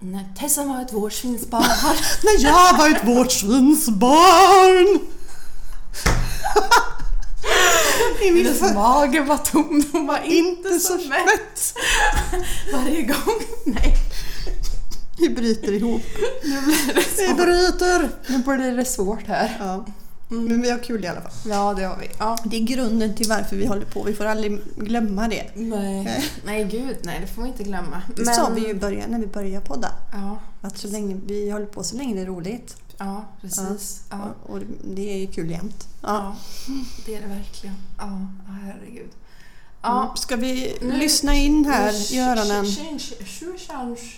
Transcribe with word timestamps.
När 0.00 0.34
Tessa 0.38 0.64
var 0.64 0.82
ett 0.82 0.92
vårdsvinsbarn. 0.92 1.62
När 2.24 2.44
jag 2.44 2.78
var 2.78 2.88
ett 2.90 3.04
vårdsvinsbarn! 3.04 4.98
Min 8.20 8.36
Hennes 8.46 8.74
mage 8.74 9.20
var 9.20 9.36
tom, 9.36 9.84
hon 9.92 10.06
var 10.06 10.18
inte, 10.18 10.36
Inte 10.68 10.80
så 10.80 10.98
så 10.98 11.08
mätt. 11.08 11.74
Varje 12.72 13.02
gång. 13.02 13.40
Nej, 13.64 13.94
Vi 15.18 15.28
bryter 15.28 15.72
ihop. 15.72 16.02
nu 16.44 16.60
blir 16.60 16.94
det 16.94 17.00
Vi 17.16 17.26
svårt. 17.26 17.36
bryter! 17.36 18.10
Nu 18.26 18.38
blir 18.38 18.76
det 18.76 18.84
svårt 18.84 19.26
här. 19.26 19.56
Ja. 19.60 19.86
Men 20.28 20.62
vi 20.62 20.70
har 20.70 20.78
kul 20.78 21.04
i 21.04 21.08
alla 21.08 21.20
fall. 21.20 21.32
Ja, 21.50 21.74
det 21.74 21.84
har 21.84 21.96
vi. 21.96 22.08
Ja. 22.18 22.38
Det 22.44 22.56
är 22.56 22.60
grunden 22.60 23.14
till 23.14 23.28
varför 23.28 23.56
vi 23.56 23.66
håller 23.66 23.84
på. 23.86 24.02
Vi 24.02 24.14
får 24.14 24.24
aldrig 24.24 24.60
glömma 24.76 25.28
det. 25.28 25.50
Nej. 25.54 26.24
nej, 26.44 26.64
gud 26.64 26.96
nej, 27.02 27.18
det 27.20 27.26
får 27.26 27.42
vi 27.42 27.48
inte 27.48 27.62
glömma. 27.64 28.02
Det 28.16 28.24
sa 28.26 28.48
vi 28.54 28.60
ju 28.60 28.68
i 28.68 28.74
början 28.74 29.10
när 29.10 29.18
vi 29.18 29.26
började 29.26 29.66
podda. 29.66 29.92
Ja, 30.12 30.38
Att 30.60 30.78
så 30.78 30.88
länge 30.88 31.16
vi 31.26 31.50
håller 31.50 31.66
på 31.66 31.84
så 31.84 31.96
länge 31.96 32.14
det 32.14 32.20
är 32.20 32.26
roligt. 32.26 32.76
ja 32.98 33.24
precis. 33.40 34.02
Ja. 34.10 34.18
Och, 34.42 34.50
och 34.54 34.60
det 34.84 35.12
är 35.14 35.18
ju 35.18 35.26
kul 35.26 35.50
jämt. 35.50 35.88
Ja. 36.02 36.08
Ja, 36.68 36.74
det 37.06 37.14
är 37.14 37.20
det 37.20 37.26
verkligen. 37.26 37.76
Ja, 37.98 38.04
ja, 38.46 38.52
herregud. 38.62 39.10
Ja, 39.82 40.02
Mm. 40.02 40.16
Ska 40.16 40.36
vi 40.36 40.76
Nu- 40.80 40.96
lyssna 40.96 41.34
in 41.34 41.64
här 41.64 42.12
i 42.14 42.18
öronen? 42.18 42.66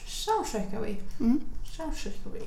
Soundcheckar 0.08 0.80
vi. 0.80 0.96
Mm. 1.20 1.40
Soundcheckar 1.76 2.30
vi. 2.34 2.40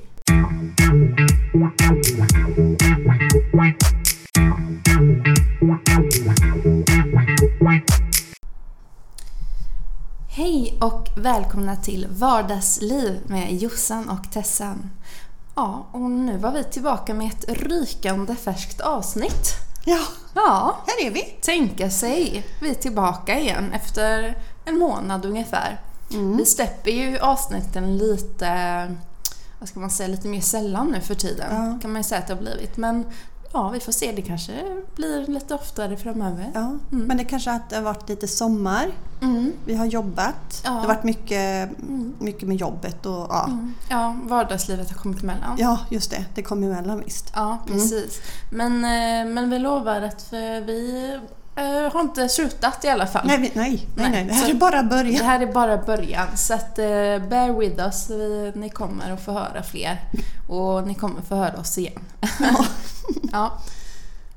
Hej 10.28 10.78
och 10.80 11.08
välkomna 11.16 11.76
till 11.76 12.06
Vardagsliv 12.10 13.20
med 13.26 13.52
Jossan 13.54 14.08
och 14.08 14.32
Tessan. 14.32 14.90
Ja, 15.54 15.86
och 15.92 16.00
nu 16.00 16.38
var 16.38 16.52
vi 16.52 16.64
tillbaka 16.64 17.14
med 17.14 17.26
ett 17.26 17.44
rykande 17.48 18.34
färskt 18.36 18.80
avsnitt. 18.80 19.46
Ja, 19.84 20.00
Ja, 20.34 20.80
här 20.86 21.06
är 21.06 21.10
vi. 21.10 21.22
tänka 21.22 21.90
sig. 21.90 22.46
Vi 22.60 22.70
är 22.70 22.74
tillbaka 22.74 23.38
igen 23.40 23.72
efter 23.72 24.38
en 24.64 24.78
månad 24.78 25.24
ungefär. 25.24 25.80
Mm. 26.12 26.36
Vi 26.36 26.46
släpper 26.46 26.90
ju 26.90 27.18
avsnitten 27.18 27.98
lite, 27.98 28.96
vad 29.58 29.68
ska 29.68 29.80
man 29.80 29.90
säga, 29.90 30.08
lite 30.08 30.28
mer 30.28 30.40
sällan 30.40 30.86
nu 30.86 31.00
för 31.00 31.14
tiden. 31.14 31.46
Ja. 31.50 31.78
Kan 31.82 31.92
man 31.92 32.00
ju 32.02 32.08
säga 32.08 32.18
att 32.20 32.26
det 32.26 32.34
har 32.34 32.40
blivit. 32.40 32.76
Men 32.76 33.06
ja, 33.52 33.68
vi 33.68 33.80
får 33.80 33.92
se. 33.92 34.12
Det 34.12 34.22
kanske 34.22 34.82
blir 34.96 35.26
lite 35.26 35.54
oftare 35.54 35.96
framöver. 35.96 36.50
Ja, 36.54 36.78
men 36.90 37.16
det 37.16 37.24
kanske 37.24 37.52
att 37.52 37.70
det 37.70 37.76
har 37.76 37.82
varit 37.82 38.08
lite 38.08 38.28
sommar. 38.28 38.92
Mm. 39.22 39.52
Vi 39.64 39.74
har 39.74 39.86
jobbat. 39.86 40.62
Ja. 40.64 40.70
Det 40.70 40.76
har 40.76 40.86
varit 40.86 41.04
mycket, 41.04 41.70
mycket 42.18 42.48
med 42.48 42.56
jobbet 42.56 43.06
och 43.06 43.26
ja. 43.28 43.44
Mm. 43.44 43.74
Ja, 43.88 44.16
vardagslivet 44.22 44.90
har 44.90 44.96
kommit 44.98 45.22
emellan. 45.22 45.56
Ja, 45.58 45.78
just 45.90 46.10
det. 46.10 46.24
Det 46.34 46.42
kom 46.42 46.62
emellan 46.62 47.02
visst. 47.04 47.32
Ja, 47.34 47.58
precis. 47.66 48.20
Men, 48.50 48.84
eh, 48.84 49.34
men 49.34 49.50
vi 49.50 49.58
lovar 49.58 50.02
att 50.02 50.26
vi, 50.66 51.18
har 51.92 52.00
inte 52.00 52.28
slutat 52.28 52.84
i 52.84 52.88
alla 52.88 53.06
fall. 53.06 53.26
Nej, 53.26 53.38
vi, 53.38 53.50
nej, 53.54 53.86
nej, 53.94 54.10
nej. 54.10 54.24
Det 54.24 54.32
här 54.34 54.44
så- 54.44 54.50
är 54.50 54.54
bara 54.54 54.82
Det 54.82 54.88
början. 54.88 55.24
här 55.26 55.40
är 55.40 55.52
bara 55.52 55.76
början, 55.76 56.36
så 56.36 56.54
att 56.54 56.78
eh, 56.78 56.84
bear 57.28 57.58
with 57.58 57.80
us. 57.82 58.10
Vi, 58.10 58.52
ni 58.54 58.70
kommer 58.70 59.12
att 59.12 59.24
få 59.24 59.32
höra 59.32 59.62
fler. 59.62 60.00
Och 60.48 60.86
ni 60.86 60.94
kommer 60.94 61.22
få 61.22 61.34
höra 61.34 61.58
oss 61.60 61.78
igen. 61.78 62.00
Ja. 62.40 62.64
ja. 63.32 63.58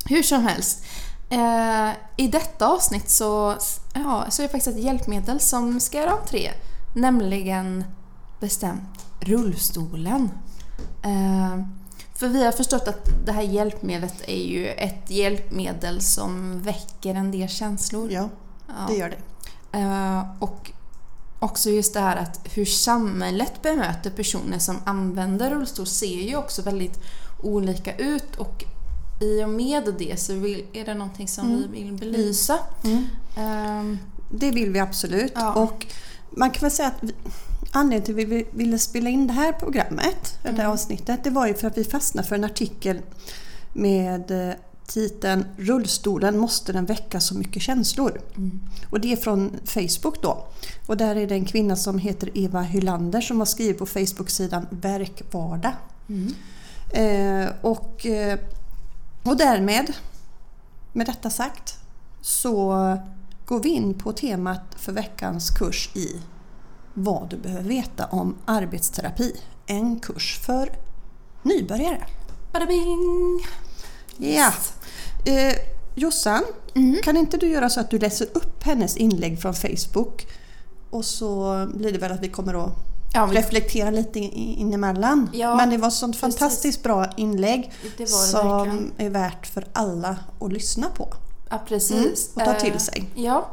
Hur 0.05 0.23
som 0.23 0.47
helst. 0.47 0.83
Eh, 1.29 1.89
I 2.17 2.27
detta 2.27 2.67
avsnitt 2.67 3.09
så, 3.09 3.55
ja, 3.93 4.25
så 4.29 4.41
är 4.41 4.47
det 4.47 4.51
faktiskt 4.51 4.77
ett 4.77 4.83
hjälpmedel 4.83 5.39
som 5.39 5.79
ska 5.79 5.97
göra 5.97 6.11
entré. 6.11 6.49
Nämligen 6.95 7.83
bestämt 8.39 9.05
rullstolen. 9.19 10.29
Eh, 11.03 11.59
för 12.15 12.27
vi 12.27 12.45
har 12.45 12.51
förstått 12.51 12.87
att 12.87 13.25
det 13.25 13.31
här 13.31 13.41
hjälpmedlet 13.41 14.21
är 14.27 14.43
ju 14.43 14.67
ett 14.67 15.09
hjälpmedel 15.09 16.01
som 16.01 16.61
väcker 16.61 17.15
en 17.15 17.31
del 17.31 17.49
känslor. 17.49 18.11
ja, 18.11 18.29
Ja. 18.67 18.73
det 18.87 18.95
gör 18.95 19.09
det. 19.09 19.77
Eh, 19.79 20.23
och 20.39 20.71
också 21.39 21.69
just 21.69 21.93
det 21.93 21.99
här 21.99 22.15
att 22.17 22.39
hur 22.53 22.65
samhället 22.65 23.61
bemöter 23.61 24.09
personer 24.09 24.59
som 24.59 24.77
använder 24.85 25.49
rullstol 25.51 25.87
ser 25.87 26.21
ju 26.29 26.35
också 26.35 26.61
väldigt 26.61 26.99
olika 27.43 27.95
ut 27.97 28.35
och 28.35 28.63
i 29.21 29.43
och 29.43 29.49
med 29.49 29.93
det 29.97 30.19
så 30.19 30.33
vill, 30.33 30.65
är 30.73 30.85
det 30.85 30.93
någonting 30.93 31.27
som 31.27 31.45
Mm. 31.49 31.71
vi 31.71 31.83
vill 31.83 31.93
belysa. 31.93 32.59
Mm. 32.83 33.03
Ehm, 33.37 33.97
Det 34.31 34.51
vill 34.51 34.69
vi 34.71 34.79
absolut. 34.79 35.31
Ja. 35.35 35.53
Och 35.53 35.85
man 36.31 36.51
kan 36.51 36.61
väl 36.61 36.71
säga 36.71 36.87
att 36.87 36.97
vi, 37.03 37.13
anledningen 37.75 38.03
till 38.05 38.25
att 38.25 38.31
vi 38.31 38.47
ville 38.51 38.79
spela 38.79 39.09
in 39.09 39.27
det 39.27 39.33
här 39.33 39.51
programmet, 39.51 40.39
det 40.43 40.49
här 40.49 40.59
Mm. 40.59 40.71
avsnittet, 40.71 41.23
det 41.23 41.29
var 41.29 41.47
ju 41.47 41.53
för 41.53 41.67
att 41.67 41.77
vi 41.77 41.83
fastnade 41.83 42.27
för 42.27 42.35
en 42.35 42.43
artikel 42.43 43.01
med 43.73 44.31
eh, 44.31 44.55
titeln 44.87 45.45
“Rullstolen 45.57 46.37
måste 46.37 46.73
den 46.73 46.85
väcka 46.85 47.19
så 47.19 47.35
mycket 47.35 47.61
känslor”. 47.61 48.21
mm. 48.37 48.59
Och 48.89 48.99
det 48.99 49.11
är 49.11 49.15
från 49.15 49.51
Facebook 49.65 50.21
då. 50.21 50.47
Och 50.87 50.97
där 50.97 51.15
är 51.15 51.27
det 51.27 51.35
en 51.35 51.45
kvinna 51.45 51.75
som 51.75 51.99
heter 51.99 52.29
Eva 52.33 52.61
Hylander 52.61 53.21
som 53.21 53.39
har 53.39 53.45
skrivit 53.45 53.77
på 53.77 53.85
Facebook-sidan 53.85 54.67
Verkvardag. 54.69 55.73
Mm. 56.09 56.33
Eh, 56.93 57.49
och, 57.61 58.05
eh, 58.05 58.39
och 59.23 59.37
därmed, 59.37 59.93
med 60.93 61.05
detta 61.07 61.29
sagt, 61.29 61.77
så 62.21 62.97
går 63.45 63.59
vi 63.59 63.69
in 63.69 63.93
på 63.93 64.11
temat 64.11 64.61
för 64.77 64.91
veckans 64.91 65.49
kurs 65.49 65.89
i 65.93 66.21
vad 66.97 67.29
du 67.29 67.37
behöver 67.37 67.69
veta 67.69 68.05
om 68.05 68.35
arbetsterapi. 68.45 69.35
En 69.65 69.99
kurs 69.99 70.39
för 70.45 70.69
nybörjare. 71.43 72.05
Bada 72.53 72.65
bing! 72.65 73.45
Ja. 74.17 74.51
Eh, 75.25 75.53
Jossan, 75.95 76.43
Mm. 76.75 77.01
kan 77.03 77.17
inte 77.17 77.37
du 77.37 77.47
göra 77.47 77.69
så 77.69 77.79
att 77.79 77.89
du 77.89 77.99
läser 77.99 78.27
upp 78.33 78.63
hennes 78.63 78.97
inlägg 78.97 79.41
från 79.41 79.53
Facebook 79.53 80.27
och 80.89 81.05
så 81.05 81.65
blir 81.75 81.91
det 81.91 81.97
väl 81.97 82.11
att 82.11 82.19
vi 82.23 82.29
kommer 82.29 82.65
att 82.65 82.71
Ja, 83.13 83.25
vi, 83.25 83.37
reflektera 83.37 83.89
lite 83.89 84.19
in- 84.19 84.31
inemellan. 84.57 85.29
Ja, 85.33 85.55
Men 85.55 85.69
det 85.69 85.77
var 85.77 85.87
ett 85.87 85.93
sånt 85.93 86.21
precis. 86.21 86.39
fantastiskt 86.39 86.83
bra 86.83 87.05
inlägg 87.17 87.71
det 87.81 87.89
det 88.03 88.07
som 88.07 88.47
verkligen. 88.47 88.91
är 88.97 89.09
värt 89.09 89.47
för 89.47 89.67
alla 89.73 90.17
att 90.39 90.53
lyssna 90.53 90.87
på 90.89 91.13
Ja, 91.49 91.61
precis. 91.67 92.29
mm, 92.35 92.47
och 92.49 92.53
ta 92.53 92.59
till 92.59 92.71
Eh, 92.73 92.77
sig. 92.77 93.09
Ja, 93.15 93.49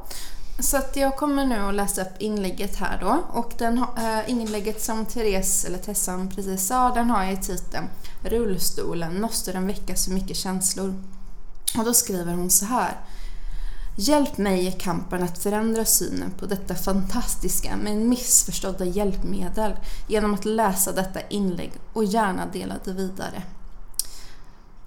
så 0.62 0.76
att 0.76 0.96
jag 0.96 1.16
kommer 1.16 1.46
nu 1.46 1.58
att 1.58 1.74
läsa 1.74 2.02
upp 2.02 2.14
inlägget 2.18 2.76
här 2.76 2.98
då. 3.00 3.22
Och 3.32 3.52
den 3.58 3.78
eh, 3.78 4.30
inlägget 4.30 4.82
som 4.82 5.06
Therese, 5.06 5.64
eller 5.64 5.78
Tessan 5.78 6.30
precis 6.30 6.66
sa, 6.66 6.94
den 6.94 7.10
har 7.10 7.24
ju 7.24 7.36
titeln 7.36 7.88
Rullstolen, 8.24 9.20
måste 9.20 9.52
den 9.52 9.66
väcka 9.66 9.96
så 9.96 10.10
mycket 10.10 10.36
känslor? 10.36 10.94
Och 11.78 11.84
då 11.84 11.94
skriver 11.94 12.32
hon 12.34 12.50
så 12.50 12.64
här. 12.64 13.00
Hjälp 13.96 14.38
mig 14.38 14.66
i 14.66 14.72
kampen 14.72 15.22
att 15.22 15.38
förändra 15.38 15.84
synen 15.84 16.30
på 16.38 16.46
detta 16.46 16.74
fantastiska 16.74 17.76
men 17.82 18.08
missförstådda 18.08 18.84
hjälpmedel 18.84 19.72
genom 20.08 20.34
att 20.34 20.44
läsa 20.44 20.92
detta 20.92 21.20
inlägg 21.20 21.72
och 21.92 22.04
gärna 22.04 22.46
dela 22.46 22.74
det 22.84 22.92
vidare. 22.92 23.42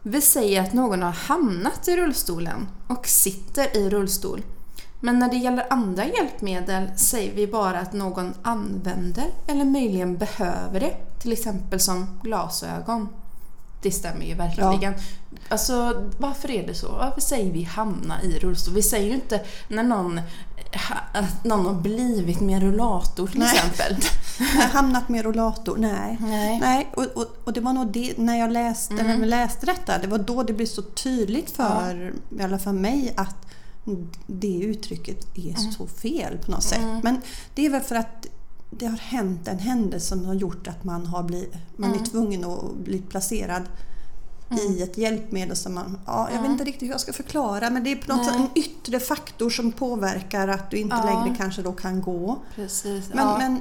Vi 0.04 0.22
säger 0.22 0.62
att 0.62 0.74
någon 0.74 1.02
har 1.02 1.12
hamnat 1.12 1.88
i 1.88 1.98
rullstolen 1.98 2.68
och 2.88 3.08
sitter 3.08 3.78
i 3.78 3.90
rullstol. 3.90 4.42
Men 5.06 5.20
när 5.20 5.30
det 5.30 5.38
gäller 5.38 5.66
andra 5.70 6.06
hjälpmedel 6.06 6.90
säger 6.96 7.34
vi 7.36 7.48
bara 7.48 7.80
att 7.80 7.94
någon 7.94 8.34
använder 8.42 9.26
eller 9.48 9.66
möjligen 9.66 10.18
behöver 10.18 10.80
det. 10.80 10.96
Till 11.20 11.32
exempel 11.32 11.80
som 11.80 12.20
glasögon. 12.24 13.10
Det 13.82 13.92
stämmer 13.92 14.26
ju 14.26 14.34
verkligen. 14.34 14.94
Alltså 15.50 16.04
varför 16.18 16.52
är 16.52 16.68
det 16.68 16.74
så? 16.76 16.92
Varför 16.92 17.22
säger 17.22 17.52
vi 17.52 17.64
hamna 17.64 18.22
i 18.22 18.40
rullstol? 18.40 18.74
Vi 18.74 18.82
säger 18.82 19.08
ju 19.08 19.14
inte 19.14 19.42
när 19.68 19.84
någon, 19.84 20.22
att 21.14 21.44
någon 21.44 21.66
har 21.66 21.74
blivit 21.74 22.40
med 22.42 22.62
rullator 22.62 23.28
till 23.28 23.40
Nej. 23.40 23.56
exempel. 23.56 23.98
Jag 24.60 24.68
hamnat 24.68 25.10
med 25.10 25.26
rollator? 25.26 25.78
Nej. 25.78 26.18
Nej. 26.20 26.60
Nej, 26.60 26.88
och, 26.96 27.06
och, 27.16 27.28
och 27.44 27.54
det 27.54 27.62
var 27.62 27.74
nog 27.74 27.88
det, 27.92 28.18
när 28.18 28.40
jag 28.40 28.52
läste, 28.52 28.94
Mm. 28.94 29.08
när 29.08 29.18
vi 29.18 29.26
läste 29.26 29.66
detta, 29.66 29.98
det 29.98 30.08
var 30.08 30.18
då 30.18 30.44
det 30.44 30.54
blev 30.54 30.66
så 30.66 30.82
tydligt 30.82 31.52
för 31.52 32.14
i 32.40 32.44
alla 32.44 32.60
fall 32.60 32.74
mig 32.74 33.14
att 33.18 33.45
det 34.28 34.58
uttrycket 34.60 35.38
är 35.38 35.60
Mm. 35.60 35.72
så 35.72 35.88
fel 35.88 36.38
på 36.38 36.52
något 36.52 36.64
sätt. 36.64 37.04
Men 37.04 37.22
det 37.56 37.66
är 37.66 37.70
väl 37.70 37.82
för 37.82 37.96
att 37.96 38.28
det 38.70 38.86
har 38.86 38.98
hänt 38.98 39.48
en 39.48 39.60
händelse 39.60 40.08
som 40.08 40.26
har 40.26 40.34
gjort 40.34 40.68
att 40.68 40.84
man, 40.84 41.06
har 41.06 41.24
blivit, 41.24 41.54
man 41.78 41.90
Mm. 41.90 42.02
är 42.02 42.06
tvungen 42.06 42.44
att 42.46 42.76
bli 42.78 42.98
placerad 43.02 43.62
i 44.52 44.82
ett 44.82 44.98
hjälpmedel 44.98 45.56
som 45.56 45.74
man... 45.74 46.00
Ja, 46.06 46.30
jag 46.34 46.42
vet 46.42 46.52
inte 46.52 46.64
riktigt 46.64 46.84
hur 46.88 46.92
jag 46.92 47.02
ska 47.02 47.14
förklara 47.14 47.70
men 47.70 47.84
det 47.84 47.92
är 47.92 47.96
på 47.96 48.16
något 48.16 48.26
sätt 48.26 48.36
en 48.36 48.50
yttre 48.56 49.00
faktor 49.00 49.50
som 49.50 49.72
påverkar 49.72 50.48
att 50.48 50.72
du 50.72 50.78
inte 50.78 50.96
Ja. 50.96 51.06
längre 51.06 51.36
kanske 51.38 51.62
då 51.62 51.72
kan 51.72 52.02
gå. 52.02 52.38
Precis. 52.56 53.10
Men, 53.14 53.18
ja. 53.28 53.38
men 53.38 53.60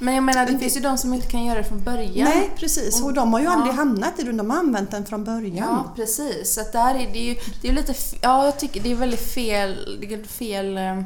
Men 0.00 0.14
jag 0.14 0.24
menar, 0.24 0.46
det 0.46 0.50
Men 0.52 0.60
finns 0.60 0.76
ju 0.76 0.80
de 0.80 0.98
som 0.98 1.14
inte 1.14 1.26
kan 1.26 1.44
göra 1.44 1.58
det 1.58 1.64
från 1.64 1.82
början. 1.82 2.28
Nej, 2.28 2.50
precis. 2.56 3.02
Och 3.02 3.14
de 3.14 3.32
har 3.32 3.40
ju 3.40 3.46
Ja. 3.46 3.52
aldrig 3.52 3.74
hamnat 3.74 4.18
i 4.18 4.22
det. 4.22 4.32
De 4.32 4.50
har 4.50 4.58
använt 4.58 4.90
den 4.90 5.04
från 5.06 5.24
början. 5.24 5.56
Ja, 5.56 5.92
precis. 5.96 6.54
Så 6.54 6.60
där 6.72 6.94
är 6.94 7.12
det 7.12 7.18
ju 7.18 7.36
det 7.62 7.68
är 7.68 7.72
lite... 7.72 7.94
Ja, 8.20 8.44
jag 8.44 8.58
tycker 8.58 8.80
det 8.82 8.90
är 8.92 8.96
väldigt 8.96 9.32
fel... 9.34 9.98
Det 10.00 10.14
är 10.14 10.24
fel 10.24 10.76
eh, 10.78 11.02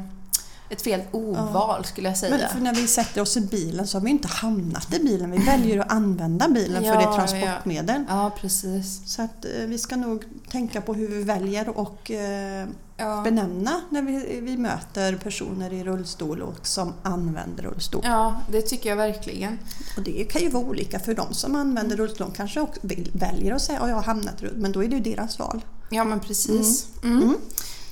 ett 0.69 0.81
fel 0.81 1.01
oval 1.11 1.85
skulle 1.85 2.07
jag 2.07 2.17
säga. 2.17 2.37
Men 2.37 2.49
för 2.49 2.59
när 2.59 2.73
vi 2.73 2.87
sätter 2.87 3.21
oss 3.21 3.37
i 3.37 3.41
bilen 3.41 3.87
så 3.87 3.97
har 3.97 4.05
vi 4.05 4.11
inte 4.11 4.27
hamnat 4.27 4.93
i 4.93 4.99
bilen. 4.99 5.31
Vi 5.31 5.37
väljer 5.37 5.79
att 5.79 5.91
använda 5.91 6.47
bilen 6.47 6.83
för 6.83 6.95
det 6.95 7.15
transportmedel. 7.15 8.03
Ja, 8.09 8.23
ja 8.23 8.31
precis. 8.41 9.01
Så 9.05 9.21
att 9.21 9.45
eh, 9.45 9.65
vi 9.65 9.77
ska 9.77 9.95
nog 9.95 10.23
tänka 10.49 10.81
på 10.81 10.93
hur 10.93 11.07
vi 11.07 11.23
väljer 11.23 11.77
och 11.77 12.11
eh, 12.11 12.67
ja. 12.97 13.21
benämna 13.23 13.81
när 13.89 14.01
vi, 14.01 14.39
vi 14.39 14.57
möter 14.57 15.15
personer 15.15 15.73
i 15.73 15.83
rullstol 15.83 16.41
och 16.41 16.67
som 16.67 16.93
använder 17.03 17.63
rullstol. 17.63 18.01
Ja, 18.05 18.41
det 18.51 18.61
tycker 18.61 18.89
jag 18.89 18.95
verkligen. 18.95 19.59
Och 19.97 20.03
det 20.03 20.23
kan 20.23 20.41
ju 20.41 20.49
vara 20.49 20.63
olika 20.63 20.99
för 20.99 21.13
de 21.13 21.33
som 21.33 21.55
använder 21.55 21.97
rullstol. 21.97 22.27
De 22.27 22.35
kanske 22.35 22.61
också 22.61 22.81
väljer 23.13 23.53
att 23.53 23.61
säga 23.61 23.79
att 23.79 23.89
jag 23.89 23.95
har 23.95 24.03
hamnat 24.03 24.41
i 24.41 24.45
rullstol, 24.45 24.61
men 24.61 24.71
då 24.71 24.83
är 24.83 24.87
det 24.87 24.95
ju 24.95 25.01
deras 25.01 25.39
val. 25.39 25.61
Ja, 25.89 26.03
men 26.03 26.19
precis. 26.19 26.87
Mm. 27.03 27.17
Mm. 27.17 27.23
Mm. 27.23 27.39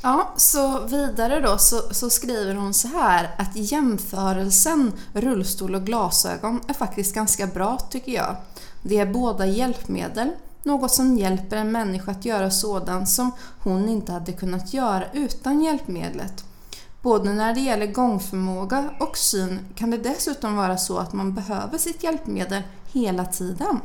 Ja, 0.02 0.34
så 0.38 0.80
vidare 0.80 1.40
då 1.40 1.58
så, 1.58 1.82
så, 1.92 2.10
skriver 2.10 2.56
hon 2.56 2.74
så 2.74 2.88
här 2.88 3.30
att 3.38 3.56
jämförelsen 3.56 4.94
rullstol 5.14 5.76
och 5.76 5.86
glasögon 5.86 6.62
är 6.68 6.74
faktiskt 6.74 7.16
ganska 7.16 7.48
bra 7.48 7.78
tycker 7.90 8.12
jag. 8.12 8.36
Det 8.82 8.98
är 8.98 9.06
båda 9.14 9.46
hjälpmedel, 9.46 10.32
något 10.64 10.92
som 10.92 11.18
hjälper 11.18 11.58
en 11.58 11.72
människa 11.72 12.12
att 12.12 12.26
göra 12.26 12.52
sådant 12.52 13.10
som 13.10 13.32
hon 13.64 13.90
inte 13.90 14.12
hade 14.12 14.32
kunnat 14.32 14.74
göra 14.74 15.04
utan 15.14 15.64
hjälpmedlet. 15.64 16.44
Både 17.02 17.34
när 17.34 17.54
det 17.54 17.62
gäller 17.62 17.88
gångförmåga 17.88 18.90
och 19.00 19.18
syn 19.18 19.60
kan 19.76 19.92
det 19.92 19.98
dessutom 19.98 20.56
vara 20.56 20.78
så 20.78 20.98
att 20.98 21.14
man 21.14 21.34
behöver 21.34 21.78
sitt 21.78 22.04
hjälpmedel 22.04 22.64
hela 22.92 23.26
tiden. 23.26 23.80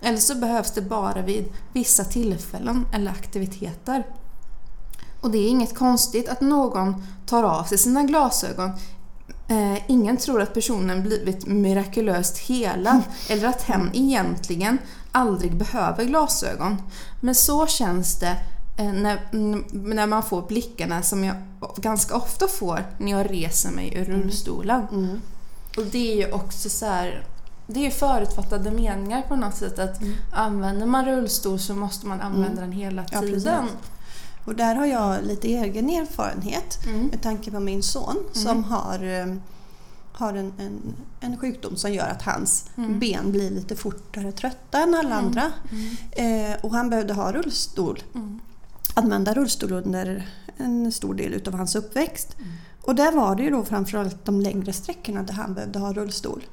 Eller 0.00 0.18
så 0.18 0.34
behövs 0.34 0.70
det 0.70 0.82
bara 0.82 1.22
vid 1.22 1.52
vissa 1.72 2.04
tillfällen 2.04 2.86
eller 2.94 3.10
aktiviteter. 3.10 4.04
Och 5.22 5.30
det 5.30 5.38
är 5.38 5.48
inget 5.48 5.74
konstigt 5.74 6.28
att 6.28 6.40
någon 6.40 7.06
tar 7.26 7.42
av 7.42 7.64
sig 7.64 7.78
sina 7.78 8.02
glasögon. 8.02 8.70
Eh, 9.48 9.90
ingen 9.90 10.16
tror 10.16 10.42
att 10.42 10.54
personen 10.54 11.02
blivit 11.02 11.46
mirakulöst 11.46 12.38
helad 12.38 13.02
eller 13.28 13.48
att 13.48 13.62
hen 13.62 13.90
egentligen 13.92 14.78
aldrig 15.12 15.56
behöver 15.56 16.04
glasögon. 16.04 16.82
Men 17.20 17.34
så 17.34 17.66
känns 17.66 18.18
det 18.18 18.36
eh, 18.76 18.92
när, 18.92 19.20
när 19.72 20.06
man 20.06 20.22
får 20.22 20.42
blickarna 20.42 21.02
som 21.02 21.24
jag 21.24 21.36
ganska 21.76 22.16
ofta 22.16 22.48
får 22.48 22.86
när 22.98 23.12
jag 23.12 23.30
reser 23.30 23.70
mig 23.70 23.94
ur 23.96 24.08
mm. 24.08 24.22
rullstolen. 24.22 24.86
Mm. 24.92 25.20
Och 25.76 25.84
det 25.84 26.12
är 26.12 26.16
ju 26.16 26.32
också 26.32 26.68
så 26.68 26.86
här, 26.86 27.26
det 27.66 27.86
är 27.86 27.90
förutfattade 27.90 28.70
meningar 28.70 29.22
på 29.22 29.36
något 29.36 29.56
sätt 29.56 29.78
att 29.78 30.02
mm. 30.02 30.14
använder 30.32 30.86
man 30.86 31.04
rullstol 31.04 31.58
så 31.58 31.74
måste 31.74 32.06
man 32.06 32.20
använda 32.20 32.48
mm. 32.48 32.60
den 32.60 32.72
hela 32.72 33.04
tiden. 33.04 33.42
Ja, 33.44 33.91
och 34.44 34.54
där 34.54 34.74
har 34.74 34.86
jag 34.86 35.24
lite 35.24 35.48
egen 35.48 35.90
erfarenhet 35.90 36.78
mm. 36.86 37.06
med 37.06 37.22
tanke 37.22 37.50
på 37.50 37.60
min 37.60 37.82
son 37.82 38.16
mm. 38.16 38.34
som 38.34 38.64
har, 38.64 39.04
eh, 39.04 39.34
har 40.12 40.34
en, 40.34 40.52
en, 40.58 40.94
en, 41.20 41.38
sjukdom 41.38 41.76
som 41.76 41.92
gör 41.92 42.08
att 42.08 42.22
hans 42.22 42.66
mm. 42.76 42.98
ben 42.98 43.32
blir 43.32 43.50
lite 43.50 43.76
fortare 43.76 44.32
trötta 44.32 44.82
än 44.82 44.94
alla 44.94 45.18
mm. 45.18 45.24
andra. 45.24 45.52
Mm. 45.70 46.52
Eh, 46.52 46.56
och 46.64 46.70
han 46.70 46.90
behövde 46.90 47.14
ha 47.14 47.32
rullstol. 47.32 48.02
Använda 48.94 49.34
rullstol 49.34 49.72
under 49.72 50.28
en 50.56 50.92
stor 50.92 51.14
del 51.14 51.34
utav 51.34 51.54
hans 51.54 51.74
uppväxt. 51.74 52.36
Och 52.82 52.94
där 52.94 53.12
var 53.12 53.36
det 53.36 53.42
ju 53.42 53.50
då 53.50 53.64
framförallt 53.64 54.24
de 54.24 54.40
längre 54.40 54.72
sträckorna 54.72 55.22
där 55.22 55.34
han 55.34 55.54
behövde 55.54 55.78
ha 55.78 55.92
rullstol. 55.92 56.44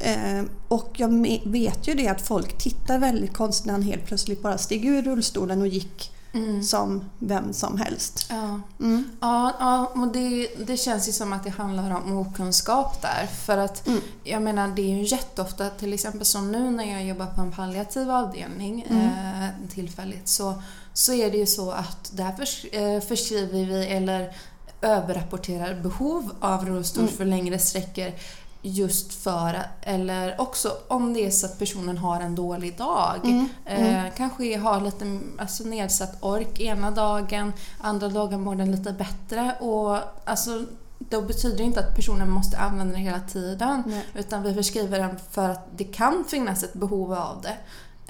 Eh, 0.00 0.44
och 0.68 0.90
jag 0.96 1.08
vet 1.44 1.88
ju 1.88 1.94
det 1.94 2.08
att 2.08 2.22
folk 2.22 2.58
tittar 2.58 2.98
väldigt 2.98 3.32
konstigt 3.32 3.66
när 3.66 3.72
han 3.72 3.82
helt 3.82 4.06
plötsligt 4.06 4.42
bara 4.42 4.58
steg 4.58 4.84
ur 4.84 5.02
rullstolen 5.02 5.60
och 5.60 5.66
gick 5.66 6.11
Mm. 6.34 6.62
som 6.62 7.04
vem 7.18 7.52
som 7.52 7.78
helst. 7.78 8.26
Ja, 8.30 8.60
mm. 8.80 9.10
ja, 9.20 9.52
ja 9.60 9.92
och 9.94 10.08
det, 10.08 10.48
det 10.66 10.76
känns 10.76 11.08
ju 11.08 11.12
som 11.12 11.32
att 11.32 11.44
det 11.44 11.50
handlar 11.50 11.96
om 11.96 12.18
okunskap 12.18 13.02
där. 13.02 13.26
För 13.26 13.58
att 13.58 13.86
mm. 13.86 14.00
jag 14.24 14.42
menar, 14.42 14.68
det 14.68 14.82
är 14.82 14.96
ju 14.96 15.02
jätteofta, 15.02 15.70
till 15.70 15.92
exempel 15.92 16.24
som 16.24 16.52
nu 16.52 16.70
när 16.70 16.92
jag 16.92 17.04
jobbar 17.04 17.26
på 17.26 17.40
en 17.40 17.52
palliativ 17.52 18.10
avdelning 18.10 18.86
mm. 18.90 19.06
eh, 19.06 19.50
tillfälligt, 19.74 20.28
så, 20.28 20.62
så 20.92 21.12
är 21.12 21.30
det 21.30 21.36
ju 21.36 21.46
så 21.46 21.70
att 21.70 22.10
där 22.16 22.32
förs, 22.32 22.64
eh, 22.64 23.00
förskriver 23.00 23.64
vi 23.64 23.86
eller 23.86 24.36
överrapporterar 24.82 25.74
behov 25.74 26.32
av 26.40 26.66
rullstol 26.66 27.02
mm. 27.02 27.16
för 27.16 27.24
längre 27.24 27.58
sträckor 27.58 28.12
just 28.62 29.14
för, 29.14 29.62
eller 29.80 30.40
också 30.40 30.72
om 30.88 31.14
det 31.14 31.26
är 31.26 31.30
så 31.30 31.46
att 31.46 31.58
personen 31.58 31.98
har 31.98 32.20
en 32.20 32.34
dålig 32.34 32.78
dag. 32.78 33.20
Mm, 33.24 33.48
mm. 33.66 34.06
Eh, 34.06 34.12
kanske 34.16 34.58
har 34.58 34.80
lite 34.80 35.18
alltså, 35.38 35.64
nedsatt 35.64 36.16
ork 36.20 36.60
ena 36.60 36.90
dagen, 36.90 37.52
andra 37.80 38.08
dagen 38.08 38.40
mår 38.40 38.54
den 38.54 38.70
lite 38.70 38.92
bättre. 38.92 39.56
Och, 39.60 39.98
alltså, 40.24 40.64
då 40.98 41.22
betyder 41.22 41.56
det 41.56 41.62
inte 41.62 41.80
att 41.80 41.96
personen 41.96 42.30
måste 42.30 42.58
använda 42.58 42.92
den 42.92 43.02
hela 43.02 43.20
tiden. 43.20 43.82
Nej. 43.86 44.06
Utan 44.14 44.42
vi 44.42 44.54
förskriver 44.54 44.98
den 44.98 45.18
för 45.30 45.48
att 45.48 45.68
det 45.76 45.84
kan 45.84 46.24
finnas 46.28 46.62
ett 46.62 46.74
behov 46.74 47.12
av 47.12 47.42
det. 47.42 47.56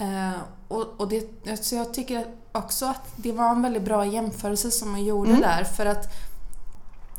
Eh, 0.05 0.41
och, 0.69 1.01
och 1.01 1.09
det, 1.09 1.57
så 1.65 1.75
jag 1.75 1.95
tycker 1.95 2.27
också 2.53 2.87
att 2.87 3.13
det 3.17 3.33
var 3.33 3.51
en 3.51 3.63
väldigt 3.63 3.83
bra 3.83 4.07
jämförelse 4.07 4.71
som 4.71 4.91
man 4.91 5.05
gjorde 5.05 5.31
mm. 5.31 5.43
där. 5.43 5.65
För 5.65 5.87
att 5.87 6.32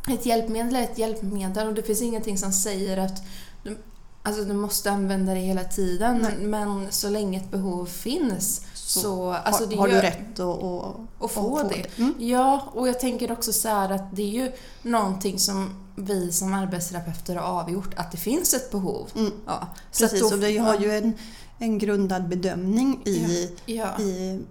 ett 0.07 0.25
hjälpmedel 0.25 0.75
är 0.75 0.83
ett 0.83 0.97
hjälpmedel 0.97 1.67
och 1.67 1.73
det 1.73 1.83
finns 1.83 2.01
ingenting 2.01 2.37
som 2.37 2.53
säger 2.53 2.97
att 2.97 3.23
du, 3.63 3.77
alltså 4.23 4.43
du 4.43 4.53
måste 4.53 4.91
använda 4.91 5.33
det 5.33 5.39
hela 5.39 5.63
tiden. 5.63 6.19
Nej. 6.21 6.47
Men 6.47 6.91
så 6.91 7.09
länge 7.09 7.39
ett 7.39 7.51
behov 7.51 7.85
finns 7.85 8.61
så, 8.73 8.99
så 8.99 9.31
alltså 9.31 9.65
har, 9.65 9.75
har 9.75 9.87
du 9.87 9.93
rätt 9.93 10.39
att, 10.39 10.63
att, 10.63 10.95
att 11.19 11.31
få, 11.31 11.63
det. 11.63 11.69
det. 11.69 12.01
Mm. 12.01 12.15
Ja, 12.19 12.71
och 12.73 12.87
jag 12.87 12.99
tänker 12.99 13.31
också 13.31 13.53
så 13.53 13.69
att 13.69 14.15
det 14.15 14.21
är 14.21 14.43
ju 14.43 14.51
någonting 14.81 15.39
som 15.39 15.75
vi 15.95 16.31
som 16.31 16.53
arbetsterapeuter 16.53 17.35
har 17.35 17.61
avgjort 17.61 17.93
att 17.95 18.11
det 18.11 18.17
finns 18.17 18.53
ett 18.53 18.71
behov. 18.71 19.09
Mm. 19.15 19.31
Ja. 19.45 19.67
Precis, 19.99 20.19
så 20.19 20.29
då, 20.29 20.35
och 20.35 20.43
vi 20.43 20.57
har 20.57 20.79
ju 20.79 20.91
en, 20.91 21.13
en 21.59 21.79
grundad 21.79 22.27
bedömning 22.27 23.01
i, 23.05 23.49
ja. 23.65 23.93
Ja. 23.97 24.03
i 24.03 24.41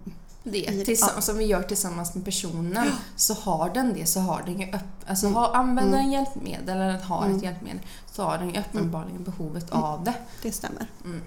det 0.44 0.84
tillsammans, 0.84 1.16
ja. 1.16 1.20
som 1.20 1.38
vi 1.38 1.44
gör 1.44 1.62
tillsammans 1.62 2.14
med 2.14 2.24
personen 2.24 2.90
så 3.16 3.34
har 3.34 3.70
den 3.70 3.94
det 3.94 4.06
så 4.06 4.20
har 4.20 4.42
den 4.46 4.60
ju 4.60 4.66
upp, 4.66 4.80
alltså 5.06 5.26
mm. 5.26 5.36
har, 5.36 5.54
använder 5.54 5.98
mm. 5.98 6.06
en 6.06 6.12
hjälpmedel 6.12 6.76
eller 6.76 6.98
har 6.98 7.24
mm. 7.24 7.36
ett 7.36 7.42
hjälpmedel 7.42 7.80
så 8.12 8.22
har 8.22 8.38
den 8.38 8.50
ju 8.50 8.60
uppenbarligen 8.60 9.16
mm. 9.16 9.24
behovet 9.24 9.70
mm. 9.72 9.84
av 9.84 10.04
det. 10.04 10.14
Det 10.42 10.52
stämmer. 10.52 10.86
Mm. 11.04 11.22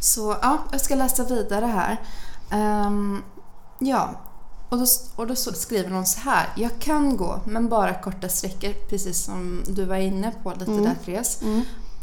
Så 0.00 0.36
ja, 0.42 0.58
jag 0.72 0.80
ska 0.80 0.94
läsa 0.94 1.24
vidare 1.24 1.66
här. 1.66 2.00
Um, 2.86 3.22
ja, 3.78 4.10
och 4.68 4.78
då, 4.78 4.86
och 5.16 5.26
då 5.26 5.34
skriver 5.34 5.90
hon 5.90 6.06
så 6.06 6.20
här. 6.20 6.48
Jag 6.56 6.78
kan 6.78 7.16
gå, 7.16 7.40
men 7.44 7.68
bara 7.68 7.94
korta 7.94 8.28
sträckor, 8.28 8.72
precis 8.88 9.24
som 9.24 9.64
du 9.68 9.84
var 9.84 9.96
inne 9.96 10.32
på 10.42 10.50
lite 10.50 10.72
där 10.72 10.96
Therese. 11.04 11.42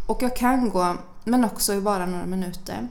Och 0.05 0.21
jag 0.21 0.35
kan 0.35 0.69
gå, 0.69 0.95
men 1.23 1.45
också 1.45 1.73
i 1.73 1.81
bara 1.81 2.05
några 2.05 2.25
minuter. 2.25 2.87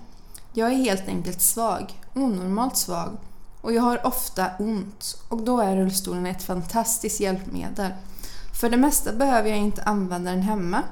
Jag 0.58 0.72
är 0.72 0.76
helt 0.76 1.08
enkelt 1.08 1.40
svag, 1.40 2.00
onormalt 2.14 2.76
svag 2.76 3.16
och 3.60 3.72
jag 3.72 3.82
har 3.82 4.06
ofta 4.06 4.50
ont 4.58 5.22
och 5.28 5.42
då 5.42 5.60
är 5.60 5.76
rullstolen 5.76 6.26
ett 6.26 6.42
fantastiskt 6.42 7.20
hjälpmedel. 7.20 7.92
För 8.60 8.70
det 8.70 8.76
mesta 8.76 9.12
behöver 9.12 9.48
jag 9.48 9.58
inte 9.58 9.82
använda 9.82 10.30
den 10.30 10.42
hemma 10.42 10.82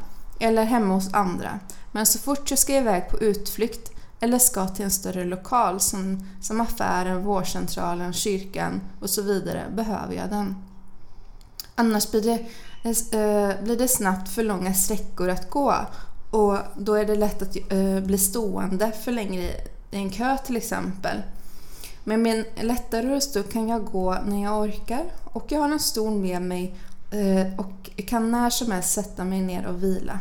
eller 0.41 0.65
hemma 0.65 0.95
hos 0.95 1.15
andra 1.15 1.61
men 1.93 2.07
så 2.07 2.19
fort 2.19 2.51
jag 2.51 2.59
ska 2.59 2.77
iväg 2.77 3.11
på 3.11 3.19
utflykt 3.19 3.91
eller 4.21 4.39
ska 4.39 4.69
till 4.69 4.85
en 4.85 4.91
större 4.91 5.25
lokal 5.25 5.81
som, 5.81 6.25
som 6.43 6.61
affären, 6.61 7.25
vårdcentralen, 7.25 8.13
kyrkan 8.13 8.81
och 9.01 9.11
så 9.11 9.23
vidare 9.23 9.65
behöver 9.75 10.15
jag 10.15 10.31
den. 10.31 10.57
Annars 11.75 12.11
blir 12.11 12.23
det, 12.23 12.39
äh, 12.85 13.65
blir 13.65 13.79
det 13.79 13.89
snabbt 13.89 14.29
för 14.29 14.43
långa 14.43 14.75
sträckor 14.75 15.29
att 15.29 15.51
gå 15.51 15.75
och 16.31 16.59
då 16.77 16.95
är 16.95 17.05
det 17.05 17.15
lätt 17.15 17.43
att 17.43 17.57
uh, 17.73 18.01
bli 18.01 18.19
stående 18.19 18.93
för 18.93 19.13
länge 19.13 19.41
i 19.91 19.97
en 19.97 20.11
kö 20.11 20.37
till 20.47 20.57
exempel. 20.57 21.23
Med 22.05 22.19
min 22.19 22.45
lättare 22.61 23.07
rullstol 23.07 23.43
kan 23.43 23.69
jag 23.69 23.85
gå 23.85 24.17
när 24.27 24.43
jag 24.43 24.61
orkar 24.61 25.05
och 25.25 25.45
jag 25.49 25.61
har 25.61 25.71
en 25.71 25.81
stol 25.81 26.13
med 26.13 26.43
mig 26.43 26.75
uh, 27.15 27.61
och 27.61 27.91
kan 28.07 28.31
när 28.31 28.51
som 28.51 28.71
helst 28.71 28.93
sätta 28.93 29.25
mig 29.25 29.41
ner 29.41 29.67
och 29.67 29.83
vila. 29.83 30.21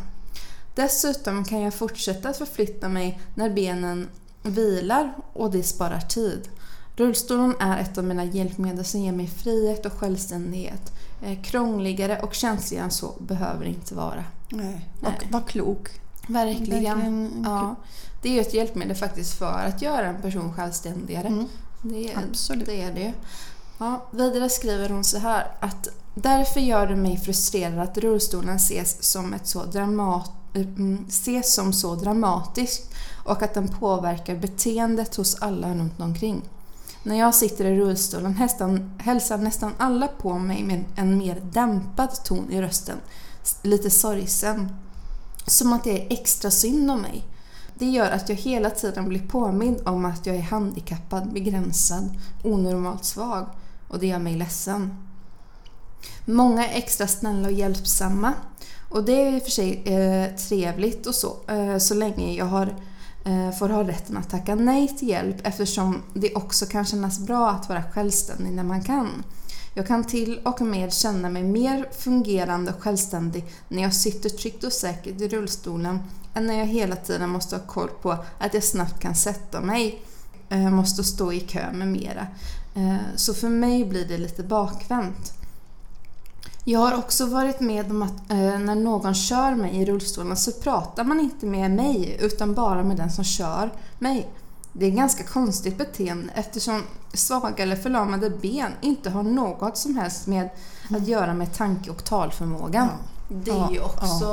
Dessutom 0.74 1.44
kan 1.44 1.60
jag 1.60 1.74
fortsätta 1.74 2.28
att 2.28 2.36
förflytta 2.36 2.88
mig 2.88 3.20
när 3.34 3.50
benen 3.50 4.08
vilar 4.42 5.12
och 5.32 5.50
det 5.50 5.62
sparar 5.62 6.00
tid. 6.00 6.48
Rullstolen 6.96 7.54
är 7.60 7.78
ett 7.78 7.98
av 7.98 8.04
mina 8.04 8.24
hjälpmedel 8.24 8.84
som 8.84 9.00
ger 9.00 9.12
mig 9.12 9.26
frihet 9.26 9.86
och 9.86 9.92
självständighet. 9.92 10.92
Eh, 11.22 11.42
krångligare 11.42 12.20
och 12.20 12.34
känsligare 12.34 12.84
än 12.84 12.90
så 12.90 13.14
behöver 13.18 13.64
det 13.64 13.70
inte 13.70 13.94
vara. 13.94 14.24
Nej, 14.48 14.88
Nej. 15.00 15.28
Vad 15.30 15.46
klok. 15.46 15.88
Verkligen. 16.28 16.70
Verkligen. 16.70 17.42
Ja. 17.44 17.74
Det 18.22 18.28
är 18.28 18.32
ju 18.32 18.40
ett 18.40 18.54
hjälpmedel 18.54 18.96
faktiskt 18.96 19.38
för 19.38 19.64
att 19.66 19.82
göra 19.82 20.06
en 20.06 20.22
person 20.22 20.52
självständigare. 20.52 21.26
Mm. 21.26 21.46
Det, 21.82 22.12
är, 22.12 22.18
Absolut. 22.18 22.66
det 22.66 22.82
är 22.82 22.92
det 22.92 23.12
ja, 23.78 24.06
Vidare 24.10 24.50
skriver 24.50 24.88
hon 24.88 25.04
så 25.04 25.18
här 25.18 25.46
att 25.60 25.88
Därför 26.18 26.60
gör 26.60 26.86
det 26.86 26.96
mig 26.96 27.16
frustrerad 27.16 27.78
att 27.78 27.98
rullstolen 27.98 28.56
ses 28.56 29.02
som, 29.02 29.34
ett 29.34 29.46
så 29.46 29.64
dramat, 29.64 30.30
mm, 30.54 31.04
ses 31.08 31.54
som 31.54 31.72
så 31.72 31.94
dramatiskt 31.94 32.94
och 33.24 33.42
att 33.42 33.54
den 33.54 33.68
påverkar 33.68 34.36
beteendet 34.36 35.16
hos 35.16 35.34
alla 35.34 35.74
runt 35.74 36.00
omkring. 36.00 36.42
När 37.06 37.18
jag 37.18 37.34
sitter 37.34 37.64
i 37.64 37.78
rullstolen 37.78 38.34
hästan, 38.34 38.90
hälsar 38.98 39.38
nästan 39.38 39.72
alla 39.78 40.08
på 40.08 40.38
mig 40.38 40.62
med 40.62 40.84
en 40.96 41.18
mer 41.18 41.42
dämpad 41.52 42.24
ton 42.24 42.50
i 42.50 42.62
rösten. 42.62 42.96
Lite 43.62 43.90
sorgsen. 43.90 44.76
Som 45.46 45.72
att 45.72 45.84
det 45.84 46.02
är 46.02 46.12
extra 46.12 46.50
synd 46.50 46.90
om 46.90 47.02
mig. 47.02 47.24
Det 47.78 47.86
gör 47.86 48.10
att 48.10 48.28
jag 48.28 48.36
hela 48.36 48.70
tiden 48.70 49.08
blir 49.08 49.28
påmind 49.28 49.80
om 49.84 50.04
att 50.04 50.26
jag 50.26 50.36
är 50.36 50.42
handikappad, 50.42 51.32
begränsad, 51.32 52.10
onormalt 52.44 53.04
svag. 53.04 53.46
Och 53.88 53.98
det 53.98 54.06
gör 54.06 54.18
mig 54.18 54.36
ledsen. 54.36 55.06
Många 56.24 56.68
är 56.68 56.78
extra 56.78 57.06
snälla 57.06 57.48
och 57.48 57.54
hjälpsamma. 57.54 58.32
Och 58.90 59.04
det 59.04 59.22
är 59.22 59.36
i 59.36 59.38
och 59.38 59.42
för 59.42 59.50
sig 59.50 59.82
eh, 59.84 60.36
trevligt 60.36 61.06
och 61.06 61.14
så, 61.14 61.36
eh, 61.48 61.78
så 61.78 61.94
länge 61.94 62.34
jag 62.34 62.46
har, 62.46 62.74
Eh, 63.26 63.50
får 63.50 63.68
ha 63.68 63.88
rätten 63.88 64.16
att 64.16 64.30
tacka 64.30 64.54
nej 64.54 64.88
till 64.88 65.08
hjälp 65.08 65.36
eftersom 65.42 66.02
det 66.14 66.34
också 66.34 66.66
kan 66.66 66.84
kännas 66.84 67.18
bra 67.18 67.50
att 67.50 67.68
vara 67.68 67.82
självständig 67.82 68.52
när 68.52 68.64
man 68.64 68.82
kan. 68.82 69.24
Jag 69.74 69.86
kan 69.86 70.04
till 70.04 70.40
och 70.44 70.60
med 70.60 70.92
känna 70.92 71.28
mig 71.28 71.42
mer 71.42 71.88
fungerande 71.98 72.72
och 72.72 72.82
självständig 72.82 73.44
när 73.68 73.82
jag 73.82 73.94
sitter 73.94 74.28
tryggt 74.28 74.64
och 74.64 74.72
säkert 74.72 75.20
i 75.20 75.28
rullstolen 75.28 75.98
än 76.34 76.46
när 76.46 76.58
jag 76.58 76.66
hela 76.66 76.96
tiden 76.96 77.30
måste 77.30 77.56
ha 77.56 77.62
koll 77.62 77.88
på 78.02 78.10
att 78.38 78.54
jag 78.54 78.64
snabbt 78.64 79.00
kan 79.00 79.14
sätta 79.14 79.60
mig, 79.60 80.02
eh, 80.48 80.70
måste 80.70 81.04
stå 81.04 81.32
i 81.32 81.40
kö 81.40 81.72
med 81.72 81.88
mera. 81.88 82.26
Eh, 82.74 82.96
så 83.16 83.34
för 83.34 83.48
mig 83.48 83.84
blir 83.84 84.08
det 84.08 84.18
lite 84.18 84.42
bakvänt. 84.42 85.35
Jag 86.68 86.80
har 86.80 86.98
också 86.98 87.26
varit 87.26 87.60
med 87.60 87.90
om 87.90 88.02
att 88.02 88.30
eh, 88.30 88.58
när 88.58 88.74
någon 88.74 89.14
kör 89.14 89.54
mig 89.54 89.76
i 89.76 89.84
rullstolen 89.84 90.36
så 90.36 90.52
pratar 90.52 91.04
man 91.04 91.20
inte 91.20 91.46
med 91.46 91.70
mig 91.70 92.18
utan 92.20 92.54
bara 92.54 92.82
med 92.82 92.96
den 92.96 93.10
som 93.10 93.24
kör 93.24 93.70
mig. 93.98 94.28
Det 94.72 94.86
är 94.86 94.88
ett 94.90 94.96
ganska 94.96 95.24
konstigt 95.24 95.78
beteende 95.78 96.32
eftersom 96.34 96.82
svaga 97.12 97.62
eller 97.62 97.76
förlamade 97.76 98.30
ben 98.30 98.72
inte 98.80 99.10
har 99.10 99.22
något 99.22 99.76
som 99.76 99.96
helst 99.96 100.26
med 100.26 100.48
att 100.90 101.08
göra 101.08 101.34
med 101.34 101.54
tanke 101.54 101.90
och 101.90 102.04
talförmågan. 102.04 102.88
Det 103.28 103.50
är 103.50 103.70
ju 103.70 103.80
också 103.80 104.24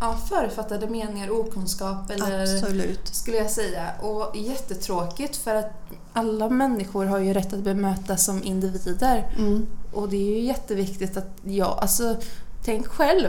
ja, 0.00 0.18
förutfattade 0.28 0.88
meningar, 0.88 1.30
okunskap 1.30 2.10
eller 2.10 2.42
Absolut. 2.42 3.14
skulle 3.14 3.36
jag 3.36 3.50
säga. 3.50 3.90
Och 4.02 4.36
jättetråkigt 4.36 5.36
för 5.36 5.54
att 5.54 5.72
alla 6.14 6.48
människor 6.48 7.04
har 7.06 7.18
ju 7.18 7.32
rätt 7.32 7.52
att 7.52 7.60
bemötas 7.62 8.24
som 8.24 8.42
individer. 8.42 9.26
Mm. 9.38 9.66
Och 9.92 10.08
det 10.08 10.16
är 10.16 10.38
ju 10.38 10.40
jätteviktigt 10.44 11.16
att 11.16 11.28
jag, 11.44 11.78
alltså 11.80 12.16
tänk 12.64 12.86
själv 12.86 13.28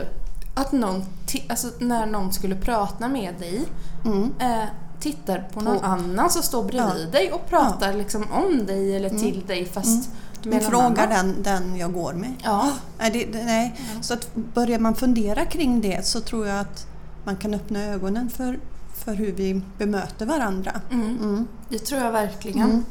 att 0.54 0.72
någon, 0.72 1.04
alltså 1.48 1.68
när 1.78 2.06
någon 2.06 2.32
skulle 2.32 2.54
prata 2.56 3.08
med 3.08 3.34
dig 3.38 3.62
Mm. 4.04 4.32
eh, 4.38 4.64
tittar 5.00 5.48
på 5.54 5.60
någon 5.60 5.78
På- 5.78 5.86
annan 5.86 6.30
som 6.30 6.42
står 6.42 6.64
bredvid 6.64 7.08
dig 7.12 7.32
och 7.32 7.48
pratar 7.48 7.92
liksom 7.92 8.24
om 8.32 8.66
dig 8.66 8.96
eller 8.96 9.08
till 9.10 9.42
dig 9.46 9.64
fast 9.64 10.10
någon 10.42 10.60
frågar 10.60 11.06
den, 11.08 11.42
den 11.42 11.76
jag 11.76 11.92
går 11.92 12.12
med. 12.12 12.34
Ja. 12.44 12.72
Nej, 12.98 13.10
det, 13.10 13.24
det, 13.38 13.44
nej. 13.44 13.80
Så 14.00 14.14
att 14.14 14.34
börjar 14.34 14.78
man 14.78 14.94
fundera 14.94 15.44
kring 15.46 15.80
det 15.80 16.06
så 16.06 16.20
tror 16.20 16.46
jag 16.46 16.60
att 16.60 16.86
man 17.24 17.36
kan 17.36 17.54
öppna 17.54 17.84
ögonen 17.84 18.28
för, 18.30 18.58
för 19.04 19.14
hur 19.14 19.32
vi 19.32 19.62
bemöter 19.78 20.26
varandra. 20.26 20.80
Mm. 20.90 21.18
Mm. 21.18 21.48
Det 21.68 21.78
tror 21.78 22.00
jag 22.00 22.12
verkligen. 22.12 22.84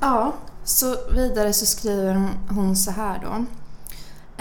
ja, 0.00 0.32
så 0.64 0.96
vidare 1.14 1.52
så 1.52 1.66
skriver 1.66 2.14
hon- 2.14 2.38
hon 2.50 2.76
så 2.76 2.90
här 2.90 3.20
då. 3.24 3.44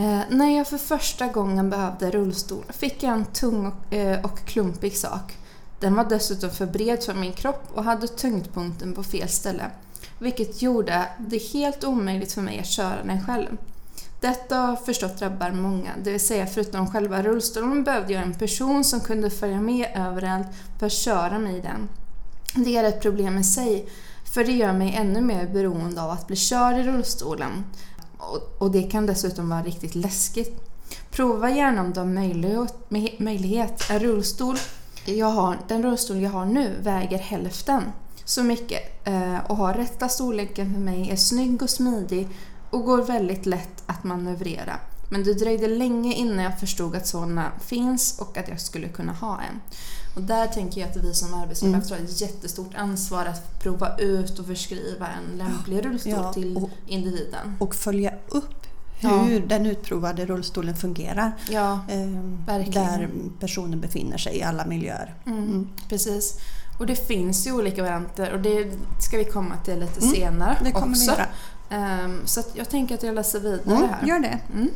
Eh, 0.04 0.20
när 0.30 0.58
jag 0.58 0.68
för 0.68 0.78
första 0.78 1.28
gången 1.28 1.70
behövde 1.70 2.12
rullstol 2.12 2.64
fick 2.70 3.04
jag 3.04 3.14
en 3.14 3.26
tung 3.26 3.66
och, 3.66 3.94
eh, 3.94 4.26
och 4.26 4.40
klumpig 4.40 4.98
sak. 4.98 5.38
Den 5.80 5.96
var 5.96 6.04
dessutom 6.04 6.50
för 6.50 6.66
bred 6.66 7.04
för 7.04 7.14
min 7.14 7.34
kropp 7.34 7.64
och 7.74 7.84
hade 7.84 8.08
tyngdpunkten 8.08 8.94
på 8.94 9.04
fel 9.04 9.30
ställe. 9.30 9.64
Vilket 10.20 10.62
gjorde 10.62 11.06
det 11.20 11.38
helt 11.54 11.84
omöjligt 11.84 12.32
för 12.34 12.42
mig 12.42 12.60
att 12.60 12.66
köra 12.68 13.04
den 13.04 13.26
själv. 13.26 13.58
Detta 14.20 14.56
har 14.56 14.70
jag 14.70 14.86
förstått 14.86 15.18
drabbar 15.20 15.52
många, 15.52 15.92
det 16.04 16.12
vill 16.12 16.26
säga 16.28 16.46
förutom 16.46 16.92
själva 16.92 17.24
rullstolen 17.24 17.84
behövde 17.84 18.14
jag 18.14 18.24
en 18.24 18.34
person 18.34 18.84
som 18.84 19.00
kunde 19.00 19.30
följa 19.30 19.62
med 19.62 19.88
överallt 19.96 20.48
för 20.80 20.86
att 20.86 20.92
köra 20.92 21.40
mig 21.40 21.58
i 21.58 21.62
den. 21.62 21.90
Det 22.66 22.78
är 22.78 22.84
ett 22.84 23.02
problem 23.02 23.38
i 23.38 23.44
sig, 23.44 23.90
för 24.34 24.44
det 24.44 24.52
gör 24.52 24.74
mig 24.74 24.96
ännu 24.96 25.22
mer 25.22 25.48
beroende 25.48 26.02
av 26.02 26.10
att 26.10 26.28
bli 26.28 26.36
körd 26.36 26.78
i 26.78 26.84
rullstolen. 26.84 27.64
Och, 28.58 28.72
det 28.72 28.84
kan 28.84 29.06
dessutom 29.06 29.50
vara 29.50 29.62
riktigt 29.62 29.96
läskigt. 29.96 30.62
Prova 31.12 31.50
gärna 31.50 31.82
om 31.82 31.94
du 31.94 32.00
har 32.00 33.24
möjlighet. 33.24 33.90
En 33.90 34.00
rullstol 34.00 34.58
jag 35.06 35.28
har, 35.28 35.58
den 35.68 35.84
rullstol 35.84 36.18
jag 36.18 36.30
har 36.30 36.46
nu 36.46 36.74
väger 36.82 37.18
hälften 37.18 37.84
så 38.26 38.44
mycket 38.44 39.08
eh, 39.08 39.38
och 39.48 39.58
har 39.58 39.74
rätta 39.74 40.10
storleken 40.10 40.74
för 40.74 40.80
mig, 40.80 41.10
är 41.12 41.16
snygg 41.16 41.62
och 41.62 41.70
smidig 41.70 42.28
och 42.70 42.84
går 42.86 43.02
väldigt 43.04 43.46
lätt 43.46 43.84
att 43.86 44.04
manövrera. 44.04 44.80
Men 45.10 45.24
det 45.24 45.34
dröjde 45.34 45.68
länge 45.68 46.14
innan 46.14 46.44
jag 46.44 46.60
förstod 46.60 46.96
att 46.96 47.08
sådana 47.08 47.52
finns 47.66 48.20
och 48.20 48.38
att 48.38 48.48
jag 48.50 48.60
skulle 48.62 48.88
kunna 48.88 49.14
ha 49.14 49.40
en. 49.42 49.60
Och 50.16 50.22
där 50.22 50.48
tänker 50.48 50.82
jag 50.82 50.90
att 50.90 50.96
vi 50.98 51.14
som 51.14 51.34
arbetsterapeut 51.34 51.90
har 51.90 51.98
ett 51.98 52.22
jättestort 52.22 52.76
ansvar 52.76 53.26
att 53.26 53.60
prova 53.60 53.98
ut 53.98 54.40
och 54.40 54.46
förskriva 54.46 55.08
en 55.08 55.38
lämplig 55.38 55.86
rullstol 55.86 56.12
Ja, 56.14 56.34
till 56.34 56.58
och- 56.58 56.70
individen. 56.88 57.56
Och 57.60 57.76
följa 57.76 58.14
upp 58.28 58.54
Ja. 59.00 59.10
hur 59.10 59.48
den 59.48 59.66
utprovade 59.66 60.26
rullstolen 60.26 60.76
fungerar. 60.76 61.32
Ja, 61.50 61.80
Eh, 61.90 62.08
där 62.72 63.10
personen 63.40 63.82
befinner 63.82 64.18
sig 64.18 64.38
i 64.38 64.44
alla 64.44 64.66
miljöer. 64.66 65.16
mm, 65.26 65.70
precis. 65.90 66.38
Och 66.80 66.86
det 66.86 67.08
finns 67.08 67.48
ju 67.48 67.52
olika 67.52 67.82
varianter 67.84 68.34
och 68.34 68.40
det 68.40 68.72
ska 69.00 69.18
vi 69.18 69.26
komma 69.26 69.56
till 69.66 69.80
lite 69.80 70.00
Mm, 70.00 70.14
senare 70.16 70.72
också. 70.76 71.12
Ehm, 71.70 72.22
så 72.26 72.42
jag 72.54 72.70
tänker 72.70 72.96
att 72.96 73.04
jag 73.04 73.16
läser 73.16 73.40
vidare 73.40 73.78
Mm, 73.78 73.90
här. 73.90 74.08
gör 74.08 74.20
det. 74.20 74.40
Mm. 74.54 74.70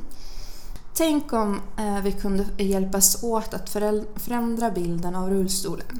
Tänk 0.93 1.33
om 1.33 1.61
eh, 1.77 2.01
vi 2.03 2.11
kunde 2.11 2.45
hjälpas 2.57 3.23
åt 3.23 3.53
att 3.53 3.69
förändra 4.15 4.71
bilden 4.71 5.15
av 5.15 5.29
rullstolen. 5.29 5.99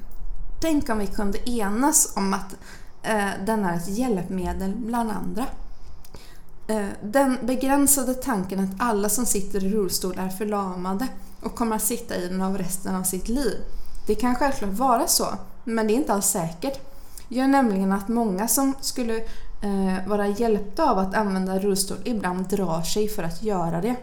Tänk 0.62 0.90
om 0.90 0.98
vi 0.98 1.08
kunde 1.08 1.50
enas 1.50 2.14
om 2.16 2.34
att 2.34 2.56
eh, 3.04 3.30
den 3.46 3.66
är 3.66 3.78
ett 3.78 3.88
hjälpmedel 3.90 4.74
bland 4.76 5.12
andra. 5.12 5.46
Eh, 6.68 6.86
den 7.04 7.38
begränsade 7.42 8.14
tanken 8.14 8.60
att 8.60 8.70
alla 8.80 9.10
som 9.10 9.26
sitter 9.26 9.66
i 9.66 9.70
rullstol 9.70 10.20
är 10.20 10.30
förlamade 10.30 11.08
och 11.42 11.56
kommer 11.56 11.76
att 11.76 11.84
sitta 11.84 12.16
i 12.16 12.28
den 12.28 12.42
av 12.42 12.58
resten 12.58 12.96
av 12.96 13.04
sitt 13.04 13.28
liv. 13.30 13.58
Det 14.08 14.16
kan 14.16 14.36
självklart 14.36 14.72
vara 14.74 15.08
så, 15.08 15.26
men 15.64 15.88
det 15.88 15.94
är 15.94 15.96
inte 15.96 16.14
alls 16.14 16.26
säkert. 16.26 16.80
Gör 17.28 17.48
nämligen 17.48 17.92
att 17.92 18.08
många 18.08 18.48
som 18.48 18.74
skulle 18.82 19.22
eh, 19.62 20.08
vara 20.08 20.28
hjälpta 20.28 20.92
av 20.92 20.98
att 21.00 21.16
använda 21.16 21.60
rullstol 21.60 21.98
ibland 22.04 22.48
drar 22.50 22.82
sig 22.82 23.08
för 23.08 23.24
att 23.24 23.44
göra 23.44 23.82
det. 23.82 23.96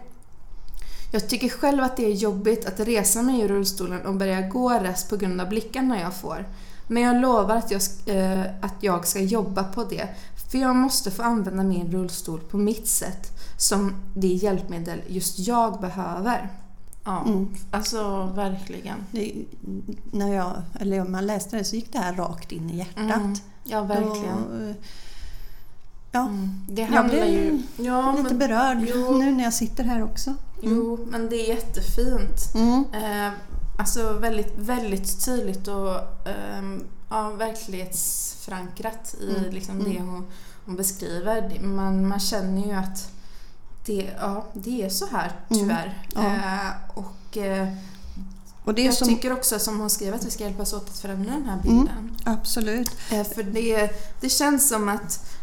Jag 1.12 1.28
tycker 1.28 1.48
själv 1.48 1.82
att 1.82 1.96
det 1.96 2.04
är 2.06 2.14
jobbigt 2.14 2.66
att 2.66 2.80
resa 2.80 3.22
mig 3.22 3.40
i 3.40 3.48
rullstolen 3.48 4.06
och 4.06 4.14
börja 4.14 4.40
gå 4.40 4.70
rest 4.70 5.10
på 5.10 5.16
grund 5.16 5.40
av 5.40 5.48
blickarna 5.48 6.00
jag 6.00 6.14
får. 6.14 6.46
Men 6.88 7.02
jag 7.02 7.20
lovar 7.20 7.56
att 7.56 7.70
jag, 7.70 7.82
eh, 8.06 8.40
att 8.60 8.74
jag 8.80 9.06
ska 9.06 9.20
jobba 9.20 9.64
på 9.64 9.84
det. 9.84 10.08
För 10.50 10.58
jag 10.58 10.76
måste 10.76 11.10
få 11.10 11.22
använda 11.22 11.62
min 11.62 11.92
rullstol 11.92 12.40
på 12.40 12.56
mitt 12.56 12.88
sätt 12.88 13.30
som 13.56 13.94
det 14.14 14.26
hjälpmedel 14.26 15.00
just 15.08 15.38
jag 15.38 15.80
behöver. 15.80 16.48
Ja, 17.04 17.22
Mm. 17.26 17.54
alltså 17.70 18.32
verkligen. 18.36 18.96
Det, 19.10 19.32
när 20.12 20.34
jag, 20.34 20.52
eller 20.80 21.00
om 21.00 21.12
man 21.12 21.26
läste 21.26 21.56
det 21.56 21.64
så 21.64 21.76
gick 21.76 21.92
det 21.92 21.98
här 21.98 22.14
rakt 22.14 22.52
in 22.52 22.70
i 22.70 22.76
hjärtat. 22.76 22.98
Mm. 23.16 23.34
Ja, 23.64 23.82
verkligen. 23.82 24.36
Då, 24.50 24.74
ja, 26.18 26.26
Mm. 26.28 26.60
Det 26.68 26.88
Jag 26.92 27.08
blev 27.08 27.24
ju... 27.26 27.62
Ja, 27.76 28.10
lite 28.16 28.22
men, 28.22 28.38
berörd 28.38 28.78
jo. 28.94 29.18
nu 29.18 29.32
när 29.32 29.44
jag 29.44 29.54
sitter 29.54 29.84
här 29.84 30.02
också. 30.04 30.34
jo, 30.62 31.06
men 31.10 31.28
det 31.28 31.36
är 31.36 31.48
jättefint. 31.54 32.54
Mm. 32.54 32.84
Eh, 32.94 33.32
alltså 33.78 34.12
väldigt, 34.12 34.52
väldigt 34.56 35.24
tydligt 35.24 35.68
och 35.68 35.94
ehm, 36.28 36.84
ja, 37.10 37.30
verklighetsförankrat 37.30 39.14
i 39.20 39.36
Mm, 39.36 39.50
liksom 39.50 39.80
mm. 39.80 39.92
det 39.92 40.00
hon, 40.00 40.26
hon 40.66 40.76
beskriver. 40.76 41.60
Man, 41.62 42.08
man 42.08 42.20
känner 42.20 42.66
ju 42.66 42.72
att 42.72 43.10
det, 43.86 44.10
ja, 44.20 44.46
det 44.52 44.82
är 44.84 44.88
så 44.88 45.06
här 45.06 45.32
Mm, 45.50 45.62
tyvärr. 45.62 46.02
ja. 46.14 46.24
Eh, 46.26 46.70
och 46.98 47.36
eh, 47.36 47.68
Och 48.64 48.74
det 48.74 48.82
är 48.82 48.86
jag 48.86 48.94
som, 48.94 49.08
tycker 49.08 49.32
också 49.32 49.58
som 49.58 49.80
hon 49.80 49.90
skriver 49.90 50.14
att 50.16 50.24
vi 50.26 50.30
ska 50.30 50.44
hjälpas 50.44 50.72
åt 50.72 50.88
att 50.88 50.98
förändra 50.98 51.32
den 51.32 51.44
här 51.44 51.52
Mm. 51.52 51.62
bilden. 51.62 52.16
absolut. 52.24 52.90
Eh, 53.12 53.24
För 53.24 53.42
det, 53.42 53.90
det 54.20 54.28
känns 54.28 54.68
som 54.68 54.88
att 54.88 55.02
eh, 55.02 55.37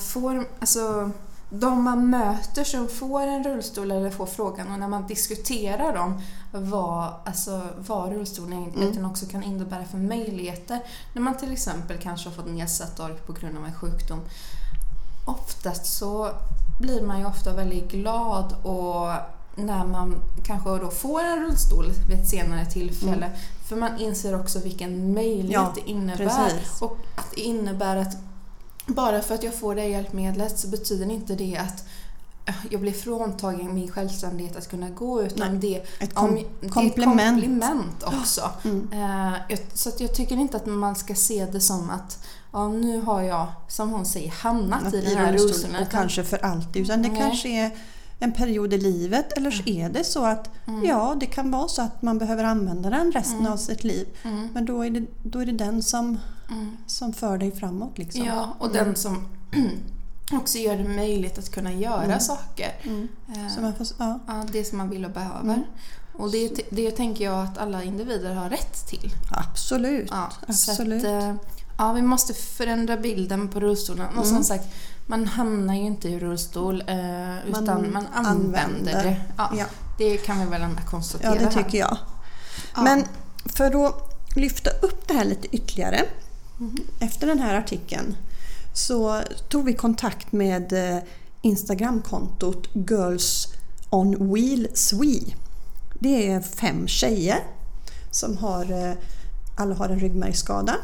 får, 0.00 0.48
alltså, 0.60 1.10
de 1.50 1.82
man 1.84 2.10
möter 2.10 2.64
som 2.64 2.88
får 2.88 3.20
en 3.20 3.44
rullstol 3.44 3.90
eller 3.90 4.10
får 4.10 4.26
frågan 4.26 4.72
och 4.72 4.78
när 4.78 4.88
man 4.88 5.06
diskuterar 5.06 5.96
om 5.96 6.20
vad, 6.52 7.12
alltså, 7.24 7.62
vad 7.78 8.12
rullstolen 8.12 8.72
Mm. 8.76 9.04
också 9.10 9.26
kan 9.26 9.42
innebära 9.42 9.84
för 9.84 9.98
möjligheter. 9.98 10.78
När 11.14 11.22
man 11.22 11.36
till 11.36 11.52
exempel 11.52 11.96
kanske 12.02 12.28
har 12.28 12.34
fått 12.36 12.46
nedsatt 12.50 13.00
ork 13.00 13.26
på 13.26 13.32
grund 13.32 13.58
av 13.58 13.64
en 13.64 13.74
sjukdom. 13.74 14.20
Oftast 15.26 15.86
så 15.98 16.30
blir 16.80 17.02
man 17.02 17.18
ju 17.18 17.26
ofta 17.26 17.52
väldigt 17.52 17.90
glad 17.90 18.54
och 18.62 19.12
när 19.56 19.86
man 19.86 20.14
kanske 20.44 20.70
då 20.78 20.90
får 20.90 21.20
en 21.24 21.38
rullstol 21.42 21.86
vid 22.08 22.18
ett 22.18 22.28
senare 22.28 22.66
tillfälle. 22.66 23.26
Mm. 23.26 23.38
För 23.68 23.76
man 23.76 23.98
inser 23.98 24.40
också 24.40 24.58
vilken 24.58 25.14
möjlighet 25.14 25.52
Ja, 25.52 25.72
det 25.74 25.90
innebär. 25.90 26.16
precis. 26.16 26.82
Och 26.82 26.96
att 27.16 27.30
det 27.34 27.40
innebär 27.40 27.96
att 27.96 28.16
bara 28.94 29.20
för 29.22 29.34
att 29.34 29.42
jag 29.42 29.54
får 29.54 29.74
det 29.74 29.84
hjälpmedlet 29.88 30.58
så 30.58 30.68
betyder 30.68 31.10
inte 31.10 31.34
det 31.34 31.56
att 31.56 31.84
eh, 32.46 32.54
jag 32.70 32.80
blir 32.80 32.92
fråntagen 32.92 33.74
min 33.74 33.90
självständighet 33.90 34.56
att 34.56 34.68
kunna 34.68 34.90
gå 34.90 35.22
utan 35.22 35.48
Nej, 35.50 35.58
det, 35.98 36.04
ett 36.04 36.14
kom- 36.14 36.28
om- 36.28 36.34
det 36.34 36.40
är 36.40 36.66
ett 36.66 36.72
komplement. 36.74 37.40
komplement 37.42 38.02
också. 38.02 38.50
Mm. 38.64 38.88
Jag, 39.48 39.58
så 39.74 39.90
jag 39.98 40.14
tycker 40.14 40.36
inte 40.36 40.56
att 40.56 40.66
man 40.66 40.96
ska 40.96 41.14
se 41.14 41.46
det 41.52 41.60
som 41.60 41.90
att 41.90 42.26
ja, 42.52 42.68
nu 42.68 43.00
har 43.00 43.22
jag, 43.22 43.46
som 43.68 43.90
hon 43.90 44.06
säger, 44.06 44.30
hamnat 44.30 44.86
Att 44.86 44.94
i 44.94 45.00
den 45.00 45.16
här 45.16 45.32
rullstol 45.32 45.48
rullstolen. 45.50 45.82
och 45.82 45.90
kanske 45.90 46.24
för 46.24 46.44
alltid. 46.44 46.82
Utan 46.82 47.02
det 47.02 47.08
Nej. 47.08 47.20
kanske 47.20 47.48
är 47.48 47.70
en 48.22 48.32
period 48.32 48.74
i 48.74 48.78
livet 48.78 49.32
eller 49.36 49.50
så 49.50 49.62
är 49.68 49.88
det 49.88 50.04
så 50.04 50.24
att 50.24 50.50
Mm. 50.66 50.84
ja, 50.84 51.16
det 51.20 51.26
kan 51.26 51.50
vara 51.50 51.68
så 51.68 51.82
att 51.82 52.02
man 52.02 52.18
behöver 52.18 52.44
använda 52.44 52.90
den 52.90 53.12
resten 53.12 53.46
av 53.46 53.56
sitt 53.56 53.84
liv. 53.84 54.08
Mm. 54.22 54.48
Men 54.54 54.64
då 54.64 54.82
är 54.86 54.90
det, 54.90 55.06
då 55.22 55.38
är 55.38 55.46
det 55.46 55.52
den 55.52 55.82
som, 55.82 56.18
Mm. 56.50 56.76
som 56.86 57.12
för 57.12 57.38
dig 57.38 57.52
framåt. 57.52 57.98
Liksom. 57.98 58.24
Ja, 58.24 58.56
och 58.58 58.72
den 58.72 58.96
som 58.96 59.26
också 60.32 60.58
gör 60.58 60.76
det 60.76 60.88
möjligt 60.88 61.38
att 61.38 61.50
kunna 61.50 61.72
göra 61.72 62.04
Mm. 62.04 62.20
saker. 62.20 62.72
Mm. 62.82 63.08
Eh, 63.28 63.62
man 63.62 63.74
får, 63.74 63.86
ja. 63.98 64.18
ja, 64.26 64.44
det 64.52 64.64
som 64.64 64.78
man 64.78 64.90
vill 64.90 65.04
och 65.04 65.10
behöver. 65.10 65.40
Mm. 65.40 65.62
Och 66.12 66.30
det, 66.30 66.60
det 66.70 66.90
tänker 66.90 67.24
jag 67.24 67.42
att 67.44 67.58
alla 67.58 67.82
individer 67.84 68.34
har 68.34 68.50
rätt 68.50 68.86
till. 68.86 69.14
Absolut. 69.30 70.08
Ja, 70.10 70.28
Absolut. 70.48 71.04
Att, 71.04 71.10
eh, 71.10 71.34
ja, 71.78 71.92
vi 71.92 72.02
måste 72.02 72.34
förändra 72.34 72.96
bilden 72.96 73.48
på 73.48 73.60
rullstolen. 73.60 74.18
Och 74.18 74.24
som 74.24 74.30
Mm. 74.34 74.44
sagt, 74.44 74.64
man 75.06 75.26
hamnar 75.26 75.74
ju 75.74 75.80
inte 75.80 76.08
i 76.08 76.18
rullstol 76.18 76.80
eh, 76.86 77.48
utan 77.48 77.92
man, 77.92 78.06
använder, 78.14 78.58
använder. 78.64 79.04
det. 79.04 79.20
Ja, 79.36 79.50
Ja. 79.58 79.64
Det 79.98 80.16
kan 80.16 80.38
vi 80.40 80.46
väl 80.46 80.62
ändå 80.62 80.82
konstatera 80.90 81.34
Ja, 81.36 81.40
det 81.40 81.50
tycker 81.52 81.78
jag. 81.78 81.96
Ja. 82.74 82.82
Men 82.82 83.04
för 83.44 83.86
att 83.86 83.94
lyfta 84.36 84.70
upp 84.70 85.08
det 85.08 85.14
här 85.14 85.24
lite 85.24 85.56
ytterligare. 85.56 86.04
Efter 86.98 87.26
den 87.26 87.38
här 87.38 87.54
artikeln 87.54 88.16
så 88.72 89.22
tog 89.48 89.64
vi 89.64 89.74
kontakt 89.74 90.32
med 90.32 90.72
eh, 90.72 91.02
Instagramkontot 91.42 92.68
Girls 92.72 93.48
on 93.90 94.32
Wheel 94.34 94.68
Swee. 94.74 95.34
Det 95.98 96.30
är 96.32 96.40
fem 96.40 96.86
tjejer 96.88 97.38
som 98.10 98.36
har, 98.36 98.88
eh, 98.88 98.92
alla 99.56 99.74
har 99.74 99.88
en 99.88 100.00
ryggmärgsskada. 100.00 100.76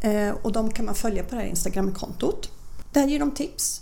Eh, 0.00 0.30
Och 0.42 0.52
de 0.52 0.70
kan 0.70 0.84
man 0.84 0.94
följa 0.94 1.24
på 1.24 1.34
det 1.34 1.40
här 1.40 1.48
Instagramkontot. 1.48 2.50
Där 2.92 3.06
ger 3.06 3.18
de 3.18 3.30
tips 3.30 3.80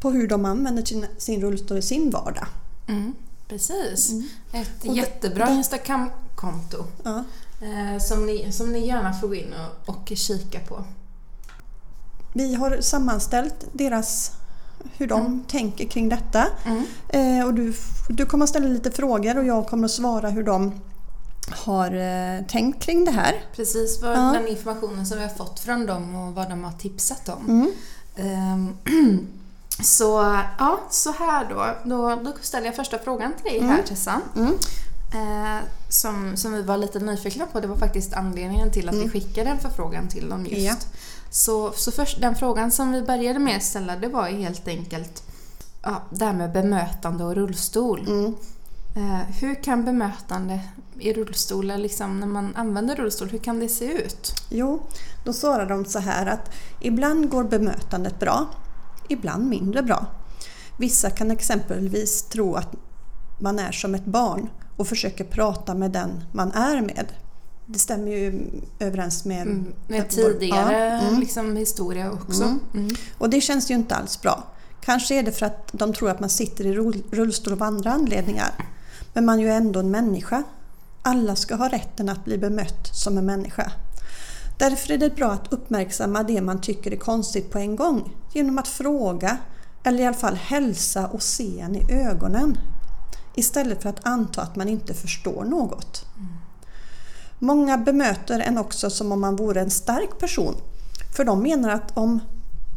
på 0.00 0.10
hur 0.10 0.28
de 0.28 0.44
använder 0.44 0.84
sin, 0.84 1.06
sin 1.18 1.40
rullstol 1.40 1.78
i 1.78 1.82
sin 1.82 2.10
vardag. 2.10 2.46
Mm, 2.88 3.14
precis. 3.48 4.10
Ett 4.52 4.84
Och 4.88 4.96
jättebra 4.96 5.50
Instagram-konto 5.50 6.84
Ja. 7.04 7.24
Eh, 7.60 7.98
som, 8.02 8.26
ni, 8.26 8.52
som 8.52 8.72
ni 8.72 8.86
gärna 8.86 9.12
får 9.12 9.28
gå 9.28 9.34
in 9.34 9.54
och, 9.86 9.94
och 9.94 10.12
kika 10.16 10.60
på. 10.60 10.84
Vi 12.34 12.54
har 12.54 12.80
sammanställt 12.80 13.54
deras, 13.72 14.32
hur 14.96 15.06
de 15.06 15.20
Mm. 15.20 15.44
tänker 15.48 15.84
kring 15.88 16.08
detta. 16.08 16.46
Mm. 16.64 16.84
Eh, 17.08 17.46
och 17.46 17.54
du, 17.54 17.74
du 18.08 18.26
kommer 18.26 18.42
att 18.44 18.50
ställa 18.50 18.68
lite 18.68 18.90
frågor 18.90 19.38
och 19.38 19.44
jag 19.44 19.66
kommer 19.68 19.84
att 19.84 19.90
svara 19.90 20.28
hur 20.28 20.42
de 20.42 20.80
har 21.50 21.92
eh, 21.94 22.46
tänkt 22.46 22.82
kring 22.82 23.04
det 23.04 23.10
här. 23.10 23.34
Precis, 23.56 24.00
för 24.00 24.12
Ja. 24.12 24.32
den 24.32 24.48
informationen 24.48 25.06
som 25.06 25.18
vi 25.18 25.24
har 25.24 25.30
fått 25.34 25.60
från 25.60 25.86
dem 25.86 26.14
och 26.14 26.34
vad 26.34 26.50
de 26.50 26.64
har 26.64 26.72
tipsat 26.72 27.28
om. 27.28 27.46
Mm. 27.48 27.72
Ehm, 28.16 28.76
Så 29.82 30.04
ja, 30.58 30.80
så 30.90 31.12
här 31.12 31.46
då. 31.50 31.66
då. 31.90 32.16
Då 32.24 32.32
ställer 32.40 32.66
jag 32.66 32.76
första 32.76 32.98
frågan 32.98 33.32
till 33.32 33.44
dig 33.52 33.60
här 33.68 33.82
Tessa. 33.82 34.20
Mm. 35.16 35.56
Eh, 35.56 35.62
som, 35.88 36.36
som 36.36 36.52
vi 36.52 36.62
var 36.62 36.76
lite 36.76 36.98
nyfikna 36.98 37.46
på. 37.46 37.60
Det 37.60 37.66
var 37.66 37.76
faktiskt 37.76 38.12
anledningen 38.12 38.70
till 38.70 38.88
att 38.88 38.94
vi 38.94 39.08
skickade 39.08 39.50
en 39.50 39.58
förfrågan 39.58 40.08
till 40.08 40.28
dem 40.28 40.46
just. 40.46 40.56
Mm. 40.56 40.64
Ja. 40.64 40.74
Så, 41.30 41.72
så 41.72 41.92
först, 41.92 42.20
den 42.20 42.34
frågan 42.34 42.70
som 42.70 42.92
vi 42.92 43.02
började 43.02 43.38
med 43.38 43.56
att 43.56 43.62
ställa 43.62 43.96
det 43.96 44.08
var 44.08 44.28
helt 44.28 44.68
enkelt 44.68 45.22
ja, 45.82 46.02
det 46.10 46.24
här 46.24 46.32
med 46.32 46.52
bemötande 46.52 47.24
och 47.24 47.34
rullstol. 47.34 48.00
Mm. 48.08 48.34
Eh, 48.96 49.36
hur 49.40 49.62
kan 49.62 49.84
bemötande 49.84 50.60
i 50.98 51.12
rullstol, 51.12 51.66
liksom 51.66 52.20
när 52.20 52.26
man 52.26 52.56
använder 52.56 52.96
rullstol, 52.96 53.28
hur 53.28 53.38
kan 53.38 53.58
det 53.58 53.68
se 53.68 53.84
ut? 53.84 54.34
Jo, 54.50 54.82
då 55.24 55.32
svarar 55.32 55.66
de 55.66 55.84
så 55.84 55.98
här 55.98 56.26
att 56.26 56.50
ibland 56.80 57.30
går 57.30 57.44
bemötandet 57.44 58.20
bra, 58.20 58.46
ibland 59.08 59.48
mindre 59.48 59.82
bra. 59.82 60.06
Vissa 60.78 61.10
kan 61.10 61.30
exempelvis 61.30 62.22
tro 62.22 62.54
att 62.54 62.74
man 63.38 63.58
är 63.58 63.72
som 63.72 63.94
ett 63.94 64.04
barn 64.04 64.48
och 64.76 64.88
försöker 64.88 65.24
prata 65.24 65.74
med 65.74 65.90
den 65.90 66.24
man 66.32 66.52
är 66.52 66.80
med. 66.80 67.06
Det 67.66 67.78
stämmer 67.78 68.10
ju 68.10 68.46
överens 68.78 69.24
med, 69.24 69.42
Mm, 69.42 69.72
med 69.88 70.08
tidigare 70.10 70.76
Ja, 71.02 71.08
mm. 71.08 71.20
liksom, 71.20 71.56
historia 71.56 72.12
också. 72.12 72.42
Mm. 72.42 72.60
Mm. 72.74 72.88
Och 73.18 73.30
det 73.30 73.40
känns 73.40 73.70
ju 73.70 73.74
inte 73.74 73.94
alls 73.94 74.22
bra. 74.22 74.44
Kanske 74.80 75.14
är 75.14 75.22
det 75.22 75.32
för 75.32 75.46
att 75.46 75.68
de 75.72 75.92
tror 75.92 76.10
att 76.10 76.20
man 76.20 76.30
sitter 76.30 76.66
i 76.66 76.74
rull- 76.74 77.02
rullstol 77.10 77.52
av 77.52 77.62
andra 77.62 77.90
anledningar. 77.92 78.50
Men 79.14 79.24
man 79.24 79.38
är 79.38 79.42
ju 79.42 79.50
ändå 79.50 79.80
en 79.80 79.90
människa. 79.90 80.42
Alla 81.02 81.36
ska 81.36 81.54
ha 81.54 81.68
rätten 81.68 82.08
att 82.08 82.24
bli 82.24 82.38
bemött 82.38 82.88
som 82.96 83.18
en 83.18 83.26
människa. 83.26 83.72
Därför 84.58 84.92
är 84.92 84.98
det 84.98 85.16
bra 85.16 85.30
att 85.32 85.52
uppmärksamma 85.52 86.22
det 86.22 86.40
man 86.40 86.60
tycker 86.60 86.90
är 86.92 86.96
konstigt 86.96 87.50
på 87.50 87.58
en 87.58 87.76
gång 87.76 88.10
genom 88.32 88.58
att 88.58 88.68
fråga 88.68 89.38
eller 89.84 90.00
i 90.00 90.06
alla 90.06 90.16
fall 90.16 90.34
hälsa 90.36 91.06
och 91.06 91.22
se 91.22 91.60
en 91.60 91.74
i 91.76 91.92
ögonen 91.92 92.58
istället 93.36 93.82
för 93.82 93.88
att 93.88 94.06
anta 94.06 94.42
att 94.42 94.56
man 94.56 94.68
inte 94.68 94.94
förstår 94.94 95.44
något. 95.44 96.04
Många 97.38 97.78
bemöter 97.78 98.40
en 98.40 98.58
också 98.58 98.90
som 98.90 99.12
om 99.12 99.20
man 99.20 99.36
vore 99.36 99.60
en 99.60 99.70
stark 99.70 100.18
person 100.18 100.54
för 101.16 101.24
de 101.24 101.42
menar 101.42 101.70
att 101.70 101.96
om 101.96 102.20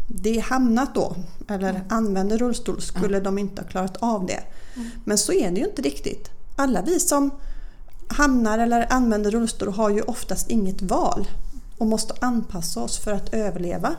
det 0.07 0.39
hamnat 0.39 0.95
då, 0.95 1.15
eller 1.47 1.83
använder 1.89 2.37
rullstol, 2.37 2.81
skulle 2.81 3.19
de 3.19 3.37
inte 3.37 3.61
ha 3.61 3.69
klarat 3.69 3.97
av 3.97 4.25
det. 4.25 4.43
Men 5.03 5.17
så 5.17 5.33
är 5.33 5.51
det 5.51 5.59
ju 5.59 5.65
inte 5.65 5.81
riktigt. 5.81 6.29
Alla 6.55 6.81
vi 6.81 6.99
som 6.99 7.31
hamnar 8.07 8.59
eller 8.59 8.93
använder 8.93 9.31
rullstol 9.31 9.69
har 9.73 9.89
ju 9.89 10.01
oftast 10.01 10.49
inget 10.49 10.81
val 10.81 11.27
och 11.77 11.87
måste 11.87 12.13
anpassa 12.21 12.81
oss 12.81 12.99
för 12.99 13.11
att 13.11 13.33
överleva. 13.33 13.95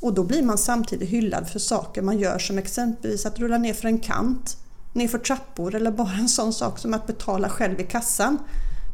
Och 0.00 0.14
då 0.14 0.24
blir 0.24 0.42
man 0.42 0.58
samtidigt 0.58 1.08
hyllad 1.08 1.48
för 1.48 1.58
saker 1.58 2.02
man 2.02 2.18
gör 2.18 2.38
som 2.38 2.58
exempelvis 2.58 3.26
att 3.26 3.38
rulla 3.38 3.58
ner 3.58 3.74
för 3.74 3.88
en 3.88 4.00
kant, 4.00 4.56
ner 4.92 5.08
för 5.08 5.18
trappor 5.18 5.74
eller 5.74 5.90
bara 5.90 6.12
en 6.12 6.28
sån 6.28 6.52
sak 6.52 6.78
som 6.78 6.94
att 6.94 7.06
betala 7.06 7.48
själv 7.48 7.80
i 7.80 7.84
kassan. 7.84 8.38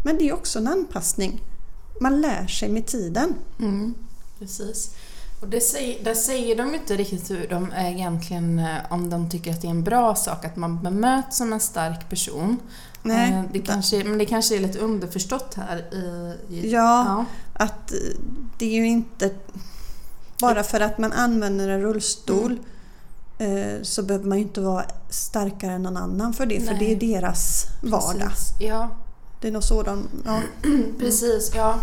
Men 0.04 0.18
det 0.18 0.28
är 0.28 0.32
också 0.32 0.58
en 0.58 0.68
anpassning. 0.68 1.40
Man 2.00 2.20
lär 2.20 2.46
sig 2.46 2.68
med 2.68 2.86
tiden. 2.86 3.34
Mm, 3.58 3.94
precis. 4.38 4.94
Och 5.40 5.48
det 5.48 5.60
säger, 5.60 6.04
där 6.04 6.14
säger 6.14 6.56
de 6.56 6.74
inte 6.74 6.96
riktigt 6.96 7.30
hur 7.30 7.48
de 7.48 7.72
egentligen, 7.76 8.58
eh, 8.58 8.76
om 8.90 9.10
de 9.10 9.30
tycker 9.30 9.50
att 9.52 9.60
det 9.60 9.66
är 9.66 9.70
en 9.70 9.84
bra 9.84 10.14
sak 10.14 10.44
att 10.44 10.56
man 10.56 10.82
bemöts 10.82 11.36
som 11.36 11.52
en 11.52 11.60
stark 11.60 12.08
person. 12.10 12.58
Nej, 13.02 13.32
Eh, 13.32 13.42
det 13.52 13.58
kanske, 13.58 14.04
men 14.04 14.18
det 14.18 14.26
kanske 14.26 14.56
är 14.56 14.60
lite 14.60 14.78
underförstått 14.78 15.54
här 15.54 15.94
i... 15.94 16.34
i 16.48 16.70
Ja. 16.70 17.24
Att 17.52 17.92
eh, 17.92 17.98
det 18.58 18.66
är 18.66 18.74
ju 18.74 18.86
inte 18.86 19.30
bara 20.40 20.62
för 20.62 20.80
att 20.80 20.98
man 20.98 21.12
använder 21.12 21.68
en 21.68 21.80
rullstol 21.80 22.52
eh, 22.52 22.58
så 23.82 24.02
behöver 24.02 24.26
man 24.28 24.38
ju 24.38 24.44
inte 24.44 24.60
vara 24.60 24.84
starkare 25.10 25.72
än 25.72 25.82
någon 25.82 25.96
annan 25.96 26.32
för 26.32 26.46
det, 26.46 26.60
för 26.60 26.74
Nej. 26.74 26.96
det 26.98 27.06
är 27.06 27.20
deras 27.20 27.64
vardag. 27.82 28.28
Precis. 28.30 28.52
Ja, 28.60 28.88
Det 29.40 29.48
är 29.48 29.52
nog 29.52 29.62
så 29.64 29.82
de... 29.82 30.08
Ja, 30.24 30.40
precis. 30.98 31.52
Ja. 31.54 31.74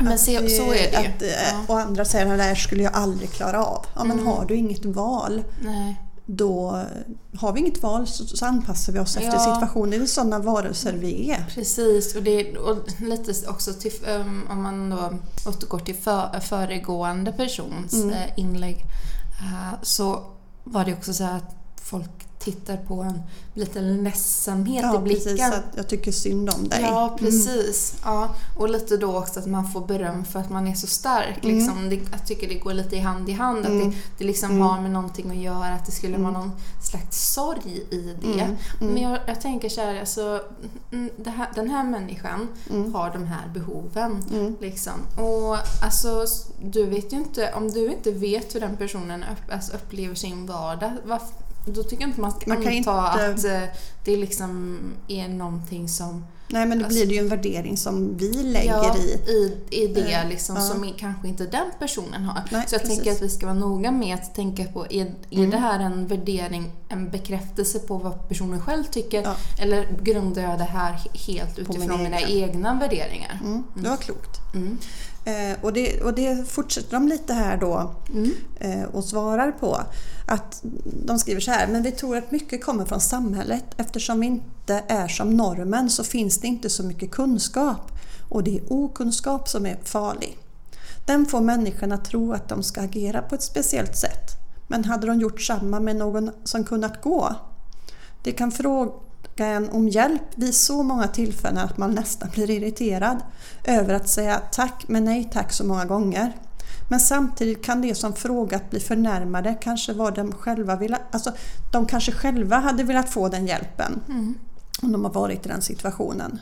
Men 0.00 0.12
att, 0.12 0.20
se, 0.20 0.36
eh, 0.36 0.40
så 0.46 0.62
är 0.72 0.90
det 0.90 1.02
ju. 1.02 1.08
att, 1.08 1.22
eh, 1.22 1.28
Ja. 1.28 1.64
Och 1.68 1.80
andra 1.80 2.04
säger 2.04 2.26
att 2.32 2.38
det 2.38 2.44
här 2.44 2.54
skulle 2.54 2.82
jag 2.82 2.92
aldrig 2.94 3.30
klara 3.30 3.64
av. 3.64 3.86
Ja, 3.94 4.04
men 4.04 4.12
Mm. 4.20 4.26
har 4.26 4.44
du 4.44 4.54
inget 4.56 4.84
val 4.84 5.42
Nej. 5.64 6.02
då 6.26 6.76
eh, 6.76 7.40
har 7.40 7.52
vi 7.52 7.60
inget 7.60 7.82
val 7.82 8.06
så, 8.06 8.26
så 8.26 8.46
anpassar 8.46 8.92
vi 8.92 8.98
oss 8.98 9.16
efter 9.16 9.32
Ja. 9.32 9.54
situationen. 9.54 9.90
Det 9.90 9.96
är 9.96 10.06
sådana 10.06 10.38
varelser 10.38 10.92
vi 10.92 11.30
är. 11.30 11.44
Precis, 11.54 12.14
och, 12.16 12.22
det, 12.22 12.56
och 12.56 12.76
lite 13.00 13.48
också 13.48 13.72
till, 13.72 13.92
um, 14.08 14.46
om 14.50 14.62
man 14.62 14.90
då 14.90 15.12
återgår 15.50 15.78
till 15.78 15.94
för, 15.96 16.40
föregående 16.40 17.32
persons 17.32 17.92
Mm. 17.92 18.10
eh, 18.10 18.18
inlägg 18.36 18.76
eh, 19.40 19.74
så 19.82 20.22
var 20.68 20.84
det 20.84 20.94
också 20.94 21.14
så 21.14 21.24
här 21.24 21.36
att 21.36 21.56
folk 21.82 22.27
tittar 22.52 22.76
på 22.76 22.94
en 23.02 23.22
lite 23.54 23.80
ledsamhet 23.80 24.84
i 24.84 24.86
Ja, 24.86 24.98
blicken. 24.98 25.22
precis. 25.36 25.42
Att 25.54 25.64
jag 25.76 25.88
tycker 25.88 26.12
synd 26.12 26.50
om 26.50 26.68
dig. 26.68 26.80
Ja, 26.82 27.04
Mm. 27.06 27.18
precis. 27.18 27.94
Ja, 28.04 28.28
och 28.58 28.68
lite 28.70 28.96
då 28.96 29.18
också 29.18 29.40
att 29.40 29.46
man 29.46 29.72
får 29.72 29.86
beröm 29.86 30.24
för 30.24 30.40
att 30.40 30.50
man 30.50 30.66
är 30.66 30.74
så 30.74 30.86
stark. 30.86 31.44
Mm. 31.44 31.56
Liksom. 31.58 31.88
Det, 31.88 31.96
jag 32.12 32.26
tycker 32.26 32.48
det 32.48 32.54
går 32.54 32.72
lite 32.74 32.96
i 32.96 32.98
hand 32.98 33.28
i 33.28 33.32
hand. 33.32 33.58
Att 33.60 33.66
Mm. 33.66 33.90
det, 33.90 33.96
det 34.18 34.24
liksom 34.24 34.50
Mm. 34.50 34.62
har 34.62 34.80
med 34.80 34.90
någonting 34.90 35.30
att 35.30 35.36
göra. 35.36 35.74
Att 35.74 35.86
det 35.86 35.92
skulle 35.92 36.18
vara 36.18 36.30
någon 36.32 36.50
slags 36.90 37.32
sorg 37.34 37.82
i 37.90 38.14
det. 38.20 38.26
Mm. 38.26 38.56
Mm. 38.80 38.92
Men 38.94 39.02
jag, 39.02 39.18
jag 39.26 39.40
tänker 39.40 39.68
så 39.68 39.80
här, 39.80 40.00
alltså, 40.00 40.40
mm, 40.92 41.10
det 41.16 41.30
här, 41.30 41.48
den 41.54 41.70
här 41.70 41.84
människan 41.84 42.48
Mm. 42.70 42.94
har 42.94 43.10
de 43.10 43.24
här 43.26 43.48
behoven. 43.54 44.24
Mm. 44.32 44.56
Liksom. 44.60 44.92
Och 45.16 45.56
alltså, 45.84 46.24
du 46.62 46.86
vet 46.86 47.12
ju 47.12 47.16
inte, 47.16 47.52
om 47.56 47.70
du 47.70 47.92
inte 47.92 48.10
vet 48.10 48.54
hur 48.54 48.60
den 48.60 48.76
personen 48.76 49.22
upp, 49.22 49.52
alltså, 49.52 49.72
upplever 49.76 50.14
sin 50.14 50.46
vardag, 50.46 50.92
varf- 51.06 51.32
då 51.66 51.82
tycker 51.82 52.02
jag 52.02 52.08
inte 52.10 52.20
man 52.20 52.30
ska 52.30 52.40
Man 52.46 52.56
kan 52.62 52.66
anta 52.76 52.76
inte- 53.28 53.60
att 53.60 53.62
eh, 53.62 53.68
det 54.04 54.16
liksom 54.16 54.78
är 55.08 55.28
någonting 55.28 55.88
som 55.88 56.24
Nej 56.50 56.66
men 56.66 56.78
då 56.78 56.84
Alltså- 56.84 56.98
blir 56.98 57.06
det 57.08 57.14
ju 57.14 57.20
en 57.20 57.28
värdering 57.28 57.76
som 57.76 58.16
vi 58.16 58.32
lägger 58.42 58.70
ja, 58.72 58.96
i. 58.96 59.00
i, 59.30 59.58
i 59.70 59.86
det 59.86 60.12
Eh, 60.12 60.28
liksom, 60.28 60.56
ja. 60.56 60.62
som 60.62 60.92
kanske 60.98 61.28
inte 61.28 61.44
den 61.46 61.66
personen 61.78 62.24
har. 62.24 62.42
Nej, 62.50 62.64
så 62.68 62.74
jag 62.74 62.82
precis. 62.82 62.96
tänker 62.96 63.12
att 63.12 63.22
vi 63.22 63.28
ska 63.28 63.46
vara 63.46 63.58
noga 63.58 63.90
med 63.90 64.14
att 64.14 64.34
tänka 64.34 64.64
på, 64.64 64.86
är, 64.90 65.14
är 65.30 65.46
det 65.46 65.56
här 65.56 65.80
en 65.80 66.06
värdering, 66.06 66.72
en 66.88 67.10
bekräftelse 67.10 67.78
på 67.78 67.96
vad 67.98 68.28
personen 68.28 68.60
själv 68.60 68.84
tycker? 68.84 69.22
Ja. 69.22 69.34
Eller 69.60 69.88
grundar 70.02 70.42
jag 70.42 70.58
det 70.58 70.64
här 70.64 70.92
he- 70.92 71.26
helt 71.26 71.58
utifrån 71.58 71.88
min 71.88 72.02
mina 72.02 72.18
egen. 72.18 72.50
egna 72.50 72.74
värderingar? 72.74 73.40
Mm, 73.44 73.62
det 73.74 73.88
var 73.88 73.96
klokt. 73.96 74.38
Mm. 74.54 74.78
Eh, 75.28 75.56
och, 75.62 75.72
det, 75.72 76.00
och 76.00 76.14
det 76.14 76.48
fortsätter 76.48 76.90
de 76.90 77.08
lite 77.08 77.32
här 77.32 77.56
då 77.56 77.94
Mm. 78.14 78.30
eh, 78.60 78.82
och 78.82 79.04
svarar 79.04 79.52
på. 79.52 79.80
Att 80.26 80.62
de 81.06 81.18
skriver 81.18 81.40
så 81.40 81.50
här, 81.50 81.66
men 81.66 81.82
vi 81.82 81.90
tror 81.90 82.16
att 82.16 82.30
mycket 82.30 82.64
kommer 82.64 82.84
från 82.84 83.00
samhället. 83.00 83.64
Eftersom 83.76 84.20
vi 84.20 84.26
inte 84.26 84.84
är 84.88 85.08
som 85.08 85.36
normen 85.36 85.90
så 85.90 86.04
finns 86.04 86.38
det 86.38 86.46
inte 86.46 86.70
så 86.70 86.82
mycket 86.82 87.10
kunskap. 87.10 87.92
Och 88.28 88.44
det 88.44 88.58
är 88.58 88.72
okunskap 88.72 89.48
som 89.48 89.66
är 89.66 89.78
farlig. 89.84 90.38
Den 91.06 91.26
får 91.26 91.40
människorna 91.40 91.94
att 91.94 92.04
tro 92.04 92.32
att 92.32 92.48
de 92.48 92.62
ska 92.62 92.80
agera 92.80 93.22
på 93.22 93.34
ett 93.34 93.42
speciellt 93.42 93.96
sätt. 93.96 94.30
Men 94.68 94.84
hade 94.84 95.06
de 95.06 95.20
gjort 95.20 95.40
samma 95.40 95.80
med 95.80 95.96
någon 95.96 96.30
som 96.44 96.64
kunnat 96.64 97.02
gå? 97.02 97.34
Det 98.22 98.32
kan 98.32 98.50
fråga 98.52 98.92
en 99.36 99.70
om 99.70 99.88
hjälp 99.88 100.22
vid 100.34 100.54
så 100.54 100.82
många 100.82 101.08
tillfällen 101.08 101.58
att 101.58 101.78
man 101.78 101.90
nästan 101.90 102.30
blir 102.30 102.50
irriterad 102.50 103.18
över 103.64 103.94
att 103.94 104.08
säga 104.08 104.42
tack 104.52 104.84
men 104.88 105.04
nej 105.04 105.30
tack 105.32 105.52
så 105.52 105.64
många 105.64 105.84
gånger. 105.84 106.32
Men 106.90 107.00
samtidigt 107.00 107.64
kan 107.64 107.82
det 107.82 107.94
som 107.94 108.12
frågat 108.12 108.70
bli 108.70 108.80
förnärmade 108.80 109.56
kanske 109.60 109.92
vad 109.92 110.14
de 110.14 110.32
själva 110.32 110.76
ville, 110.76 110.98
alltså 111.10 111.32
de 111.72 111.86
kanske 111.86 112.12
själva 112.12 112.56
hade 112.56 112.84
velat 112.84 113.10
få 113.10 113.28
den 113.28 113.46
hjälpen 113.46 114.00
om 114.82 114.92
de 114.92 115.04
har 115.04 115.12
varit 115.12 115.46
i 115.46 115.48
den 115.48 115.62
situationen. 115.62 116.40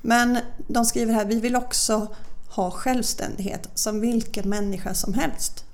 Men 0.00 0.38
de 0.68 0.84
skriver 0.84 1.14
här, 1.14 1.24
vi 1.24 1.40
vill 1.40 1.56
också 1.56 2.14
ha 2.48 2.70
självständighet 2.70 3.68
som 3.74 4.00
vilken 4.00 4.48
människa 4.48 4.94
som 4.94 5.14
helst. 5.14 5.64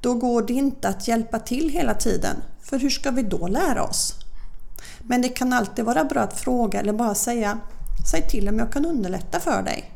Då 0.00 0.14
går 0.14 0.42
det 0.42 0.52
inte 0.52 0.88
att 0.88 1.08
hjälpa 1.08 1.38
till 1.38 1.68
hela 1.68 1.94
tiden, 1.94 2.36
för 2.62 2.78
hur 2.78 2.90
ska 2.90 3.10
vi 3.10 3.22
då 3.22 3.46
lära 3.46 3.84
oss? 3.84 4.23
Men 5.06 5.22
det 5.22 5.28
kan 5.28 5.52
alltid 5.52 5.84
vara 5.84 6.04
bra 6.04 6.20
att 6.22 6.40
fråga 6.40 6.80
eller 6.80 6.92
bara 6.92 7.14
säga 7.14 7.58
Säg 8.10 8.28
till 8.28 8.48
om 8.48 8.58
jag 8.58 8.72
kan 8.72 8.86
underlätta 8.86 9.40
för 9.40 9.62
dig. 9.62 9.92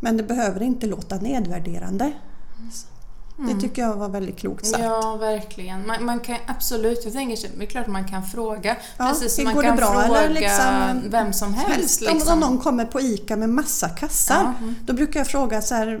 Men 0.00 0.16
det 0.16 0.22
behöver 0.22 0.62
inte 0.62 0.86
låta 0.86 1.16
nedvärderande. 1.16 2.12
Det 3.36 3.60
tycker 3.60 3.82
jag 3.82 3.94
var 3.96 4.08
väldigt 4.08 4.38
klokt 4.38 4.66
sagt. 4.66 4.82
Ja, 4.82 5.16
verkligen. 5.20 5.86
Man, 5.86 6.04
man 6.04 6.20
kan 6.20 6.36
absolut, 6.46 7.00
jag 7.04 7.12
tänker 7.12 7.36
så- 7.36 7.46
det 7.58 7.64
är 7.64 7.66
klart 7.68 7.86
man 7.86 8.08
kan 8.08 8.22
fråga. 8.24 8.76
Ja, 8.98 9.08
Precis 9.08 9.34
som 9.34 9.44
man 9.44 9.62
kan 9.62 9.76
bra? 9.76 9.86
fråga 10.02 10.28
liksom- 10.28 11.02
vem 11.10 11.32
som 11.32 11.54
helst. 11.54 12.02
Om- 12.02 12.14
liksom. 12.14 12.32
om 12.32 12.40
någon 12.40 12.58
kommer 12.58 12.84
på 12.84 13.00
ICA 13.00 13.36
med 13.36 13.48
massa 13.48 13.88
kassar. 13.88 14.34
Ja, 14.44 14.54
mm. 14.62 14.74
Då 14.86 14.92
brukar 14.92 15.20
jag 15.20 15.26
fråga 15.26 15.62
så 15.62 15.74
här, 15.74 16.00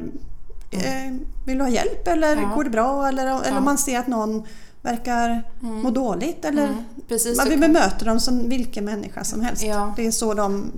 eh, 0.70 1.14
vill 1.46 1.58
du 1.58 1.64
ha 1.64 1.70
hjälp 1.70 2.08
eller 2.08 2.36
Ja. 2.36 2.52
går 2.54 2.64
det 2.64 2.70
bra? 2.70 3.08
Eller, 3.08 3.22
eller 3.46 3.58
om 3.58 3.64
man 3.64 3.78
ser 3.78 3.98
att 3.98 4.06
någon 4.06 4.46
verkar 4.84 5.42
må 5.60 5.90
dåligt. 5.90 6.44
Eller, 6.44 6.66
Mm, 6.66 6.84
precis, 7.08 7.36
man 7.36 7.48
vill 7.48 7.60
bemöta 7.60 8.04
dem 8.04 8.20
som 8.20 8.48
vilken 8.48 8.84
människa 8.84 9.24
som 9.24 9.40
helst. 9.40 9.62
Ja. 9.62 9.94
Det 9.96 10.06
är 10.06 10.10
så 10.10 10.34
de 10.34 10.72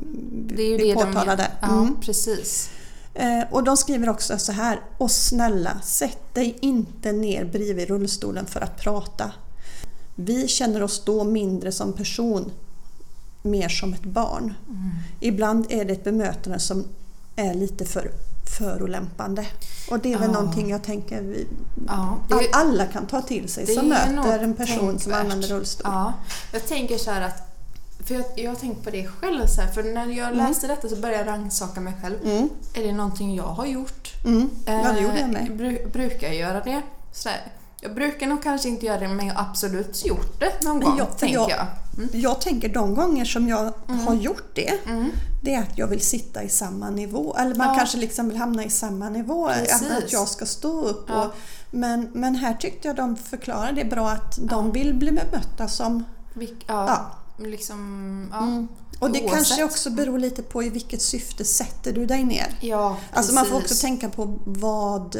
Det 0.46 0.52
är 0.52 0.56
blir 0.56 0.78
det 0.78 0.84
de 0.94 0.94
påtalade. 0.94 1.42
gör. 1.42 1.68
Ja, 1.68 1.78
Mm. 1.80 1.96
precis. 2.00 2.70
Eh, 3.14 3.42
och 3.50 3.64
de 3.64 3.76
skriver 3.76 4.08
också 4.08 4.38
så 4.38 4.52
här. 4.52 4.80
Och 4.98 5.10
snälla, 5.10 5.80
sätt 5.84 6.34
dig 6.34 6.56
inte 6.60 7.12
ner 7.12 7.44
bredvid 7.44 7.88
rullstolen 7.88 8.46
för 8.46 8.60
att 8.60 8.76
prata. 8.80 9.32
Vi 10.14 10.48
känner 10.48 10.82
oss 10.82 11.02
då 11.04 11.24
mindre 11.24 11.72
som 11.72 11.92
person, 11.92 12.50
mer 13.42 13.68
som 13.68 13.92
ett 13.94 14.04
barn. 14.04 14.54
Mm. 14.68 14.90
Ibland 15.20 15.66
är 15.68 15.84
det 15.84 15.92
ett 15.92 16.04
bemötande 16.04 16.58
som 16.58 16.84
är 17.36 17.54
lite 17.54 17.84
för 17.84 18.10
förolämpande. 18.58 19.46
Och 19.90 19.98
det 19.98 20.12
är 20.12 20.18
väl 20.18 20.30
Ja. 20.32 20.40
någonting 20.40 20.70
jag 20.70 20.82
tänker 20.82 21.22
vi, 21.22 21.46
Ja, 21.86 22.18
det 22.28 22.50
alla 22.52 22.86
kan 22.86 23.06
ta 23.06 23.22
till 23.22 23.48
sig 23.48 23.66
som 23.66 23.88
möter 23.88 24.38
en 24.38 24.54
person 24.54 24.78
som 24.78 24.98
tänkvärt. 24.98 25.20
använder 25.20 25.48
rullstol. 25.48 25.92
Ja, 25.92 26.12
jag 26.52 26.66
tänker 26.66 26.98
så 26.98 27.10
att 27.10 27.42
för 28.06 28.14
jag, 28.14 28.24
jag 28.36 28.50
har 28.50 28.56
tänkt 28.56 28.84
på 28.84 28.90
det 28.90 29.06
själv 29.06 29.46
så 29.46 29.60
här, 29.60 29.68
för 29.72 29.82
när 29.82 30.06
jag 30.06 30.36
läste 30.36 30.66
detta 30.66 30.88
så 30.88 30.96
började 30.96 31.18
jag 31.18 31.26
rannsaka 31.26 31.80
mig 31.80 31.92
själv. 32.02 32.16
Mm, 32.24 32.48
Är 32.74 32.82
det 32.82 32.92
någonting 32.92 33.34
jag 33.34 33.44
har 33.44 33.66
gjort? 33.66 34.12
mm. 34.24 34.50
Ja, 34.66 34.72
det 34.92 35.00
gjorde 35.00 35.18
jag 35.20 35.28
Eh, 35.28 35.28
med. 35.28 35.56
Bru, 35.56 35.86
brukar 35.92 36.26
jag 36.26 36.36
göra 36.36 36.60
det? 36.60 36.82
Så 37.12 37.28
här, 37.28 37.40
jag 37.80 37.94
brukar 37.94 38.26
nog 38.26 38.42
kanske 38.42 38.68
inte 38.68 38.86
göra 38.86 39.00
det 39.00 39.08
men 39.08 39.26
jag 39.26 39.34
har 39.34 39.42
absolut 39.50 40.06
gjort 40.06 40.40
det 40.40 40.62
någon 40.64 40.80
gång, 40.80 40.98
jag- 40.98 41.18
tänker 41.18 41.34
jag- 41.34 41.50
jag. 41.50 41.66
Mm. 41.96 42.08
Jag 42.12 42.40
tänker 42.40 42.68
de 42.68 42.94
gånger 42.94 43.24
som 43.24 43.48
jag 43.48 43.72
har 44.06 44.14
gjort 44.14 44.54
det, 44.54 44.72
Mm. 44.86 45.10
det 45.42 45.54
är 45.54 45.62
att 45.62 45.78
jag 45.78 45.86
vill 45.86 46.00
sitta 46.00 46.42
i 46.42 46.48
samma 46.48 46.90
nivå. 46.90 47.36
Eller 47.38 47.54
man 47.54 47.68
Ja. 47.68 47.74
kanske 47.74 47.98
liksom 47.98 48.28
vill 48.28 48.36
hamna 48.38 48.64
i 48.64 48.70
samma 48.70 49.08
nivå. 49.08 49.46
Att, 49.46 49.56
Precis. 49.56 49.90
att 49.90 50.12
jag 50.12 50.28
ska 50.28 50.46
stå 50.46 50.82
upp. 50.84 51.04
Ja. 51.08 51.24
Och, 51.24 51.32
men, 51.70 52.08
men 52.12 52.34
här 52.34 52.54
tyckte 52.54 52.88
jag 52.88 52.96
de 52.96 53.16
förklarade 53.16 53.72
det 53.82 53.90
bra 53.90 54.08
att 54.10 54.38
de 54.42 54.72
vill 54.72 54.94
bli 54.94 55.12
bemötta 55.12 55.68
som... 55.68 56.04
Vilk, 56.34 56.64
ja, 56.66 56.86
Ja. 57.38 57.44
liksom, 57.44 58.28
ja. 58.32 58.38
Mm. 58.42 58.68
Och 58.98 59.10
det 59.10 59.18
Oavsett. 59.20 59.34
kanske 59.36 59.64
också 59.64 59.90
beror 59.90 60.18
lite 60.18 60.42
på 60.42 60.62
i 60.62 60.68
vilket 60.68 61.02
syfte 61.02 61.44
sätter 61.44 61.92
du 61.92 62.06
dig 62.06 62.24
ner. 62.24 62.58
Ja, 62.60 62.96
Alltså 63.12 63.34
man 63.34 63.44
får 63.46 63.54
också 63.56 63.62
precis. 63.68 63.80
tänka 63.80 64.08
på 64.08 64.38
vad... 64.44 65.16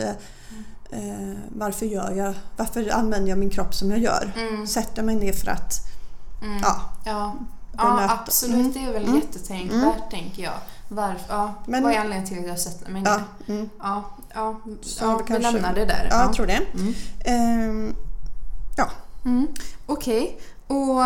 Eh, 0.90 1.38
varför 1.56 1.86
gör 1.86 2.10
jag... 2.12 2.34
Varför 2.56 2.90
använder 2.92 3.28
jag 3.28 3.38
min 3.38 3.50
kropp 3.50 3.74
som 3.74 3.90
jag 3.90 3.98
gör? 4.00 4.32
Mm. 4.36 4.66
Sätter 4.66 5.02
mig 5.02 5.16
ner 5.16 5.32
för 5.32 5.50
att... 5.50 5.72
Mm. 6.42 6.58
Ja, 6.62 6.80
Ja, 7.04 7.36
ja 7.76 8.18
absolut. 8.20 8.54
Mm. 8.56 8.72
Det 8.72 8.78
är 8.84 8.92
väl 8.92 9.02
Mm. 9.04 9.14
jättetänkvärt, 9.16 10.10
tänker 10.10 10.42
jag. 10.42 10.52
Varför? 10.88 11.24
Ja, 11.34 11.54
Men- 11.66 11.82
vad 11.82 11.92
är 11.92 11.96
anledningen 11.98 12.26
till 12.28 12.38
att 12.38 12.46
jag 12.46 12.60
sätter 12.60 12.90
mig 12.90 13.02
ner? 13.02 13.10
ja, 13.10 13.20
mm. 13.54 13.70
Ja, 13.82 14.04
ja, 14.34 14.60
ja 15.00 15.20
vi 15.28 15.38
lämnar 15.38 15.74
det 15.74 15.84
där. 15.84 16.08
ja, 16.10 16.22
jag 16.22 16.32
tror 16.32 16.46
det. 16.46 16.60
Mm. 16.74 16.94
Ehm, 17.24 17.94
ja, 18.76 18.90
Mm. 19.24 19.46
Okej, 19.86 20.40
och 20.66 21.02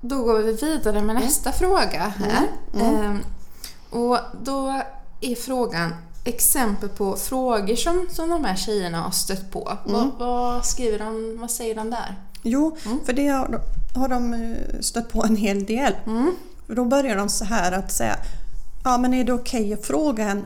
då 0.00 0.22
går 0.24 0.38
vi 0.38 0.52
vidare 0.52 1.02
med 1.02 1.14
nästa 1.14 1.52
fråga 1.52 2.12
här. 2.18 2.48
Mm. 2.74 2.94
Ehm, 3.04 3.18
och 3.90 4.18
då 4.42 4.82
är 5.20 5.34
frågan 5.34 5.94
exempel 6.28 6.88
på 6.88 7.16
frågor 7.16 7.76
som, 7.76 8.06
som 8.12 8.28
de 8.30 8.44
här 8.44 8.56
tjejerna 8.56 9.00
har 9.00 9.10
stött 9.10 9.50
på. 9.50 9.78
Vad, 9.84 10.02
Mm. 10.02 10.12
vad 10.18 10.66
skriver 10.66 10.98
de, 10.98 11.38
vad 11.40 11.50
säger 11.50 11.74
de 11.74 11.90
där? 11.90 12.16
Jo, 12.42 12.76
Mm. 12.86 12.98
för 13.06 13.12
det 13.12 13.28
har, 13.28 13.60
har 13.94 14.08
de 14.08 14.34
eh, 14.34 14.80
stött 14.80 15.08
på 15.08 15.24
en 15.24 15.36
hel 15.36 15.64
del. 15.64 15.92
Mm. 16.06 16.32
Då 16.66 16.84
börjar 16.84 17.16
de 17.16 17.28
så 17.28 17.44
här 17.44 17.72
att 17.72 17.92
säga 17.92 18.16
Ja 18.84 18.98
men 18.98 19.14
är 19.14 19.24
det 19.24 19.32
okej 19.32 19.72
att 19.74 19.86
fråga, 19.86 20.24
en, 20.30 20.44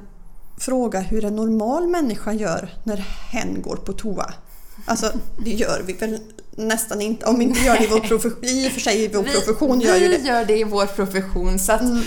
fråga 0.58 1.00
hur 1.00 1.24
en 1.24 1.36
normal 1.36 1.86
människa 1.88 2.32
gör 2.32 2.74
när 2.84 2.96
hen 3.30 3.62
går 3.62 3.76
på 3.76 3.92
toa? 3.92 4.34
Alltså 4.86 5.12
det 5.44 5.50
gör 5.50 5.82
vi 5.86 5.92
väl 5.92 6.18
nästan 6.56 7.00
inte. 7.00 7.26
Om 7.26 7.38
vi 7.38 7.44
inte 7.44 7.60
gör 7.60 7.76
det 7.78 7.84
i 7.84 7.88
vår 7.88 8.00
profession. 8.00 8.44
I 8.44 8.68
och 8.68 8.72
för 8.72 8.80
sig 8.80 9.04
i 9.04 9.08
vår 9.08 9.22
profession 9.22 9.80
gör 9.80 9.96
ju 9.96 10.08
vi 10.08 10.16
det. 10.16 10.28
gör 10.28 10.44
det 10.44 10.58
i 10.58 10.64
vår 10.64 10.86
profession 10.86 11.58
så 11.58 11.72
att 11.72 11.80
Mm. 11.80 12.02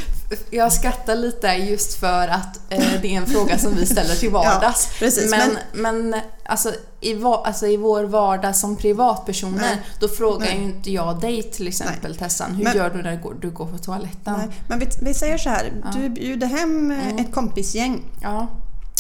Jag 0.49 0.73
skrattar 0.73 1.15
lite 1.15 1.47
just 1.47 1.93
för 1.93 2.27
att 2.27 2.59
eh, 2.69 2.79
det 3.01 3.07
är 3.15 3.17
en 3.17 3.25
fråga 3.25 3.57
som 3.57 3.75
vi 3.75 3.85
ställer 3.85 4.15
till 4.15 4.29
vardags. 4.31 4.87
Ja, 4.91 4.95
precis, 4.99 5.31
men 5.31 5.57
men 5.73 6.15
alltså, 6.45 6.69
i, 7.01 7.13
va, 7.13 7.43
alltså 7.45 7.67
i 7.67 7.77
vår 7.77 8.03
vardag 8.03 8.55
som 8.55 8.75
privatpersoner 8.75 9.57
Nej. 9.61 9.81
då 9.99 10.07
frågar 10.07 10.45
Nej. 10.47 10.57
ju 10.57 10.63
inte 10.63 10.91
jag 10.91 11.19
dig 11.21 11.43
till 11.43 11.67
exempel 11.67 12.15
Tessan, 12.15 12.55
hur 12.55 12.63
Men- 12.63 12.77
gör 12.77 12.89
du 12.89 13.01
när 13.01 13.11
du 13.15 13.21
går, 13.23 13.33
du 13.41 13.49
går 13.51 13.65
på 13.65 13.77
toaletten? 13.77 14.33
Nej, 14.37 14.47
men 14.67 14.79
vi, 14.79 14.87
vi 15.01 15.13
säger 15.13 15.37
så 15.37 15.49
här, 15.49 15.73
Ja. 15.83 15.91
du 15.99 16.09
bjuder 16.09 16.47
hem 16.47 16.91
eh, 16.91 17.07
Mm. 17.07 17.25
ett 17.25 17.33
kompisgäng 17.33 18.01
Ja. 18.21 18.47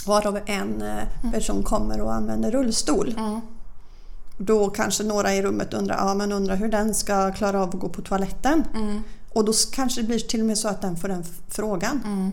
varav 0.05 0.39
en 0.45 0.81
eh, 0.81 1.31
person 1.31 1.63
kommer 1.63 2.01
och 2.01 2.13
använder 2.13 2.51
rullstol. 2.51 3.15
Mm. 3.17 3.41
Då 4.37 4.69
kanske 4.69 5.03
några 5.03 5.33
i 5.33 5.41
rummet 5.41 5.73
undrar, 5.73 5.95
ja, 6.07 6.13
men 6.13 6.31
undrar 6.31 6.55
hur 6.55 6.67
den 6.67 6.93
ska 6.93 7.31
klara 7.31 7.61
av 7.63 7.69
att 7.69 7.75
gå 7.79 7.89
på 7.89 8.01
toaletten. 8.01 8.63
Mm. 8.75 9.03
Och 9.33 9.45
då 9.45 9.53
kanske 9.73 10.01
det 10.01 10.07
blir 10.07 10.19
till 10.19 10.39
och 10.39 10.45
med 10.45 10.57
så 10.57 10.67
att 10.67 10.81
den 10.81 10.97
får 10.97 11.07
den 11.07 11.25
frågan. 11.49 12.01
Mm. 12.05 12.31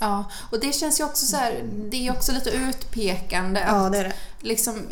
Ja, 0.00 0.24
och 0.52 0.60
det 0.60 0.72
känns 0.74 1.00
ju 1.00 1.04
också 1.04 1.26
så 1.26 1.36
här, 1.36 1.64
det 1.90 2.06
är 2.06 2.12
också 2.12 2.32
lite 2.32 2.50
utpekande. 2.50 3.64
att 3.64 3.82
Ja, 3.82 3.88
det 3.90 3.98
är 3.98 4.04
det. 4.04 4.12
liksom, 4.40 4.82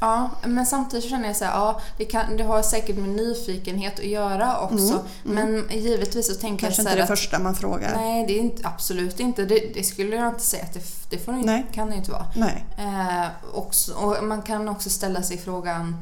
ja, 0.00 0.30
men 0.46 0.66
samtidigt 0.66 1.10
känner 1.10 1.26
jag 1.26 1.36
så 1.36 1.44
här, 1.44 1.52
ja, 1.52 1.80
det, 1.98 2.04
kan, 2.04 2.36
det 2.36 2.42
har 2.44 2.62
säkert 2.62 2.96
med 2.96 3.08
nyfikenhet 3.08 3.98
att 3.98 4.04
göra 4.04 4.60
också. 4.60 5.04
Men 5.22 5.64
givetvis 5.70 6.26
så 6.26 6.34
tänker 6.34 6.66
Kanske 6.66 6.66
jag 6.66 6.74
så 6.74 6.80
inte 6.80 6.90
här 6.90 6.96
det 6.96 7.02
att, 7.02 7.08
första 7.08 7.38
man 7.38 7.54
frågar. 7.54 7.96
Nej, 7.96 8.26
det 8.26 8.32
är 8.38 8.40
inte, 8.40 8.68
absolut 8.68 9.20
inte. 9.20 9.44
Det, 9.44 9.70
det 9.74 9.84
skulle 9.84 10.16
jag 10.16 10.28
inte 10.28 10.40
säga 10.44 10.62
att 10.64 10.72
det, 10.74 10.82
det 11.10 11.18
får 11.18 11.32
det, 11.32 11.38
inte- 11.38 11.50
Nej. 11.52 11.66
kan 11.72 11.90
det 11.90 11.96
inte 11.96 12.10
vara. 12.10 12.26
Nej. 12.36 12.64
Eh, 12.78 13.26
också, 13.54 13.92
och 13.94 14.24
man 14.24 14.42
kan 14.42 14.68
också 14.68 14.90
ställa 14.90 15.22
sig 15.22 15.38
frågan 15.38 15.96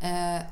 eh, 0.00 0.42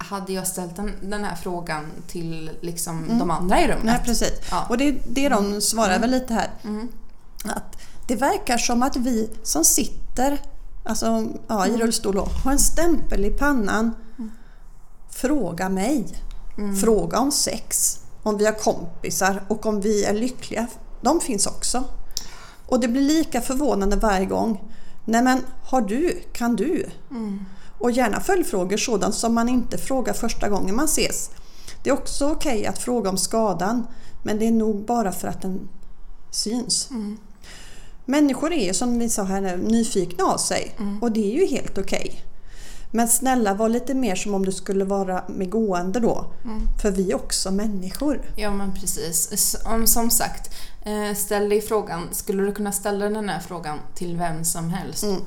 hade 0.00 0.32
jag 0.32 0.46
ställt 0.46 0.76
den, 0.76 0.92
den 1.02 1.24
här 1.24 1.34
frågan 1.34 1.86
till 2.06 2.50
liksom 2.60 3.18
de 3.18 3.30
andra 3.30 3.60
i 3.60 3.68
rummet? 3.68 3.84
Nej, 3.84 4.00
precis. 4.04 4.32
Ja. 4.50 4.66
Och 4.68 4.78
det, 4.78 4.90
det 5.06 5.28
de 5.28 5.60
svarar 5.60 5.98
väl 5.98 6.10
lite 6.10 6.34
här. 6.34 6.50
Mm. 6.64 6.88
Att 7.44 7.76
det 8.06 8.16
verkar 8.16 8.58
som 8.58 8.82
att 8.82 8.96
vi 8.96 9.30
som 9.42 9.64
sitter 9.64 10.38
alltså, 10.84 11.26
ja, 11.46 11.66
i 11.66 11.76
rullstol 11.76 12.14
då, 12.14 12.28
har 12.44 12.52
en 12.52 12.58
stämpel 12.58 13.24
i 13.24 13.30
pannan. 13.30 13.94
Fråga 15.10 15.68
mig. 15.68 16.06
Fråga 16.80 17.18
om 17.18 17.32
sex. 17.32 17.98
Om 18.22 18.38
vi 18.38 18.46
har 18.46 18.52
kompisar 18.52 19.42
och 19.48 19.66
om 19.66 19.80
vi 19.80 20.04
är 20.04 20.14
lyckliga 20.14 20.66
de 21.00 21.20
finns 21.20 21.46
också. 21.46 21.84
Och 22.66 22.80
det 22.80 22.88
blir 22.88 23.02
lika 23.02 23.40
förvånande 23.40 23.96
varje 23.96 24.26
gång. 24.26 24.72
Nej 25.04 25.22
men, 25.22 25.40
har 25.64 25.80
du? 25.80 26.22
Kan 26.32 26.56
du? 26.56 26.86
Och 27.80 27.90
gärna 27.90 28.20
följdfrågor, 28.20 28.76
sådant 28.76 29.14
som 29.14 29.34
man 29.34 29.48
inte 29.48 29.78
frågar 29.78 30.12
första 30.12 30.48
gången 30.48 30.76
man 30.76 30.84
ses. 30.84 31.30
Det 31.82 31.90
är 31.90 31.94
också 31.94 32.32
okej 32.32 32.66
att 32.66 32.78
fråga 32.78 33.10
om 33.10 33.16
skadan, 33.18 33.86
men 34.22 34.38
det 34.38 34.46
är 34.46 34.52
nog 34.52 34.84
bara 34.84 35.12
för 35.12 35.28
att 35.28 35.42
den 35.42 35.68
syns. 36.30 36.88
Människor 38.04 38.52
är 38.52 38.66
ju 38.66 38.74
som 38.74 38.98
vi 38.98 39.08
sa 39.08 39.22
här 39.22 39.56
nyfikna 39.56 40.24
av 40.24 40.36
sig 40.38 40.76
och 41.00 41.12
det 41.12 41.32
är 41.32 41.40
ju 41.40 41.46
helt 41.46 41.78
okej. 41.78 42.24
Men 42.92 43.08
snälla 43.08 43.54
var 43.54 43.68
lite 43.68 43.94
mer 43.94 44.14
som 44.14 44.34
om 44.34 44.44
du 44.44 44.52
skulle 44.52 44.84
vara 44.84 45.24
med 45.28 45.50
gående 45.50 46.00
då. 46.00 46.32
För 46.82 46.90
vi 46.90 47.10
är 47.10 47.14
också 47.14 47.50
människor. 47.50 48.20
Ja 48.36 48.50
men 48.50 48.74
precis. 48.74 49.56
Om, 49.64 49.86
som 49.86 50.10
sagt, 50.10 50.54
eh, 50.82 51.16
ställ 51.16 51.48
dig 51.48 51.60
frågan, 51.60 52.08
skulle 52.12 52.42
du 52.42 52.52
kunna 52.52 52.72
ställa 52.72 53.08
den 53.08 53.28
här 53.28 53.40
frågan 53.40 53.78
till 53.94 54.16
vem 54.16 54.44
som 54.44 54.70
helst? 54.70 55.02
Mm. 55.02 55.20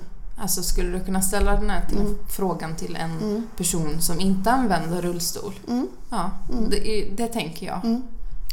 Alltså 0.44 0.64
skulle 0.64 0.98
du 0.98 1.06
kunna 1.06 1.22
ställa 1.22 1.52
den 1.52 1.70
här 1.70 1.86
till, 1.90 2.16
frågan 2.30 2.76
till 2.76 2.96
en 2.96 3.48
person 3.58 4.02
som 4.02 4.20
inte 4.20 4.52
använder 4.52 5.02
rullstol? 5.02 5.54
Mm. 5.68 5.88
Ja, 6.10 6.32
det, 6.70 6.88
är- 6.90 7.12
det 7.12 7.28
tänker 7.28 7.66
jag. 7.66 8.02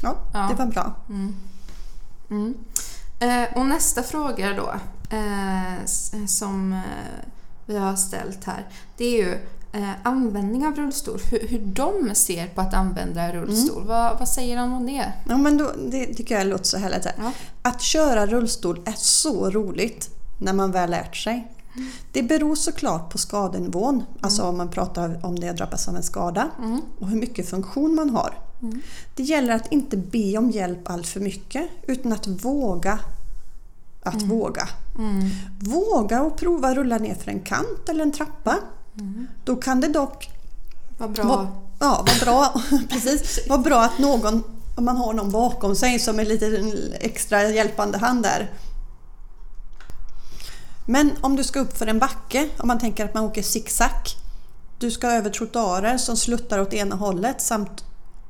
Ja, 0.02 0.16
Ja. 0.32 0.48
det 0.50 0.54
var 0.64 0.66
bra. 0.66 0.94
Mm. 2.30 2.54
Eh, 3.20 3.56
och 3.58 3.66
nästa 3.66 4.02
fråga 4.02 4.52
då, 4.52 4.74
eh, 5.16 5.84
som 6.26 6.72
eh, 6.72 6.78
vi 7.66 7.76
har 7.78 7.96
ställt 7.96 8.44
här, 8.44 8.66
det 8.96 9.04
är 9.04 9.24
ju 9.24 9.32
eh, 9.72 9.90
användning 10.02 10.66
av 10.66 10.74
rullstol. 10.74 11.20
Hur, 11.30 11.48
hur 11.48 11.58
de 11.66 12.14
ser 12.14 12.46
på 12.46 12.60
att 12.60 12.74
använda 12.74 13.32
rullstol. 13.32 13.84
Vad, 13.86 14.18
vad 14.18 14.28
säger 14.28 14.56
de 14.56 14.72
om 14.72 14.86
det? 14.86 15.12
Ja, 15.28 15.36
men 15.36 15.56
då, 15.58 15.72
det 15.90 16.14
tycker 16.14 16.38
jag 16.38 16.46
låter 16.46 16.64
så 16.64 16.78
härligt. 16.78 17.04
här. 17.04 17.14
Ja. 17.18 17.32
Att 17.62 17.80
köra 17.82 18.26
rullstol 18.26 18.80
är 18.84 18.94
så 18.96 19.50
roligt 19.50 20.10
när 20.38 20.52
man 20.52 20.72
väl 20.72 20.90
lärt 20.90 21.16
sig. 21.16 21.52
Det 22.12 22.22
beror 22.22 22.54
såklart 22.54 23.10
på 23.10 23.18
skadenivån, 23.18 24.04
alltså 24.20 24.42
om 24.42 24.56
man 24.56 24.68
pratar 24.68 25.20
om 25.26 25.38
det 25.40 25.52
drabbas 25.52 25.88
av 25.88 25.96
en 25.96 26.02
skada 26.02 26.50
och 26.98 27.08
hur 27.08 27.16
mycket 27.16 27.50
funktion 27.50 27.94
man 27.94 28.10
har. 28.10 28.38
Det 29.14 29.22
gäller 29.22 29.54
att 29.54 29.72
inte 29.72 29.96
be 29.96 30.38
om 30.38 30.50
hjälp 30.50 30.90
allt 30.90 31.06
för 31.06 31.20
mycket 31.20 31.68
utan 31.86 32.12
att 32.12 32.26
våga 32.26 32.98
att 34.02 34.22
våga. 34.22 34.68
Våga 35.60 36.22
och 36.22 36.36
prova 36.36 36.74
rulla 36.74 36.98
ner 36.98 37.14
för 37.14 37.30
en 37.30 37.40
kant 37.40 37.88
eller 37.88 38.02
en 38.02 38.12
trappa. 38.12 38.58
Då 39.44 39.56
kan 39.56 39.80
det 39.80 39.88
dock 39.88 40.30
Vad 40.98 41.12
bra. 41.12 41.24
vad, 41.24 41.46
ja, 41.78 42.06
vad 42.06 42.20
bra. 42.20 42.62
Precis. 42.88 43.38
Vad 43.48 43.62
bra 43.62 43.80
att 43.80 43.98
någon, 43.98 44.42
om 44.76 44.84
man 44.84 44.96
har 44.96 45.12
någon 45.12 45.30
bakom 45.30 45.76
sig 45.76 45.98
som 45.98 46.20
är 46.20 46.24
lite 46.24 46.72
extra 47.00 47.42
hjälpande 47.48 47.98
hand 47.98 48.22
där. 48.22 48.50
Men 50.90 51.12
om 51.20 51.36
du 51.36 51.44
ska 51.44 51.60
upp 51.60 51.78
för 51.78 51.86
en 51.86 51.98
backe, 51.98 52.48
om 52.58 52.68
man 52.68 52.78
tänker 52.78 53.04
att 53.04 53.14
man 53.14 53.24
åker 53.24 53.42
zigzag. 53.42 53.90
Du 54.78 54.90
ska 54.90 55.10
över 55.10 55.30
trottoarer 55.30 55.98
som 55.98 56.16
sluttar 56.16 56.58
åt 56.58 56.72
ena 56.72 56.96
hållet 56.96 57.40
samt 57.40 57.84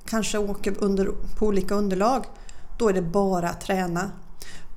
kanske 0.05 0.39
åker 0.39 0.75
under, 0.79 1.07
på 1.39 1.47
olika 1.47 1.75
underlag. 1.75 2.25
Då 2.79 2.89
är 2.89 2.93
det 2.93 3.03
bara 3.03 3.49
att 3.49 3.61
träna. 3.61 4.11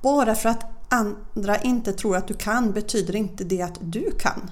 Bara 0.02 0.34
för 0.34 0.48
att 0.48 0.64
andra 0.88 1.58
inte 1.58 1.92
tror 1.92 2.16
att 2.16 2.28
du 2.28 2.34
kan 2.34 2.72
betyder 2.72 3.16
inte 3.16 3.44
det 3.44 3.62
att 3.62 3.78
du 3.80 4.10
kan. 4.18 4.50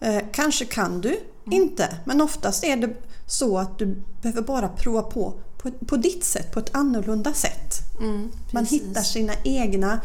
Eh, 0.00 0.22
kanske 0.32 0.64
kan 0.64 1.00
du, 1.00 1.20
inte. 1.50 1.96
Men 2.04 2.20
oftast 2.20 2.64
är 2.64 2.76
det 2.76 2.96
så 3.26 3.58
att 3.58 3.78
du 3.78 4.02
behöver 4.22 4.42
bara 4.42 4.68
prova 4.68 5.02
på, 5.02 5.34
på 5.62 5.70
på 5.86 5.96
ditt 5.96 6.24
sätt, 6.24 6.52
på 6.52 6.58
ett 6.60 6.74
annorlunda 6.74 7.32
sätt. 7.32 7.74
Mm, 8.00 8.30
Man 8.50 8.66
hittar 8.66 9.02
sina 9.02 9.32
egna 9.44 10.00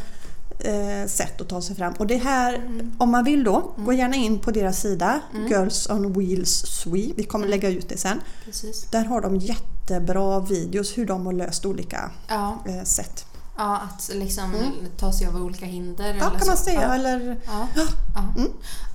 sätt 1.08 1.42
att 1.42 1.50
ta 1.50 1.62
sig 1.62 1.76
fram. 1.76 1.94
Och 1.94 2.08
det 2.08 2.18
här, 2.18 2.62
om 2.98 3.10
man 3.12 3.24
vill 3.24 3.44
då, 3.44 3.72
gå 3.78 3.94
gärna 3.94 4.16
in 4.16 4.40
på 4.40 4.52
deras 4.52 4.80
sida, 4.82 5.20
Girls 5.50 5.90
on 5.90 6.14
Wheels 6.14 6.50
Swe. 6.66 7.14
Vi 7.16 7.24
kommer 7.24 7.48
lägga 7.48 7.70
ut 7.70 7.90
det 7.90 7.98
sen. 7.98 8.22
Precis. 8.46 8.88
Där 8.92 9.06
har 9.06 9.22
de 9.22 9.36
jättebra 9.38 10.40
videos 10.40 10.98
hur 10.98 11.06
de 11.06 11.26
har 11.26 11.34
löst 11.34 11.66
olika 11.66 12.12
Ja, 12.28 12.58
eh, 12.68 12.84
sätt. 12.84 13.26
ja, 13.58 13.78
att 13.78 14.10
liksom 14.16 14.54
ta 14.98 15.14
sig 15.14 15.28
över 15.28 15.42
olika 15.42 15.66
hinder. 15.66 16.06
Ja, 16.08 16.12
eller 16.14 16.40
kan 16.40 16.48
man 16.48 16.58
så. 16.58 16.64
säga. 16.64 16.82
Ja. 16.82 16.96
Eller, 16.96 17.38
Ja, 17.46 17.68
ja. 17.76 17.86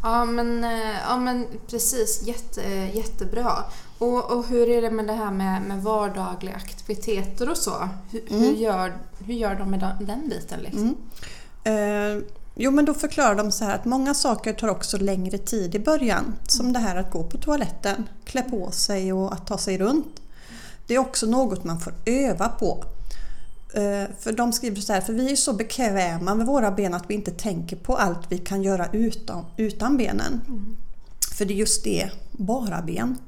ja, 0.03 0.25
men, 0.25 0.65
eh, 0.65 0.97
ja 1.09 1.17
men 1.17 1.47
precis. 1.71 2.23
Jätte, 2.23 2.63
jättebra. 2.95 3.65
Och, 3.99 4.33
och 4.33 4.47
hur 4.47 4.69
är 4.69 4.83
det 4.83 4.91
med 4.91 5.07
det 5.07 5.13
här 5.13 5.31
med, 5.31 5.63
med 5.63 5.83
vardagliga 5.83 6.55
aktiviteter 6.55 7.51
och 7.51 7.57
så? 7.57 7.89
Hur, 8.11 8.23
hur, 8.29 8.53
gör, 8.55 8.97
hur 9.19 9.35
gör 9.35 9.55
de 9.55 9.71
med 9.71 9.95
den, 10.01 10.29
biten? 10.29 10.61
Liksom? 10.61 10.97
Eh, 11.65 12.23
jo 12.55 12.71
men 12.71 12.85
då 12.85 12.95
förklarar 12.95 13.35
de 13.35 13.53
så 13.53 13.65
här 13.65 13.75
att 13.75 13.85
många 13.85 14.15
saker 14.15 14.53
tar 14.53 14.69
också 14.69 14.99
längre 14.99 15.39
tid 15.39 15.75
i 15.75 15.79
början. 15.79 16.35
Som 16.49 16.73
det 16.73 16.79
här 16.79 16.97
att 16.97 17.11
gå 17.11 17.25
på 17.25 17.39
toaletten, 17.39 18.09
klä 18.25 18.43
på 18.43 18.71
sig 18.71 19.13
och 19.13 19.33
att 19.33 19.47
ta 19.47 19.59
sig 19.59 19.79
runt. 19.79 20.21
Det 20.87 20.95
är 20.95 20.99
också 20.99 21.27
något 21.27 21.65
man 21.65 21.81
får 21.81 21.95
öva 22.05 22.49
på. 22.49 22.85
Eh, 23.75 24.11
för 24.21 24.33
de 24.33 24.53
skriver 24.53 24.81
så 24.81 24.93
här, 24.93 25.01
för 25.01 25.13
vi 25.13 25.33
är 25.33 25.37
så 25.37 25.53
bekväma 25.53 26.35
med 26.35 26.47
våra 26.47 26.71
ben 26.71 26.95
att 26.95 27.11
vi 27.11 27.15
inte 27.15 27.31
tänker 27.31 27.77
på 27.77 27.97
allt 27.97 28.21
vi 28.29 28.39
kan 28.39 28.63
göra 28.63 28.89
utan, 28.93 29.45
utan 29.57 29.97
benen. 29.97 30.41
För 31.35 31.45
det 31.45 31.55
är 31.55 31.57
just 31.57 31.85
det, 31.85 32.11
bara 32.33 32.83
ben. 32.83 33.19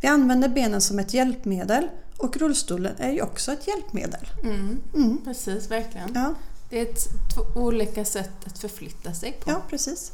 Vi 0.00 0.08
använder 0.08 0.48
benen 0.48 0.80
som 0.80 0.98
ett 0.98 1.14
hjälpmedel 1.14 1.88
och 2.16 2.36
rullstolen 2.36 2.94
är 2.98 3.12
ju 3.12 3.22
också 3.22 3.52
ett 3.52 3.68
hjälpmedel. 3.68 4.26
Mm. 4.42 5.18
Precis, 5.24 5.70
verkligen. 5.70 6.10
Ja, 6.14 6.34
Det 6.74 6.80
är 6.80 6.82
ett, 6.82 7.08
två 7.34 7.60
olika 7.60 8.04
sätt 8.04 8.46
att 8.46 8.58
förflytta 8.58 9.12
sig 9.12 9.32
på. 9.32 9.50
ja 9.50 9.62
precis. 9.70 10.12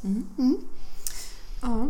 Ja. 1.61 1.87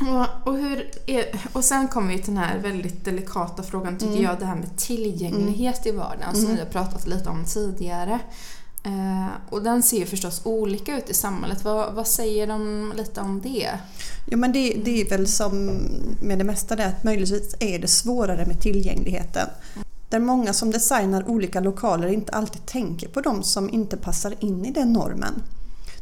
Och, 0.00 0.48
och, 0.48 0.58
hur 0.58 0.90
är, 1.06 1.46
och 1.52 1.64
sen 1.64 1.88
kommer 1.88 2.08
vi 2.12 2.18
till 2.18 2.34
den 2.34 2.44
här 2.44 2.58
väldigt 2.58 3.04
delikata 3.04 3.62
frågan 3.62 3.98
tycker 3.98 4.22
jag, 4.22 4.38
det 4.38 4.44
här 4.44 4.56
med 4.56 4.76
tillgänglighet 4.76 5.86
i 5.86 5.90
vardagen 5.90 6.36
som 6.36 6.52
vi 6.52 6.58
har 6.58 6.66
pratat 6.66 7.06
lite 7.06 7.28
om 7.28 7.44
tidigare. 7.44 8.20
Eh, 8.82 9.26
och 9.50 9.62
den 9.62 9.82
ser 9.82 9.98
ju 9.98 10.06
förstås 10.06 10.40
olika 10.44 10.98
ut 10.98 11.10
i 11.10 11.14
samhället. 11.14 11.64
Vad, 11.64 11.94
vad 11.94 12.06
säger 12.06 12.46
de 12.46 12.92
lite 12.96 13.20
om 13.20 13.40
det? 13.40 13.70
Jo 14.26 14.38
men 14.38 14.52
det, 14.52 14.80
det 14.84 15.00
är 15.00 15.08
väl 15.08 15.28
som 15.28 15.66
med 16.22 16.38
det 16.38 16.44
mesta 16.44 16.76
det 16.76 16.86
att 16.86 17.04
möjligtvis 17.04 17.54
är 17.60 17.78
det 17.78 17.88
svårare 17.88 18.46
med 18.46 18.60
tillgängligheten. 18.60 19.48
Där 20.08 20.20
många 20.20 20.52
som 20.52 20.70
designar 20.70 21.28
olika 21.28 21.60
lokaler 21.60 22.08
inte 22.08 22.32
alltid 22.32 22.66
tänker 22.66 23.08
på 23.08 23.20
de 23.20 23.42
som 23.42 23.70
inte 23.70 23.96
passar 23.96 24.34
in 24.40 24.64
i 24.64 24.70
den 24.70 24.92
normen. 24.92 25.42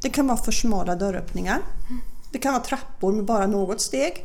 Det 0.02 0.10
kan 0.10 0.26
vara 0.26 0.38
för 0.38 0.52
smala 0.52 0.96
dörröppningar. 0.96 1.60
Det 2.32 2.38
kan 2.38 2.52
vara 2.52 2.62
trappor 2.62 3.12
med 3.12 3.24
bara 3.24 3.46
något 3.46 3.80
steg. 3.80 4.24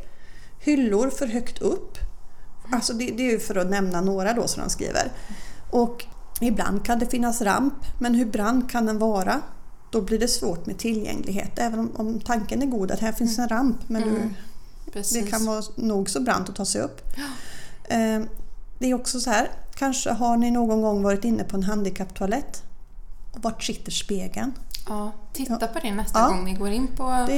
Hyllor 0.59 1.09
för 1.09 1.27
högt 1.27 1.61
upp. 1.61 1.97
Alltså 2.71 2.93
det, 2.93 3.05
det 3.05 3.27
är 3.27 3.31
ju 3.31 3.39
för 3.39 3.55
att 3.55 3.69
nämna 3.69 4.01
några 4.01 4.33
då 4.33 4.47
som 4.47 4.63
de 4.63 4.69
skriver. 4.69 5.11
Och 5.69 6.05
ibland 6.41 6.85
kan 6.85 6.99
det 6.99 7.05
finnas 7.05 7.41
ramp, 7.41 7.73
men 7.99 8.15
hur 8.15 8.25
brant 8.25 8.71
kan 8.71 8.85
den 8.85 8.99
vara? 8.99 9.41
Då 9.91 10.01
blir 10.01 10.19
det 10.19 10.27
svårt 10.27 10.65
med 10.65 10.77
tillgänglighet. 10.77 11.59
Även 11.59 11.79
om, 11.79 11.91
om 11.95 12.19
tanken 12.19 12.61
är 12.61 12.65
god 12.65 12.91
att 12.91 12.99
här 12.99 13.11
finns 13.11 13.39
en 13.39 13.49
ramp, 13.49 13.77
men 13.87 14.01
du, 14.01 14.29
Precis. 14.93 15.23
det 15.23 15.31
kan 15.31 15.45
vara 15.45 15.63
nog 15.75 16.09
så 16.09 16.19
brant 16.19 16.49
att 16.49 16.55
ta 16.55 16.65
sig 16.65 16.81
upp. 16.81 17.01
Eh, 17.83 18.21
Det 18.81 18.89
är 18.91 18.93
också 18.95 19.19
så 19.19 19.29
här, 19.29 19.51
kanske 19.75 20.11
har 20.11 20.37
ni 20.37 20.51
någon 20.51 20.81
gång 20.81 21.03
varit 21.03 21.23
inne 21.25 21.43
på 21.43 21.57
en 21.57 21.63
handikapptoalett? 21.63 22.63
Och 23.31 23.43
vart 23.43 23.63
sitter 23.63 23.91
spegeln? 23.91 24.53
ja, 24.87 25.11
titta 25.33 25.67
på 25.67 25.79
det 25.83 25.91
nästa 25.91 26.19
Ja. 26.19 26.27
gång 26.27 26.45
ni 26.45 26.53
går 26.53 26.69
in 26.69 26.87
på 26.87 27.25
Det, 27.27 27.33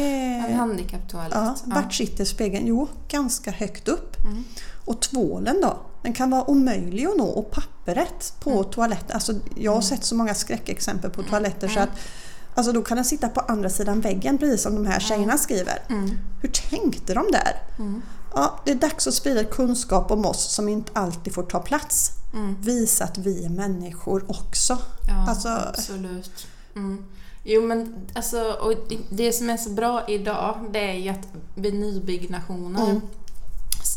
en 0.49 0.55
handikapptoalett. 0.55 1.33
ja, 1.33 1.55
Ja. 1.65 1.75
vart 1.75 1.93
sitter 1.93 2.25
spegeln? 2.25 2.67
Jo, 2.67 2.87
ganska 3.07 3.51
högt 3.51 3.87
upp. 3.87 4.23
Mm. 4.25 4.43
Och 4.85 4.99
tvålen 5.01 5.61
då? 5.61 5.77
Den 6.01 6.13
kan 6.13 6.29
vara 6.29 6.49
omöjlig 6.49 7.05
att 7.05 7.17
nå 7.17 7.25
och 7.25 7.51
pappret 7.51 8.33
på 8.39 8.51
Mm. 8.51 8.63
toaletten. 8.71 9.11
Alltså, 9.13 9.33
jag 9.57 9.73
har 9.73 9.81
sett 9.81 10.03
så 10.03 10.15
många 10.15 10.33
skräckexempel 10.33 11.11
på 11.11 11.23
toaletter 11.23 11.67
så 11.67 11.79
att 11.79 11.89
alltså, 12.55 12.71
då 12.71 12.81
kan 12.81 12.97
den 12.97 13.05
sitta 13.05 13.29
på 13.29 13.39
andra 13.39 13.69
sidan 13.69 14.01
väggen 14.01 14.37
precis 14.37 14.61
som 14.61 14.75
de 14.75 14.85
här 14.85 14.99
tjejerna 14.99 15.37
skriver. 15.37 15.77
Mm. 15.89 16.09
Hur 16.41 16.49
tänkte 16.49 17.13
de 17.13 17.25
där? 17.31 17.61
Ja, 18.35 18.59
det 18.65 18.71
är 18.71 18.75
dags 18.75 19.07
att 19.07 19.13
sprida 19.13 19.43
kunskap 19.43 20.11
om 20.11 20.25
oss 20.25 20.43
som 20.53 20.69
inte 20.69 20.91
alltid 20.95 21.33
får 21.33 21.43
ta 21.43 21.59
plats. 21.59 22.11
Mm. 22.33 22.55
Visa 22.61 23.03
att 23.03 23.17
vi 23.17 23.45
är 23.45 23.49
människor 23.49 24.25
också. 24.27 24.77
Ja, 25.07 25.29
Alltså- 25.29 25.49
absolut. 25.49 26.47
Mm. 26.75 27.05
Jo 27.43 27.61
men 27.61 27.95
alltså, 28.13 28.51
och 28.61 28.73
det 29.09 29.33
som 29.33 29.49
är 29.49 29.57
så 29.57 29.69
bra 29.69 30.03
idag 30.07 30.69
det 30.71 30.79
är 30.89 30.93
ju 30.93 31.09
att 31.09 31.27
vid 31.55 31.73
nybyggnationer 31.73 32.83
Mm. 32.89 33.01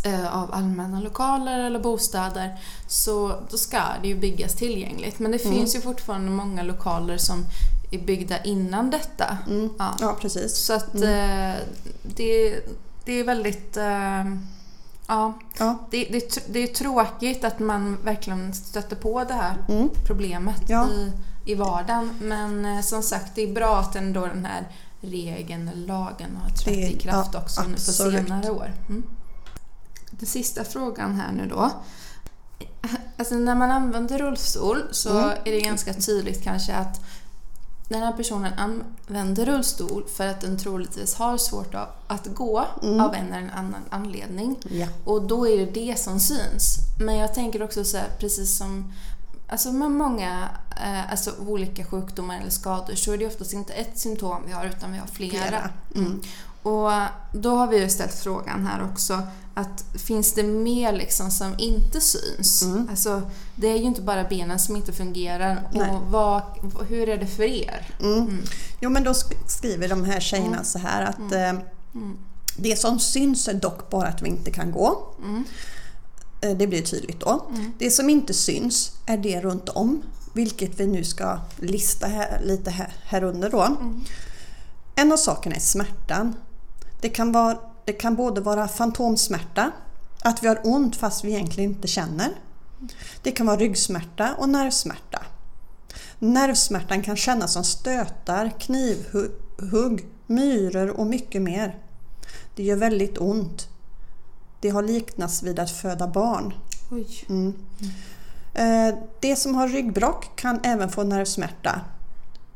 eh, 0.04 0.36
av 0.42 0.54
allmänna 0.54 1.00
lokaler 1.00 1.58
eller 1.64 1.78
bostäder 1.80 2.58
så 2.88 3.34
då 3.50 3.56
ska 3.56 3.80
det 4.02 4.08
ju 4.08 4.16
byggas 4.18 4.54
tillgängligt. 4.54 5.18
Men 5.18 5.30
det 5.32 5.44
Mm. 5.44 5.56
finns 5.56 5.76
ju 5.76 5.80
fortfarande 5.80 6.30
många 6.30 6.62
lokaler 6.62 7.16
som 7.18 7.44
är 7.90 7.98
byggda 7.98 8.42
innan 8.42 8.90
detta. 8.90 9.38
Mm. 9.46 9.70
Ja. 9.78 9.96
Ja, 10.00 10.16
precis. 10.20 10.56
Så 10.56 10.72
att 10.72 10.94
eh, 10.94 11.52
det, 12.02 12.60
det 13.06 13.12
är 13.12 13.24
väldigt... 13.24 13.76
Eh, 13.76 14.24
ja, 15.06 15.32
Ja. 15.58 15.78
det, 15.90 16.04
det, 16.04 16.38
det 16.52 16.58
är 16.62 16.66
tråkigt 16.66 17.44
att 17.44 17.58
man 17.58 17.96
verkligen 18.04 18.54
stöter 18.54 18.96
på 18.96 19.24
det 19.24 19.34
här 19.34 19.56
Mm. 19.68 19.88
problemet 20.06 20.62
Ja. 20.68 20.88
i, 20.88 21.12
i 21.44 21.54
vardagen. 21.54 22.10
Men 22.20 22.64
eh, 22.64 22.80
som 22.80 23.02
sagt, 23.02 23.34
det 23.34 23.42
är 23.42 23.54
bra 23.54 23.78
att 23.78 23.96
ändå 23.96 24.26
den 24.26 24.44
här 24.44 24.68
regeln 25.00 25.70
lagen 25.86 26.36
har 26.42 26.50
trätt 26.50 26.90
i 26.90 26.98
kraft 26.98 27.30
ja, 27.32 27.40
också 27.40 27.62
nu 27.62 27.74
på 27.74 27.80
senare 27.80 28.50
år. 28.50 28.72
Mm. 28.88 29.02
Den 30.10 30.26
sista 30.26 30.64
frågan 30.64 31.14
här 31.20 31.32
nu 31.32 31.46
då. 31.48 31.70
Alltså 33.18 33.34
när 33.34 33.54
man 33.54 33.70
använder 33.70 34.18
rullstol 34.18 34.82
så 34.90 35.10
Mm. 35.18 35.30
är 35.44 35.52
det 35.52 35.60
ganska 35.60 35.94
tydligt 35.94 36.42
kanske 36.44 36.74
att 36.74 37.00
den 37.88 38.02
här 38.02 38.12
personen 38.12 38.52
använder 38.56 39.46
rullstol 39.46 40.04
för 40.16 40.26
att 40.26 40.40
den 40.40 40.58
troligtvis 40.58 41.14
har 41.14 41.36
svårt 41.36 41.74
att- 41.74 42.26
gå 42.34 42.64
Mm. 42.82 43.00
av 43.00 43.14
en 43.14 43.32
eller 43.32 43.50
annan 43.54 43.80
anledning. 43.90 44.56
Ja. 44.70 44.86
Och 45.04 45.22
då 45.22 45.48
är 45.48 45.58
det 45.58 45.66
det 45.72 45.98
som 45.98 46.20
syns. 46.20 46.76
Men 47.00 47.16
jag 47.16 47.34
tänker 47.34 47.62
också 47.62 47.84
så 47.84 47.96
här, 47.96 48.08
precis 48.18 48.58
som 48.58 48.92
alltså 49.48 49.72
med 49.72 49.90
många 49.90 50.48
eh, 50.84 51.10
alltså 51.10 51.32
olika 51.46 51.84
sjukdomar 51.84 52.38
eller 52.40 52.50
skador 52.50 52.94
så 52.94 53.12
är 53.12 53.18
det 53.18 53.26
oftast 53.26 53.52
inte 53.52 53.72
ett 53.72 53.98
symptom 53.98 54.42
vi 54.46 54.52
har 54.52 54.64
utan 54.66 54.92
vi 54.92 54.98
har 54.98 55.06
flera. 55.06 55.30
Flera. 55.48 55.70
Mm. 55.94 56.20
Och 56.66 56.92
då 57.32 57.56
har 57.56 57.66
vi 57.66 57.78
ju 57.80 57.88
ställt 57.88 58.14
frågan 58.14 58.66
här 58.66 58.84
också 58.92 59.22
att 59.54 59.84
finns 60.06 60.32
det 60.32 60.42
mer 60.42 60.92
liksom 60.92 61.30
som 61.30 61.54
inte 61.58 62.00
syns? 62.00 62.62
Mm. 62.62 62.88
Alltså, 62.90 63.22
det 63.54 63.66
är 63.68 63.76
ju 63.76 63.82
inte 63.84 64.02
bara 64.02 64.24
benen 64.24 64.58
som 64.58 64.76
inte 64.76 64.92
fungerar. 64.92 65.68
Nej. 65.72 65.90
Och 65.90 66.02
vad, 66.10 66.42
hur 66.88 67.08
är 67.08 67.16
det 67.18 67.26
för 67.26 67.42
er? 67.42 67.96
Mm. 68.00 68.18
Mm. 68.18 68.42
Jo 68.80 68.90
men 68.90 69.04
då 69.04 69.12
sk- 69.12 69.46
skriver 69.48 69.88
de 69.88 70.04
här 70.04 70.20
tjejerna 70.20 70.52
Mm. 70.52 70.64
så 70.64 70.78
här 70.78 71.02
att 71.04 71.18
Mm. 71.18 71.32
eh, 71.56 71.62
Mm. 71.94 72.16
det 72.56 72.76
som 72.78 72.98
syns 72.98 73.48
är 73.48 73.54
dock 73.54 73.90
bara 73.90 74.08
att 74.08 74.22
vi 74.22 74.28
inte 74.28 74.50
kan 74.50 74.72
gå. 74.72 75.14
Eh, 76.40 76.56
Det 76.56 76.66
blir 76.66 76.82
tydligt 76.82 77.20
då. 77.20 77.46
Det 77.78 77.90
som 77.90 78.10
inte 78.10 78.34
syns 78.34 78.92
är 79.06 79.16
det 79.16 79.40
runt 79.40 79.68
om, 79.68 80.02
vilket 80.32 80.80
vi 80.80 80.86
nu 80.86 81.04
ska 81.04 81.38
lista 81.56 82.06
här, 82.06 82.40
lite 82.44 82.70
här, 82.70 82.92
här 83.04 83.24
under 83.24 83.50
då. 83.50 83.76
En 84.94 85.12
av 85.12 85.16
sakerna 85.16 85.56
är 85.56 85.60
smärtan. 85.60 86.34
Det 87.00 87.08
kan, 87.08 87.32
vara, 87.32 87.58
det 87.84 87.92
kan 87.92 88.16
både 88.16 88.40
vara 88.40 88.68
fantomsmärta, 88.68 89.72
att 90.22 90.42
vi 90.42 90.48
har 90.48 90.60
ont 90.64 90.96
fast 90.96 91.24
vi 91.24 91.32
egentligen 91.32 91.70
inte 91.70 91.88
känner. 91.88 92.30
Det 93.22 93.30
kan 93.30 93.46
vara 93.46 93.56
ryggsmärta 93.56 94.34
och 94.38 94.48
nervsmärta. 94.48 95.22
Nervsmärtan 96.18 97.02
kan 97.02 97.16
kännas 97.16 97.52
som 97.52 97.64
stötar, 97.64 98.50
knivhugg, 98.58 100.06
myror 100.26 100.90
och 100.90 101.06
mycket 101.06 101.42
mer. 101.42 101.78
Det 102.54 102.62
gör 102.62 102.76
väldigt 102.76 103.18
ont. 103.18 103.68
Det 104.60 104.68
har 104.68 104.82
liknats 104.82 105.42
vid 105.42 105.58
att 105.58 105.70
föda 105.70 106.08
barn. 106.08 106.54
Mm. 107.28 107.54
Eh, 108.54 108.94
Det 109.20 109.36
som 109.36 109.54
har 109.54 109.68
ryggbrock 109.68 110.36
kan 110.36 110.60
även 110.62 110.90
få 110.90 111.02
nervsmärta. 111.02 111.80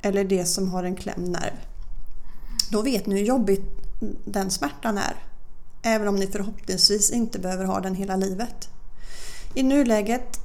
Eller 0.02 0.24
det 0.24 0.44
som 0.44 0.68
har 0.68 0.84
en 0.84 0.96
klämd 0.96 1.28
nerv. 1.28 1.54
Då 2.70 2.82
vet 2.82 3.06
ni 3.06 3.18
hur 3.18 3.26
jobbigt 3.26 3.79
den 4.24 4.50
smärtan 4.50 4.98
är. 4.98 5.14
Även 5.82 6.08
om 6.08 6.16
ni 6.16 6.26
förhoppningsvis 6.26 7.10
inte 7.10 7.38
behöver 7.38 7.64
ha 7.64 7.80
den 7.80 7.94
hela 7.94 8.16
livet. 8.16 8.68
I 9.54 9.62
nuläget 9.62 10.36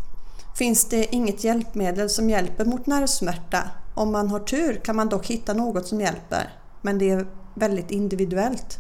finns 0.56 0.86
det 0.86 1.16
inget 1.16 1.44
hjälpmedel 1.44 2.10
som 2.10 2.30
hjälper 2.30 2.66
mot 2.66 2.86
nervsmärta. 2.86 3.70
Om 3.94 4.12
man 4.12 4.30
har 4.30 4.40
tur 4.40 4.82
kan 4.84 4.96
man 4.96 5.10
dock 5.10 5.28
hitta 5.28 5.54
något 5.54 5.88
som 5.88 6.02
hjälper. 6.02 6.54
Men 6.82 6.98
det 6.98 7.10
är 7.10 7.28
väldigt 7.54 7.92
individuellt. 7.92 8.80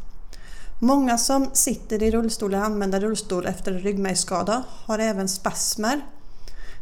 Många 0.80 1.18
som 1.18 1.50
sitter 1.54 2.04
i 2.04 2.12
rullstol 2.12 2.54
eller 2.54 2.64
använder 2.64 3.00
rullstol 3.00 3.46
efter 3.46 3.72
en 3.72 3.80
ryggmärgsskada 3.80 4.64
har 4.70 5.00
även 5.00 5.30
spasmer. 5.30 6.06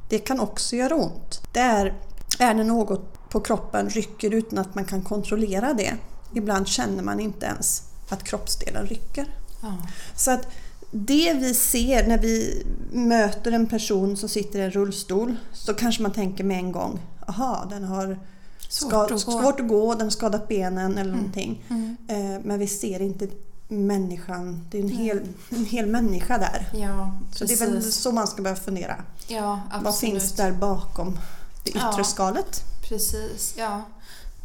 Det 0.09 0.19
kan 0.19 0.39
också 0.39 0.75
göra 0.75 0.95
ont. 0.95 1.41
Där 1.51 1.93
är 2.39 2.53
det 2.53 2.63
något 2.63 3.29
på 3.29 3.39
kroppen 3.39 3.89
rycker 3.89 4.33
utan 4.33 4.59
att 4.59 4.75
man 4.75 4.85
kan 4.85 5.01
kontrollera 5.01 5.73
det. 5.73 5.93
Ibland 6.33 6.67
känner 6.67 7.03
man 7.03 7.19
inte 7.19 7.45
ens 7.45 7.83
att 8.09 8.23
kroppsdelen 8.23 8.87
rycker. 8.87 9.25
Ja. 9.61 9.73
Så 10.15 10.31
att 10.31 10.47
det 10.91 11.33
vi 11.33 11.53
ser 11.53 12.07
när 12.07 12.17
vi 12.17 12.65
möter 12.91 13.51
en 13.51 13.67
person 13.67 14.17
som 14.17 14.29
sitter 14.29 14.59
i 14.59 14.63
en 14.63 14.71
rullstol 14.71 15.35
så 15.53 15.73
kanske 15.73 16.01
man 16.01 16.11
tänker 16.11 16.43
med 16.43 16.57
en 16.57 16.71
gång, 16.71 16.99
aha, 17.27 17.65
den 17.69 17.83
har 17.83 18.19
Svårt 18.69 18.93
att 18.93 19.09
gå." 19.11 19.17
svårt 19.17 19.59
att 19.59 19.67
gå, 19.67 19.93
den 19.93 20.01
har 20.01 20.09
skadat 20.09 20.47
benen 20.47 20.97
eller 20.97 21.11
någonting. 21.11 21.63
Mm. 21.69 21.97
Eh, 22.07 22.41
men 22.43 22.59
vi 22.59 22.67
ser 22.67 23.01
inte 23.01 23.27
människan, 23.67 24.65
det 24.71 24.77
är 24.77 24.81
en 24.81 24.89
hel, 24.89 25.21
en 25.49 25.65
hel 25.65 25.85
människa 25.85 26.37
där. 26.37 26.69
Ja, 26.73 27.11
Så 27.35 27.45
det 27.45 27.53
är 27.53 27.57
väl 27.57 27.91
så 27.91 28.11
man 28.11 28.27
ska 28.27 28.41
börja 28.41 28.55
fundera. 28.55 28.95
Ja. 29.27 29.61
Vad 29.83 29.97
finns 29.97 30.31
där 30.31 30.51
bakom 30.51 31.19
det 31.63 31.69
yttre 31.69 31.79
Ja. 31.97 32.03
skalet? 32.03 32.61
Precis, 32.89 33.53
ja. 33.57 33.81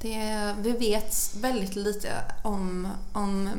Det, 0.02 0.54
vi 0.62 0.72
vet 0.72 1.30
väldigt 1.40 1.76
lite 1.76 2.08
om, 2.42 2.88
om 3.12 3.50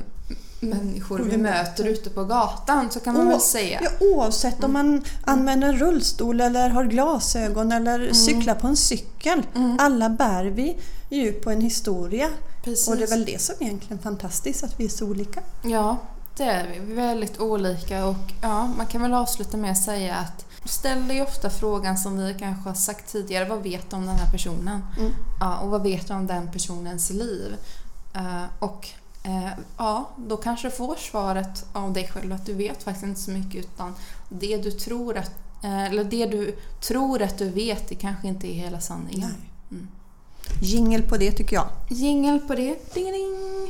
människor 0.60 1.19
vi 1.19 1.30
vi 1.30 1.38
möter 1.38 1.86
ute 1.86 2.10
på 2.10 2.23
gatan, 2.23 2.91
så 2.91 2.99
kan 2.99 3.13
man 3.13 3.28
Å- 3.28 3.30
väl 3.30 3.41
säga. 3.41 3.80
Ja, 3.84 3.89
oavsett 3.99 4.63
om 4.63 4.73
man 4.73 5.04
använder 5.25 5.67
en 5.67 5.78
rullstol 5.80 6.41
eller 6.41 6.69
har 6.69 6.84
glasögon 6.86 7.71
eller 7.71 8.13
cyklar 8.13 8.56
på 8.56 8.67
en 8.67 8.78
cykel. 8.78 9.43
Mm. 9.56 9.78
Alla 9.80 10.10
bär 10.10 10.45
vi 10.45 10.78
ju 11.10 11.32
på 11.32 11.49
en 11.52 11.62
historia. 11.62 12.30
Precis. 12.63 12.88
Och 12.88 12.97
det 12.97 13.04
är 13.04 13.08
väl 13.08 13.25
det 13.25 13.41
som 13.41 13.56
är 13.60 13.63
egentligen 13.65 13.99
fantastiskt, 13.99 14.63
att 14.63 14.80
vi 14.80 14.86
är 14.86 14.89
så 14.89 15.06
olika. 15.06 15.41
Ja, 15.63 15.97
det 16.38 16.43
är 16.43 16.67
vi. 16.67 16.80
Vi 16.80 16.91
är 16.91 16.95
väldigt 16.95 17.39
olika 17.39 18.06
och 18.06 18.15
ja, 18.41 18.67
man 18.78 18.86
kan 18.86 19.02
väl 19.02 19.13
avsluta 19.13 19.58
med 19.58 19.71
att 19.71 19.84
säga 19.84 20.15
att 20.15 20.45
ställ 20.65 21.08
dig 21.08 21.22
ofta 21.22 21.50
frågan 21.50 21.98
som 21.98 22.17
vi 22.17 22.36
kanske 22.39 22.69
har 22.69 22.76
sagt 22.76 23.12
tidigare, 23.12 23.50
vad 23.50 23.63
vet 23.63 23.89
du 23.89 23.95
om 23.95 24.06
den 24.06 24.15
här 24.15 24.32
personen? 24.32 24.82
Mm. 25.00 25.12
Ja, 25.39 25.60
och 25.60 25.69
vad 25.69 25.84
vet 25.84 26.08
du 26.08 26.13
om 26.13 26.28
den 26.28 26.52
personens 26.52 27.10
liv? 27.10 27.56
Eh, 28.13 28.43
och 28.60 28.88
eh, 29.24 29.50
ja, 29.78 30.10
då 30.17 30.38
kanske 30.38 30.67
du 30.67 30.72
får 30.72 30.95
svaret 30.95 31.65
av 31.74 31.93
dig 31.93 32.08
själv 32.13 32.34
att 32.34 32.45
du 32.45 32.54
vet 32.54 32.84
faktiskt 32.84 33.06
inte 33.06 33.22
så 33.22 33.32
mycket 33.32 33.65
utan 33.65 33.93
det 34.30 34.58
du 34.58 34.72
tror 34.72 35.17
att, 35.17 35.32
eh, 35.63 35.86
eller 35.86 36.04
det 36.04 36.26
du 36.26 36.56
tror 36.82 37.22
att 37.22 37.38
du 37.38 37.50
vet, 37.50 37.89
det 37.89 37.95
kanske 37.95 38.28
inte 38.28 38.48
är 38.48 38.54
hela 38.54 38.80
sanningen. 38.80 39.30
Nej. 39.30 39.50
Mm. 39.72 39.88
Jingel 40.62 41.02
på 41.02 41.17
det 41.17 41.32
tycker 41.32 41.56
jag. 41.56 41.67
Jingel 41.89 42.39
på 42.39 42.56
det. 42.56 42.93
Ding, 42.93 43.12
ding. 43.12 43.69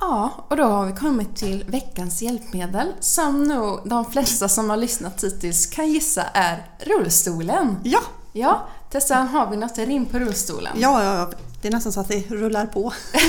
Ja, 0.00 0.46
och 0.48 0.56
då 0.56 0.64
har 0.64 0.86
vi 0.86 0.92
kommit 0.92 1.36
till 1.36 1.64
veckans 1.68 2.22
hjälpmedel 2.22 2.92
som 3.00 3.44
nog 3.44 3.80
de 3.84 4.10
flesta 4.10 4.48
som 4.48 4.70
har 4.70 4.76
lyssnat 4.76 5.24
hittills 5.24 5.66
kan 5.66 5.88
gissa 5.88 6.22
är 6.22 6.66
rullstolen. 6.80 7.76
Ja, 7.82 8.00
Ja, 8.32 8.68
Tessa, 8.90 9.14
har 9.14 9.50
vi 9.50 9.56
något 9.56 9.78
rim 9.78 10.06
på 10.06 10.18
rullstolen? 10.18 10.72
ja, 10.76 11.04
ja, 11.04 11.18
ja. 11.18 11.30
det 11.62 11.68
är 11.68 11.72
nästan 11.72 11.92
så 11.92 12.00
att 12.00 12.08
det 12.08 12.30
rullar 12.30 12.66
på. 12.66 12.92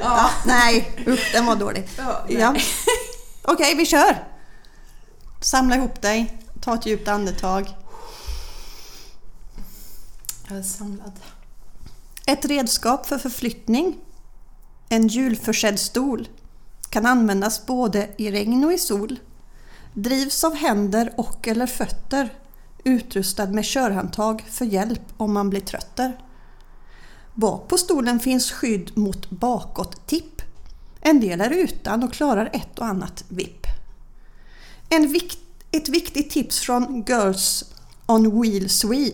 ja, 0.00 0.30
nej, 0.46 0.92
usch, 1.06 1.32
den 1.32 1.46
var 1.46 1.56
dålig. 1.56 1.88
Ja. 1.98 2.24
Ja. 2.28 2.54
Okej, 3.44 3.74
vi 3.74 3.86
kör! 3.86 4.24
Samla 5.40 5.76
ihop 5.76 6.02
dig, 6.02 6.38
ta 6.60 6.74
ett 6.74 6.86
djupt 6.86 7.08
andetag. 7.08 7.74
Jag 10.48 10.58
är 10.58 10.62
samlad. 10.62 11.12
Ett 12.26 12.44
redskap 12.44 13.06
för 13.06 13.18
förflyttning, 13.18 13.98
en 14.88 15.08
hjulförsedd 15.08 15.78
stol, 15.78 16.28
kan 16.90 17.06
användas 17.06 17.66
både 17.66 18.08
i 18.16 18.30
regn 18.30 18.64
och 18.64 18.72
i 18.72 18.78
sol. 18.78 19.18
Drivs 19.94 20.44
av 20.44 20.54
händer 20.54 21.12
och 21.16 21.48
eller 21.48 21.66
fötter, 21.66 22.34
utrustad 22.84 23.46
med 23.46 23.64
körhandtag 23.64 24.44
för 24.50 24.64
hjälp 24.64 25.02
om 25.16 25.32
man 25.32 25.50
blir 25.50 25.60
trötter. 25.60 26.20
Bak 27.34 27.68
på 27.68 27.78
stolen 27.78 28.20
finns 28.20 28.52
skydd 28.52 28.98
mot 28.98 29.30
bakåt-tipp. 29.30 30.42
En 31.00 31.20
del 31.20 31.40
är 31.40 31.50
utan 31.50 32.02
och 32.02 32.12
klarar 32.12 32.50
ett 32.52 32.78
och 32.78 32.86
annat 32.86 33.24
vipp. 33.28 33.66
En 34.88 35.12
vikt, 35.12 35.38
ett 35.70 35.88
viktigt 35.88 36.30
tips 36.30 36.60
från 36.60 37.04
Girls 37.08 37.64
on 38.06 38.40
Wheels 38.40 38.84
We 38.84 39.10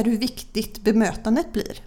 är 0.00 0.04
hur 0.04 0.18
viktigt 0.18 0.80
bemötandet 0.80 1.52
blir. 1.52 1.82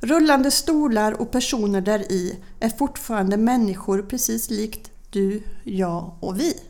Rullande 0.00 0.50
stolar 0.50 1.12
och 1.12 1.30
personer 1.30 1.80
där 1.80 2.12
i 2.12 2.38
är 2.60 2.68
fortfarande 2.68 3.36
människor 3.36 4.02
precis 4.02 4.50
likt 4.50 4.90
du, 5.10 5.42
jag 5.64 6.14
och 6.20 6.40
vi. 6.40 6.60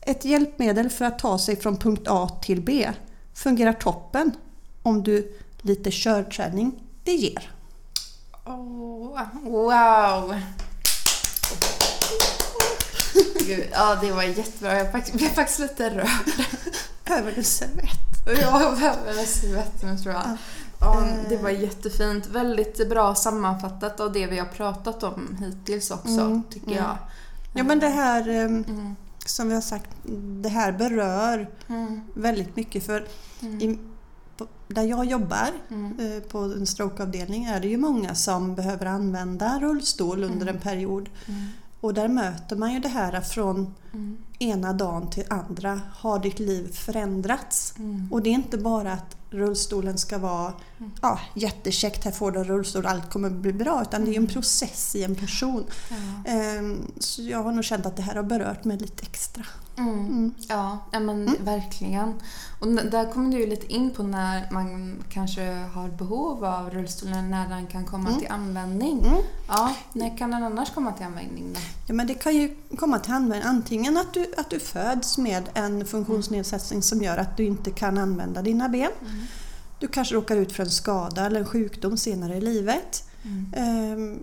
Ett 0.00 0.24
hjälpmedel 0.24 0.90
för 0.90 1.04
att 1.04 1.18
ta 1.18 1.38
sig 1.38 1.56
från 1.56 1.76
punkt 1.76 2.06
A 2.08 2.38
till 2.42 2.62
B 2.62 2.90
fungerar 3.34 3.72
toppen 3.72 4.32
om 4.82 5.02
du 5.02 5.38
lite 5.62 5.90
körträning 5.90 6.72
det 7.04 7.12
ger. 7.12 7.50
Oh, 8.44 9.20
wow! 9.42 10.34
Gud, 13.46 13.64
ja, 13.72 13.98
det 14.02 14.12
var 14.12 14.22
jättebra. 14.22 14.78
Jag 14.78 15.04
blev 15.12 15.28
faktiskt 15.28 15.58
lite 15.58 15.90
rörd. 15.90 16.46
Behöver 17.04 17.32
du 17.32 17.42
servett? 17.42 18.09
Jag 18.26 18.74
behöver 18.78 19.24
servetten 19.26 20.02
tror 20.02 20.14
jag. 20.14 20.22
Ja, 20.80 21.00
Eh. 21.04 21.28
det 21.28 21.36
var 21.36 21.50
jättefint. 21.50 22.26
Väldigt 22.26 22.88
bra 22.88 23.14
sammanfattat 23.14 24.00
av 24.00 24.12
det 24.12 24.26
vi 24.26 24.38
har 24.38 24.46
pratat 24.46 25.02
om 25.02 25.36
hittills 25.40 25.90
också, 25.90 26.20
Mm, 26.20 26.42
tycker 26.50 26.66
mm. 26.66 26.78
jag. 26.78 26.96
Ja 27.54 27.64
men 27.64 27.78
det 27.78 27.88
här 27.88 28.28
ehm, 28.28 28.64
Mm, 28.68 28.96
som 29.26 29.48
vi 29.48 29.54
har 29.54 29.60
sagt, 29.62 29.90
det 30.42 30.48
här 30.48 30.72
berör 30.72 31.50
mm, 31.68 32.00
väldigt 32.14 32.56
mycket 32.56 32.86
för 32.86 33.06
mm, 33.42 33.60
i, 33.60 33.78
på, 34.36 34.46
där 34.68 34.82
jag 34.82 35.04
jobbar 35.04 35.48
mm, 35.70 35.98
eh, 36.00 36.22
på 36.22 36.38
en 36.38 36.66
strokeavdelning 36.66 37.44
är 37.44 37.60
det 37.60 37.68
ju 37.68 37.76
många 37.76 38.14
som 38.14 38.54
behöver 38.54 38.86
använda 38.86 39.58
rullstol 39.60 40.24
under 40.24 40.46
en 40.46 40.58
period. 40.58 41.08
Och 41.80 41.94
där 41.94 42.08
möter 42.08 42.56
man 42.56 42.72
ju 42.72 42.78
det 42.80 42.88
här 42.88 43.20
från 43.20 43.74
ena 44.40 44.72
dagen 44.72 45.10
till 45.10 45.24
andra. 45.30 45.80
Har 45.94 46.18
ditt 46.18 46.38
liv 46.38 46.72
förändrats? 46.72 47.74
mm. 47.78 48.08
Och 48.12 48.22
det 48.22 48.30
är 48.30 48.34
inte 48.34 48.58
bara 48.58 48.92
att 48.92 49.16
rullstolen 49.30 49.98
ska 49.98 50.18
vara. 50.18 50.52
Ja, 51.02 51.20
jättekäckt, 51.34 52.04
här 52.04 52.12
får 52.12 52.30
du 52.32 52.38
en 52.38 52.44
rullstol 52.44 52.86
allt 52.86 53.10
kommer 53.10 53.30
bli 53.30 53.52
bra. 53.52 53.82
Utan 53.82 54.04
det 54.04 54.10
är 54.10 54.12
en 54.12 54.16
Mm. 54.22 54.30
process 54.32 54.94
i 54.96 55.04
en 55.04 55.14
person. 55.14 55.64
Ehm, 56.26 56.92
Så 56.98 57.22
jag 57.22 57.42
har 57.42 57.52
nog 57.52 57.64
känt 57.64 57.86
att 57.86 57.96
det 57.96 58.02
här 58.02 58.14
har 58.14 58.22
berört 58.22 58.64
mig 58.64 58.76
lite 58.78 59.02
extra. 59.02 59.44
Mm. 59.76 59.98
Mm. 59.98 60.34
Ja, 60.48 60.78
men 60.92 61.08
Mm. 61.10 61.34
verkligen. 61.44 62.14
Och 62.60 62.66
där 62.68 63.12
kommer 63.12 63.30
du 63.30 63.38
ju 63.40 63.46
lite 63.46 63.72
in 63.72 63.90
på 63.90 64.02
när 64.02 64.48
man 64.50 64.96
kanske 65.10 65.42
har 65.52 65.88
behov 65.88 66.44
av 66.44 66.70
rullstolen, 66.70 67.30
när 67.30 67.48
den 67.48 67.66
kan 67.66 67.84
komma 67.84 68.08
Mm. 68.08 68.20
till 68.20 68.28
användning. 68.30 68.98
Mm. 69.06 69.18
Ja, 69.48 69.74
när 69.92 70.16
kan 70.18 70.30
den 70.30 70.42
annars 70.42 70.70
komma 70.70 70.92
till 70.92 71.06
användning 71.06 71.52
då? 71.54 71.60
Ja, 71.86 71.94
men 71.94 72.06
det 72.06 72.14
kan 72.14 72.36
ju 72.36 72.56
komma 72.78 72.98
till 72.98 73.12
användning 73.12 73.48
antingen 73.48 73.96
att 73.96 74.14
du, 74.14 74.34
att 74.36 74.50
du 74.50 74.60
föds 74.60 75.18
med 75.18 75.48
en 75.54 75.86
funktionsnedsättning 75.86 76.82
som 76.82 77.02
gör 77.02 77.16
att 77.18 77.36
du 77.36 77.44
inte 77.46 77.70
kan 77.70 77.98
använda 77.98 78.42
dina 78.42 78.68
ben. 78.68 78.90
Mm. 79.80 79.88
Du 79.88 79.88
kanske 79.88 80.14
råkar 80.14 80.36
ut 80.36 80.52
för 80.52 80.62
en 80.62 80.70
skada 80.70 81.26
eller 81.26 81.40
en 81.40 81.46
sjukdom 81.46 81.96
senare 81.96 82.36
i 82.36 82.40
livet. 82.40 83.04
Mm. 83.24 83.52
Ehm, 83.56 84.22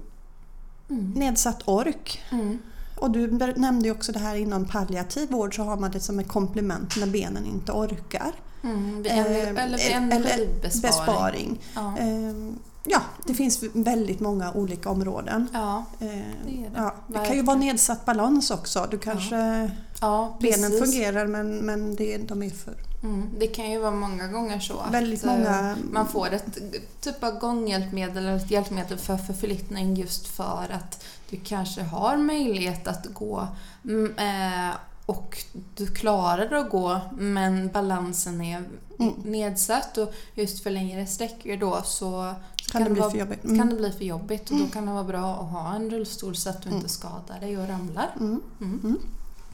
Mm. 0.89 1.11
nedsatt 1.15 1.61
ork. 1.65 2.21
Mm. 2.31 2.57
Och 2.95 3.11
du 3.11 3.31
nämnde 3.55 3.91
också 3.91 4.11
det 4.11 4.19
här 4.19 4.35
inom 4.35 4.65
palliativ 4.65 5.29
vård 5.29 5.55
så 5.55 5.63
har 5.63 5.77
man 5.77 5.91
det 5.91 5.99
som 5.99 6.19
ett 6.19 6.27
komplement 6.27 6.95
när 6.97 7.07
benen 7.07 7.45
inte 7.45 7.71
orkar. 7.71 8.31
Mm. 8.63 9.03
Ehm, 9.05 9.23
eller 9.27 9.45
vid 9.51 9.57
eller 9.57 9.91
energibesparing. 9.95 10.81
Besparing. 10.81 11.59
Ja. 11.75 11.97
Ehm, 11.97 12.59
ja, 12.85 13.01
det 13.25 13.33
finns 13.33 13.63
väldigt 13.73 14.19
många 14.19 14.53
olika 14.53 14.89
områden. 14.89 15.47
Ja. 15.53 15.85
Det 15.99 16.05
det. 16.45 16.71
ja, 16.75 16.95
det 17.07 17.25
kan 17.25 17.35
ju 17.35 17.41
vara 17.41 17.57
nedsatt 17.57 18.05
balans 18.05 18.51
också. 18.51 18.87
Du 18.91 18.97
kanske, 18.97 19.71
ja, 20.01 20.37
benen 20.41 20.71
fungerar 20.71 21.27
men, 21.27 21.57
men 21.57 21.95
det, 21.95 22.17
de 22.17 22.43
är 22.43 22.49
för 22.49 22.75
Mm. 23.03 23.29
Det 23.39 23.47
kan 23.47 23.71
ju 23.71 23.79
vara 23.79 23.91
många 23.91 24.27
gånger 24.27 24.59
så 24.59 24.79
att 24.79 24.93
eh, 24.93 25.25
många... 25.25 25.77
man 25.91 26.07
får 26.07 26.33
ett 26.33 26.57
typ 27.01 27.23
av 27.23 27.39
gånghjälpmedel 27.39 28.17
eller 28.17 28.35
ett 28.37 28.51
hjälpmedel 28.51 28.97
för 28.97 29.17
förflyttning 29.17 29.95
just 29.95 30.27
för 30.27 30.67
att 30.73 31.03
du 31.29 31.37
kanske 31.43 31.81
har 31.81 32.17
möjlighet 32.17 32.87
att 32.87 33.05
gå 33.13 33.47
mm, 33.85 34.15
eh, 34.17 34.75
och 35.05 35.37
du 35.75 35.87
klarar 35.87 36.53
att 36.55 36.69
gå 36.69 36.99
men 37.17 37.67
balansen 37.71 38.41
är 38.41 38.63
Mm. 38.99 39.13
nedsatt 39.23 39.97
och 39.97 40.13
just 40.33 40.63
för 40.63 40.69
längre 40.69 41.05
sträckor 41.07 41.57
då 41.57 41.81
så 41.85 42.33
Kan 42.71 42.83
det 42.83 42.89
bli 42.89 42.99
vara, 43.01 43.11
för 43.11 43.17
jobbigt? 43.17 43.41
kan 43.41 43.51
Mm. 43.55 43.69
det 43.69 43.75
bli 43.75 43.91
för 43.91 44.05
jobbigt 44.05 44.51
och 44.51 44.57
då 44.57 44.67
kan 44.67 44.85
det 44.85 44.91
vara 44.91 45.03
bra 45.03 45.35
att 45.35 45.49
ha 45.51 45.75
en 45.75 45.89
rullstol 45.89 46.35
så 46.35 46.49
att 46.49 46.61
du 46.61 46.69
Mm. 46.69 46.77
inte 46.77 46.89
skadar 46.89 47.39
dig 47.39 47.57
och 47.57 47.67
ramlar. 47.67 48.09
Mm. 48.19 48.41
Mm. 48.61 48.79
Mm. 48.83 48.97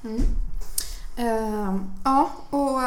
Mm. 0.03 0.21
Ehm, 1.17 1.83
ja, 2.03 2.29
och 2.49 2.81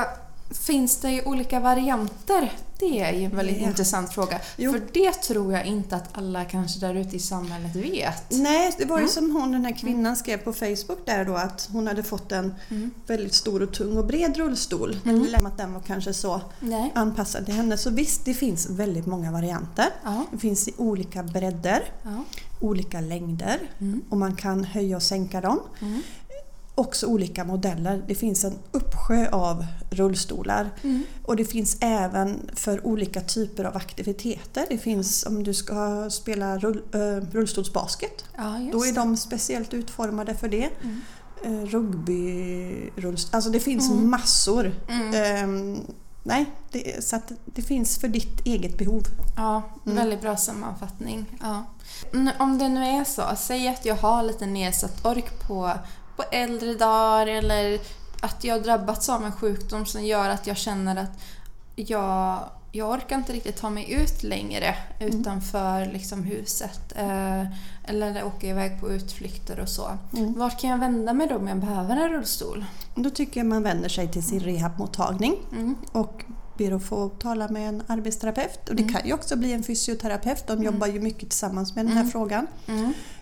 finns 0.51 0.97
det 1.01 1.25
olika 1.25 1.61
varianter? 1.61 2.53
Det 2.79 3.01
är 3.01 3.13
ju 3.13 3.25
en 3.25 3.37
väldigt 3.37 3.61
Ja. 3.61 3.67
intressant 3.69 4.13
fråga. 4.13 4.41
Jo. 4.57 4.73
För 4.73 4.83
det 4.93 5.13
tror 5.13 5.53
jag 5.53 5.67
inte 5.67 5.97
att 5.97 6.09
alla 6.13 6.45
kanske 6.45 6.81
där 6.81 6.95
ute 6.95 7.17
i 7.17 7.19
samhället 7.19 7.77
vet. 7.77 8.25
Nej, 8.31 8.75
det 8.79 8.85
var 8.85 8.97
ju 8.99 9.03
Mm. 9.03 9.13
som 9.13 9.37
hon 9.37 9.53
den 9.53 9.65
här 9.65 9.73
kvinnan 9.79 10.17
skrev 10.17 10.37
på 10.39 10.53
Facebook 10.53 10.99
där 11.07 11.25
då 11.25 11.35
att 11.37 11.69
hon 11.73 11.87
hade 11.87 12.03
fått 12.03 12.33
en 12.33 12.55
Mm. 12.69 12.91
väldigt 13.07 13.35
stor 13.35 13.63
och 13.63 13.73
tung 13.73 13.97
och 13.97 14.07
bred 14.07 14.37
rullstol. 14.37 14.97
Mm. 15.05 15.27
Men 15.33 15.47
att 15.47 15.59
den 15.59 15.73
var 15.73 15.81
kanske 15.81 16.15
så 16.15 16.41
Nej. 16.61 16.93
anpassad 16.95 17.45
till 17.47 17.55
henne. 17.55 17.79
Så 17.79 17.91
visst, 17.91 18.25
det 18.25 18.35
finns 18.35 18.71
väldigt 18.71 19.07
många 19.07 19.33
varianter. 19.33 19.87
Ja. 20.05 20.25
Det 20.33 20.39
finns 20.39 20.69
i 20.69 20.75
olika 20.77 21.23
bredder, 21.23 21.85
ja. 22.03 22.25
olika 22.61 23.01
längder 23.01 23.59
Mm. 23.81 24.03
och 24.11 24.17
man 24.17 24.37
kan 24.37 24.65
höja 24.65 24.97
och 24.97 25.03
sänka 25.03 25.41
dem. 25.41 25.61
Också 26.79 27.07
olika 27.07 27.45
modeller. 27.45 28.03
Det 28.09 28.15
finns 28.15 28.45
en 28.45 28.59
uppsjö 28.73 29.29
av 29.33 29.67
rullstolar. 29.91 30.71
Mm. 30.83 31.03
Och 31.25 31.37
det 31.37 31.45
finns 31.45 31.77
även 31.81 32.51
för 32.55 32.87
olika 32.87 33.21
typer 33.21 33.65
av 33.65 33.77
aktiviteter. 33.77 34.67
Det 34.71 34.79
finns 34.79 35.27
om 35.27 35.43
du 35.43 35.55
ska 35.55 36.11
spela 36.11 36.59
rull, 36.59 36.83
äh, 36.95 36.99
rullstolsbasket. 37.33 38.25
Ja, 38.37 38.69
Då 38.73 38.85
är 38.87 38.93
de 38.93 39.17
speciellt 39.17 39.75
utformade 39.75 40.35
för 40.35 40.49
det. 40.49 40.71
Mm. 40.83 41.01
Eh, 41.45 41.67
rugby, 41.67 42.91
rullstol, 42.97 43.35
alltså 43.37 43.51
det 43.51 43.61
finns 43.61 43.91
Mm. 43.91 44.11
massor. 44.11 44.73
Ehm, 45.15 45.81
nej, 46.23 46.47
det, 46.73 47.05
så 47.05 47.19
det 47.45 47.63
finns 47.63 47.99
för 47.99 48.09
ditt 48.09 48.47
eget 48.47 48.79
behov. 48.79 49.03
Ja, 49.37 49.63
Mm. 49.87 49.97
väldigt 49.97 50.21
bra 50.21 50.37
sammanfattning. 50.37 51.25
Ja. 51.43 51.65
Om 52.39 52.59
det 52.59 52.69
nu 52.69 52.85
är 52.85 53.05
så, 53.05 53.23
säg 53.37 53.69
att 53.69 53.85
jag 53.87 53.97
har 53.97 54.23
lite 54.23 54.47
nedsatt 54.47 55.07
ork 55.07 55.47
på, 55.49 55.73
på 56.17 56.23
äldre 56.33 56.75
dagar 56.75 57.27
eller 57.27 57.79
att 58.21 58.45
jag 58.45 58.55
har 58.55 58.61
drabbats 58.61 59.09
av 59.09 59.25
en 59.25 59.33
sjukdom 59.33 59.87
som 59.87 60.05
gör 60.05 60.29
att 60.29 60.47
jag 60.47 60.57
känner 60.57 60.97
att 60.97 61.11
jag, 61.77 62.39
jag 62.73 62.91
orkar 62.91 63.17
inte 63.17 63.33
riktigt 63.33 63.57
ta 63.57 63.71
mig 63.71 63.93
ut 63.93 64.23
längre 64.23 64.75
Mm. 65.01 65.21
utanför 65.21 65.87
liksom, 65.93 66.23
huset. 66.25 66.81
Eh, 66.97 67.43
eller 67.85 68.25
åka 68.25 68.47
iväg 68.47 68.81
på 68.81 68.91
utflykter 68.91 69.61
och 69.61 69.69
så. 69.69 69.99
Mm. 70.17 70.33
Vart 70.39 70.61
kan 70.61 70.71
jag 70.71 70.79
vända 70.79 71.13
mig 71.13 71.27
då 71.27 71.37
om 71.37 71.49
jag 71.49 71.59
behöver 71.59 71.97
en 71.97 72.09
rullstol? 72.13 72.65
Då 72.95 73.11
tycker 73.11 73.41
jag 73.41 73.47
man 73.47 73.63
vänder 73.63 73.89
sig 73.89 74.09
till 74.13 74.23
sin 74.23 74.41
rehabmottagning 74.41 75.37
Mm. 75.53 75.75
och 75.93 76.25
ber 76.59 76.73
att 76.73 76.83
få 76.85 77.09
tala 77.09 77.49
med 77.49 77.69
en 77.69 77.83
arbetsterapeut. 77.87 78.69
Och 78.69 78.75
det 78.77 78.83
Mm. 78.83 78.95
kan 78.95 79.07
ju 79.07 79.13
också 79.13 79.37
bli 79.37 79.53
en 79.53 79.63
fysioterapeut. 79.63 80.47
De 80.47 80.53
Mm. 80.53 80.65
jobbar 80.65 80.87
ju 80.87 81.01
mycket 81.01 81.29
tillsammans 81.31 81.75
med 81.75 81.85
den 81.85 81.93
här 81.93 82.01
Mm. 82.01 82.13
frågan. 82.13 82.47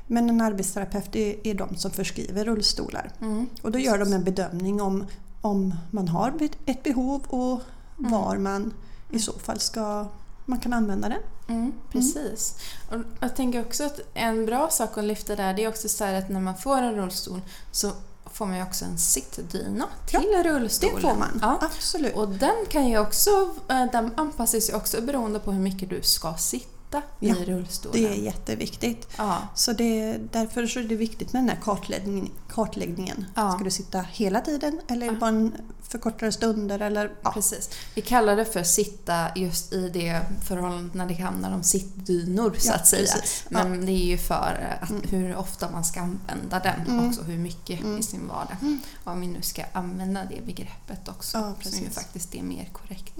Mm. 0.08 0.26
Men 0.26 0.30
en 0.30 0.40
arbetsterapeut 0.40 1.16
är, 1.16 1.46
är 1.46 1.54
de 1.54 1.76
som 1.76 1.90
förskriver 1.90 2.44
rullstolar. 2.44 3.12
Mm. 3.20 3.46
Och 3.62 3.72
då 3.72 3.78
gör 3.78 3.98
de 3.98 4.12
en 4.12 4.24
bedömning 4.24 4.82
om, 4.82 5.06
om 5.40 5.74
man 5.90 6.08
har 6.08 6.48
ett 6.66 6.82
behov 6.82 7.22
och 7.28 7.60
Mm. 7.98 8.10
var 8.10 8.36
man 8.36 8.74
i 9.10 9.18
så 9.18 9.32
fall 9.32 9.60
ska 9.60 10.06
man 10.44 10.58
kan 10.60 10.72
använda 10.72 11.08
den. 11.08 11.18
Mm, 11.48 11.72
precis. 11.92 12.54
Och 12.90 12.96
jag 13.20 13.36
tänker 13.36 13.60
också 13.60 13.84
att 13.84 14.00
en 14.14 14.46
bra 14.46 14.68
sak 14.70 14.98
att 14.98 15.04
lyfta 15.04 15.36
där 15.36 15.54
det 15.54 15.64
är 15.64 15.68
också 15.68 15.88
så 15.88 16.04
att 16.04 16.28
när 16.28 16.40
man 16.40 16.56
får 16.56 16.76
en 16.82 16.94
rullstol 16.94 17.40
så 17.72 17.90
får 18.26 18.46
man 18.46 18.56
ju 18.56 18.62
också 18.62 18.84
en 18.84 18.98
sittdyna 18.98 19.84
till 20.06 20.20
Det 20.20 20.42
rullstolen. 20.42 21.00
får 21.00 21.14
man, 21.14 21.38
Ja. 21.42 21.58
absolut. 21.60 22.14
Och 22.14 22.28
den 22.28 22.54
kan 22.68 22.88
ju 22.88 22.98
också, 22.98 23.30
eh, 23.68 23.84
den 23.92 24.10
anpassas 24.16 24.70
ju 24.70 24.74
också 24.74 25.00
beroende 25.02 25.38
på 25.40 25.52
hur 25.52 25.60
mycket 25.60 25.90
du 25.90 26.02
ska 26.02 26.34
sitta 26.34 26.73
Ja, 27.20 27.36
i 27.36 27.44
rullstolen. 27.44 28.02
Det 28.02 28.08
är 28.08 28.14
jätteviktigt. 28.22 29.08
Ja, 29.16 29.38
Så 29.54 29.72
det, 29.72 30.18
därför 30.32 30.66
så 30.66 30.80
är 30.80 30.84
det 30.84 30.96
viktigt 30.96 31.32
med 31.32 31.42
den 31.42 31.48
här 31.48 31.58
kartläggningen. 31.62 32.30
kartläggningen. 32.48 33.26
Ja. 33.34 33.52
Ska 33.52 33.64
du 33.64 33.70
sitta 33.70 34.00
hela 34.00 34.40
tiden 34.40 34.80
eller 34.88 35.06
Ja. 35.06 35.12
bara 35.12 35.28
en 35.30 35.54
för 35.88 35.98
kortare 35.98 36.32
stunder? 36.32 36.80
Eller, 36.80 37.12
ja. 37.22 37.32
precis. 37.32 37.70
Vi 37.94 38.02
kallar 38.02 38.36
det 38.36 38.44
för 38.44 38.62
sitta 38.62 39.26
just 39.36 39.72
i 39.72 39.88
det 39.88 40.20
förhållandet 40.48 40.94
när 40.94 41.06
det 41.06 41.14
handlar 41.14 41.54
om 41.54 41.62
sittdynor 41.62 42.54
så 42.58 42.68
Ja, 42.68 42.74
att 42.74 42.86
säga. 42.86 43.06
precis. 43.12 43.44
Men 43.48 43.86
det 43.86 43.92
är 43.92 44.06
ju 44.06 44.18
för 44.18 44.76
att, 44.80 44.90
Mm. 44.90 45.02
hur 45.10 45.36
ofta 45.36 45.70
man 45.70 45.84
ska 45.84 46.00
använda 46.00 46.58
den 46.60 46.80
Mm. 46.86 47.08
också, 47.08 47.22
hur 47.22 47.38
mycket 47.38 47.80
Mm. 47.80 47.98
i 47.98 48.02
sin 48.02 48.28
vardag. 48.28 48.56
Mm. 48.62 48.80
Om 49.04 49.20
vi 49.20 49.26
nu 49.26 49.42
ska 49.42 49.62
använda 49.72 50.24
det 50.24 50.46
begreppet 50.46 51.08
också, 51.08 51.38
Ja, 51.38 51.42
som 51.42 51.50
ju 51.50 51.78
precis. 51.78 51.94
faktiskt 51.94 52.34
är 52.34 52.42
mer 52.42 52.68
korrekt. 52.72 53.18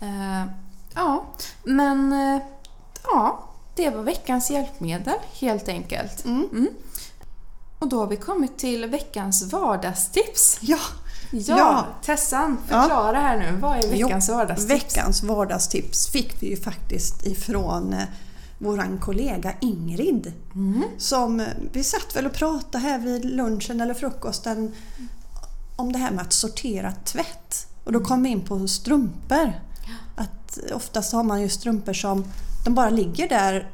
Eh, 0.00 0.44
ja, 0.94 1.24
men 1.64 2.12
eh, 2.12 2.42
ja, 3.06 3.48
det 3.74 3.90
var 3.90 4.02
veckans 4.02 4.50
hjälpmedel 4.50 5.18
helt 5.32 5.68
enkelt. 5.68 6.24
Mm. 6.24 6.48
Mm. 6.52 6.68
Och 7.78 7.88
då 7.88 7.98
har 7.98 8.06
vi 8.06 8.16
kommit 8.16 8.58
till 8.58 8.86
veckans 8.86 9.52
vardagstips. 9.52 10.58
Ja, 10.60 10.78
Ja, 11.30 11.42
Ja. 11.58 11.86
Tessan, 12.04 12.58
förklara 12.66 13.20
här 13.20 13.38
nu. 13.38 13.58
Vad 13.60 13.84
är 13.84 13.88
veckans 13.88 14.28
vardagstips? 14.28 14.70
veckans 14.70 15.22
vardagstips 15.22 16.08
fick 16.08 16.42
vi 16.42 16.50
ju 16.50 16.56
faktiskt 16.56 17.26
ifrån 17.26 17.92
eh, 17.92 18.02
våran 18.58 18.98
kollega 18.98 19.52
Ingrid. 19.60 20.32
Mm. 20.54 20.82
Som, 20.98 21.40
eh, 21.40 21.46
vi 21.72 21.84
satt 21.84 22.16
väl 22.16 22.26
och 22.26 22.32
pratade 22.32 22.78
här 22.78 22.98
vid 22.98 23.24
lunchen 23.24 23.80
eller 23.80 23.94
frukosten 23.94 24.74
om 25.76 25.92
det 25.92 25.98
här 25.98 26.10
med 26.10 26.22
att 26.22 26.32
sortera 26.32 26.92
tvätt. 26.92 27.66
Och 27.84 27.92
då 27.92 28.00
kom 28.00 28.22
vi 28.22 28.28
in 28.28 28.40
på 28.40 28.68
strumpor. 28.68 29.52
Att 30.16 30.58
oftast 30.74 31.12
har 31.12 31.22
man 31.22 31.40
ju 31.42 31.48
strumpor 31.48 31.92
som 31.92 32.24
de 32.64 32.74
bara 32.74 32.90
ligger 32.90 33.28
där 33.28 33.70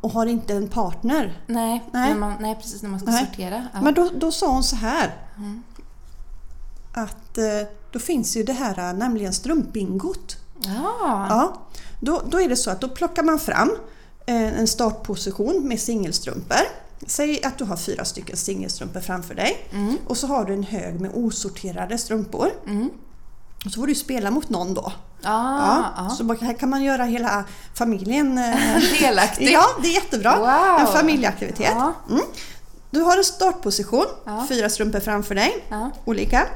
och 0.00 0.10
har 0.12 0.26
inte 0.26 0.54
en 0.54 0.68
partner. 0.68 1.40
Nej, 1.46 1.84
Nej. 1.92 2.10
När 2.12 2.18
man, 2.20 2.34
nej, 2.40 2.54
precis 2.54 2.82
när 2.82 2.90
man 2.90 3.00
ska 3.00 3.10
Nej. 3.10 3.26
sortera. 3.26 3.66
Ja. 3.74 3.80
Men 3.80 3.94
då, 3.94 4.10
då 4.18 4.32
sa 4.32 4.46
hon 4.52 4.64
så 4.64 4.76
här 4.76 5.14
Mm. 5.36 5.62
att 6.94 7.38
eh, 7.38 7.44
då 7.92 7.98
finns 7.98 8.36
ju 8.36 8.42
det 8.42 8.52
här 8.52 8.78
eh, 8.90 8.94
nämligen 8.98 9.32
strumpbingot. 9.32 10.36
Ja. 10.60 11.26
Ja, 11.28 11.62
då, 12.00 12.22
då 12.30 12.40
är 12.40 12.48
det 12.48 12.56
så 12.56 12.70
att 12.70 12.80
då 12.80 12.88
plockar 12.88 13.22
man 13.22 13.38
fram 13.38 13.70
eh, 14.26 14.58
en 14.58 14.66
startposition 14.66 15.68
med 15.68 15.80
singelstrumpor. 15.80 16.56
Säg 17.06 17.44
att 17.44 17.58
du 17.58 17.64
har 17.64 17.76
fyra 17.76 18.04
stycken 18.04 18.36
singelstrumpor 18.36 19.00
framför 19.00 19.34
dig 19.34 19.68
Mm. 19.72 19.96
och 20.06 20.16
så 20.16 20.26
har 20.26 20.44
du 20.44 20.52
en 20.54 20.62
hög 20.62 21.00
med 21.00 21.10
osorterade 21.14 21.98
strumpor. 21.98 22.48
Mm. 22.66 22.90
Och 23.66 23.72
så 23.72 23.80
får 23.80 23.86
du 23.86 23.94
spela 23.94 24.30
mot 24.30 24.48
någon 24.48 24.74
då. 24.74 24.92
Ah, 25.22 25.84
ja. 25.96 26.10
Så 26.10 26.24
man- 26.24 26.36
här 26.40 26.52
kan 26.54 26.70
man 26.70 26.82
göra 26.82 27.04
hela 27.04 27.44
familjen 27.74 28.38
eh, 28.38 28.56
Delaktig. 29.00 29.50
Ja, 29.52 29.64
det 29.82 29.88
är 29.88 29.92
jättebra. 29.92 30.38
Wow. 30.38 30.80
En 30.80 30.92
familjeaktivitet. 30.92 31.72
Ja. 31.74 31.94
Mm. 32.10 32.22
Du 32.90 33.00
har 33.00 33.16
en 33.18 33.24
startposition, 33.24 34.06
Ja. 34.26 34.46
fyra 34.48 34.68
strumpor 34.68 35.00
framför 35.00 35.34
dig, 35.34 35.64
olika. 36.04 36.46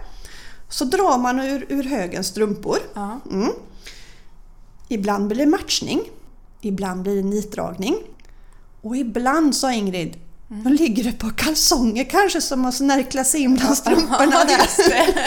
Så 0.68 0.84
drar 0.84 1.18
man 1.18 1.40
ur, 1.40 1.66
ur 1.68 1.82
högen 1.82 2.24
strumpor. 2.24 2.78
Mm. 3.30 3.52
Ibland 4.88 5.26
blir 5.26 5.38
det 5.38 5.46
matchning, 5.46 6.00
ibland 6.60 7.02
blir 7.02 7.16
det 7.16 7.22
nitdragning. 7.28 7.96
Och 8.82 8.96
ibland, 8.96 9.56
sa 9.56 9.72
Ingrid, 9.72 10.16
Mm. 10.50 10.64
då 10.64 10.70
ligger 10.70 11.04
det 11.04 11.12
på 11.12 11.30
kalsonger 11.30 12.04
kanske 12.04 12.40
som 12.40 12.64
har 12.64 12.72
snärklat 12.72 13.26
sig 13.26 13.40
in 13.40 13.54
bland 13.54 13.76
strumporna 13.76 14.32
Ja, 14.32 14.44
där. 14.44 15.24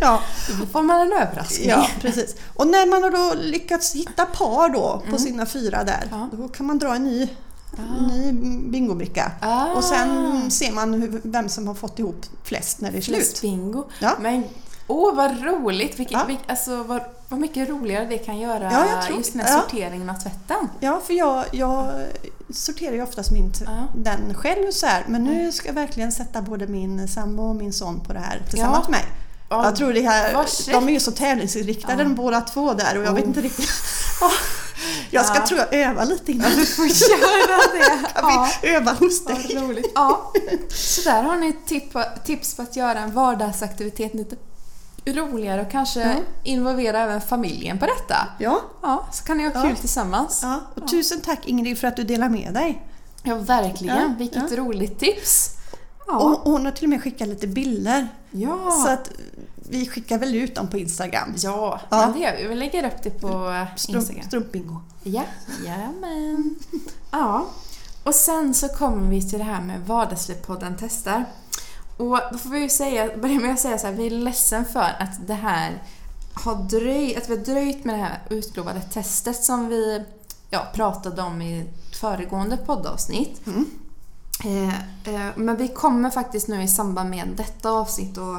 Ja, 0.00 0.20
Då 0.60 0.66
får 0.66 0.82
man 0.82 1.00
en 1.00 1.12
överraskning. 1.12 1.68
ja, 1.68 1.88
precis. 2.00 2.34
Och 2.54 2.66
när 2.66 2.86
man 2.86 3.02
har 3.02 3.10
då 3.10 3.34
lyckats 3.40 3.94
hitta 3.94 4.26
par 4.26 4.68
då 4.68 5.02
på 5.10 5.18
sina 5.18 5.46
fyra 5.46 5.84
där, 5.84 6.08
Mm. 6.12 6.28
Ja. 6.32 6.36
då 6.38 6.48
kan 6.48 6.66
man 6.66 6.78
dra 6.78 6.94
en 6.94 7.04
ny, 7.04 7.28
en 7.78 8.06
ny 8.06 8.32
bingobricka. 8.70 9.32
Ah. 9.40 9.66
Och 9.66 9.84
sen 9.84 10.50
ser 10.50 10.72
man 10.72 10.94
hur, 10.94 11.20
vem 11.24 11.48
som 11.48 11.66
har 11.66 11.74
fått 11.74 11.98
ihop 11.98 12.26
flest 12.44 12.80
när 12.80 12.90
det 12.92 12.98
är 12.98 13.02
slut. 13.02 13.38
bingo. 13.42 13.84
Ja. 13.98 14.16
Men 14.20 14.44
åh 14.86 15.14
vad 15.14 15.42
roligt! 15.44 15.98
Vilket, 16.00 16.12
Ja. 16.12 16.24
vilk, 16.24 16.40
alltså, 16.46 16.82
vad, 16.82 17.00
vad 17.28 17.40
mycket 17.40 17.68
roligare 17.68 18.04
det 18.04 18.18
kan 18.18 18.38
göra 18.38 18.64
Ja, 18.72 19.02
tror- 19.06 19.18
just 19.18 19.34
här 19.34 19.52
ja. 19.56 19.60
sorteringen 19.60 20.10
av 20.10 20.14
tvätten. 20.14 20.68
Ja, 20.80 21.00
för 21.06 21.14
jag, 21.14 21.44
jag 21.52 21.90
sorterar 22.54 22.92
ju 22.94 23.02
oftast 23.02 23.30
min, 23.30 23.52
Ja. 23.66 23.72
den 23.96 24.34
själv 24.34 24.70
så 24.70 24.86
här. 24.86 25.04
Men 25.08 25.24
nu 25.24 25.52
ska 25.52 25.68
jag 25.68 25.74
verkligen 25.74 26.12
sätta 26.12 26.42
både 26.42 26.66
min 26.66 27.08
sambo 27.08 27.42
och 27.42 27.56
min 27.56 27.72
son 27.72 28.00
på 28.00 28.12
det 28.12 28.18
här 28.20 28.42
tillsammans 28.50 28.84
Ja. 28.86 28.90
med 28.90 29.00
mig. 29.00 29.04
Ja, 29.48 29.64
Jag 29.64 29.76
tror 29.76 29.92
det 29.92 30.00
här, 30.00 30.34
vad 30.34 30.46
de 30.66 30.88
är 30.88 30.92
ju 30.92 31.00
så 31.00 31.10
tävlingsinriktade 31.12 31.92
Ja. 32.02 32.08
de 32.08 32.14
båda 32.14 32.40
två 32.40 32.72
där 32.74 32.98
och 32.98 33.04
jag 33.04 33.12
vet 33.12 33.22
Oh. 33.24 33.28
inte 33.28 33.40
riktigt. 33.40 33.70
Ja, 34.20 34.30
jag 35.10 35.26
ska 35.26 35.34
Ja. 35.38 35.46
tror 35.46 35.60
jag 35.60 35.74
öva 35.74 36.04
lite 36.04 36.32
innan. 36.32 36.50
Du 36.56 36.66
får 36.66 36.86
göra 36.86 37.56
det! 37.72 38.06
Kan 38.20 38.48
vi 38.62 38.68
öva 38.68 38.92
hos 38.92 39.24
Vad 39.24 39.34
dig? 39.36 39.56
roligt. 39.62 39.92
Ja. 39.94 40.32
Så 40.70 41.02
där 41.10 41.22
har 41.22 41.36
ni 41.36 41.52
tips 42.24 42.54
på 42.54 42.62
att 42.62 42.76
göra 42.76 42.98
en 42.98 43.12
vardagsaktivitet 43.12 44.14
lite 44.14 44.36
roligare 45.06 45.60
och 45.62 45.70
kanske 45.70 46.00
Ja. 46.00 46.14
involvera 46.42 46.98
även 47.00 47.20
familjen 47.20 47.78
på 47.78 47.86
detta. 47.86 48.16
Ja, 48.38 48.60
Ja, 48.82 49.06
så 49.12 49.24
kan 49.24 49.36
ni 49.38 49.44
ha 49.44 49.50
Ja. 49.54 49.62
kul 49.62 49.76
tillsammans. 49.76 50.40
ja. 50.42 50.60
Och 50.74 50.88
tusen 50.88 51.20
tack 51.20 51.48
Ingrid 51.48 51.78
för 51.78 51.88
att 51.88 51.96
du 51.96 52.04
delar 52.04 52.28
med 52.28 52.54
dig. 52.54 52.82
Ja, 53.22 53.34
verkligen. 53.34 53.96
Ja, 53.96 54.14
Vilket 54.18 54.50
ja. 54.50 54.56
roligt 54.56 54.98
tips! 54.98 55.50
Ja. 56.06 56.18
Och 56.18 56.30
hon 56.52 56.64
har 56.64 56.72
till 56.72 56.84
och 56.84 56.90
med 56.90 57.02
skickat 57.02 57.28
lite 57.28 57.46
bilder. 57.46 58.08
ja. 58.30 58.70
Så 58.84 58.90
att 58.92 59.10
vi 59.68 59.86
skickar 59.88 60.18
väl 60.18 60.34
ut 60.34 60.54
dem 60.54 60.68
på 60.68 60.78
Instagram. 60.78 61.34
Ja, 61.36 61.80
Ja. 61.90 62.12
det 62.14 62.20
gör 62.20 62.36
vi. 62.36 62.46
Vi 62.46 62.54
lägger 62.54 62.86
upp 62.86 63.02
det 63.02 63.10
på 63.10 63.54
Strump, 63.76 63.96
Instagram. 64.00 64.24
strumpbingo. 64.26 64.76
Ja, 65.02 65.22
jajamän. 65.64 66.54
Ja, 67.10 67.46
och 68.04 68.14
sen 68.14 68.54
så 68.54 68.68
kommer 68.68 69.10
vi 69.10 69.30
till 69.30 69.38
det 69.38 69.44
här 69.44 69.60
med 69.60 69.80
Vardagslivspodden 69.86 70.76
testar. 70.80 71.24
Och 71.96 72.18
då 72.32 72.38
får 72.38 72.50
vi 72.50 72.58
ju 72.58 72.68
säga, 72.68 73.16
börja 73.16 73.40
med 73.40 73.52
att 73.52 73.60
säga 73.60 73.78
så 73.78 73.86
här, 73.86 73.94
vi 73.94 74.06
är 74.06 74.10
ledsen 74.10 74.64
för 74.64 74.96
att 74.98 75.26
det 75.26 75.34
här 75.34 75.82
har 76.34 76.54
dröjt, 76.54 77.18
att 77.18 77.28
vi 77.28 77.36
har 77.36 77.44
dröjt 77.44 77.84
med 77.84 77.94
det 77.94 78.02
här 78.02 78.18
utlovade 78.30 78.80
testet 78.80 79.44
som 79.44 79.68
vi 79.68 80.04
ja, 80.50 80.66
pratade 80.74 81.22
om 81.22 81.42
i 81.42 81.64
föregående 81.92 82.56
poddavsnitt. 82.56 83.46
Mm. 83.46 83.70
Eh, 84.44 84.74
eh, 85.14 85.32
men 85.36 85.56
vi 85.56 85.68
kommer 85.68 86.10
faktiskt 86.10 86.48
nu 86.48 86.62
i 86.62 86.68
samband 86.68 87.10
med 87.10 87.28
detta 87.36 87.70
avsnitt 87.70 88.18
och, 88.18 88.36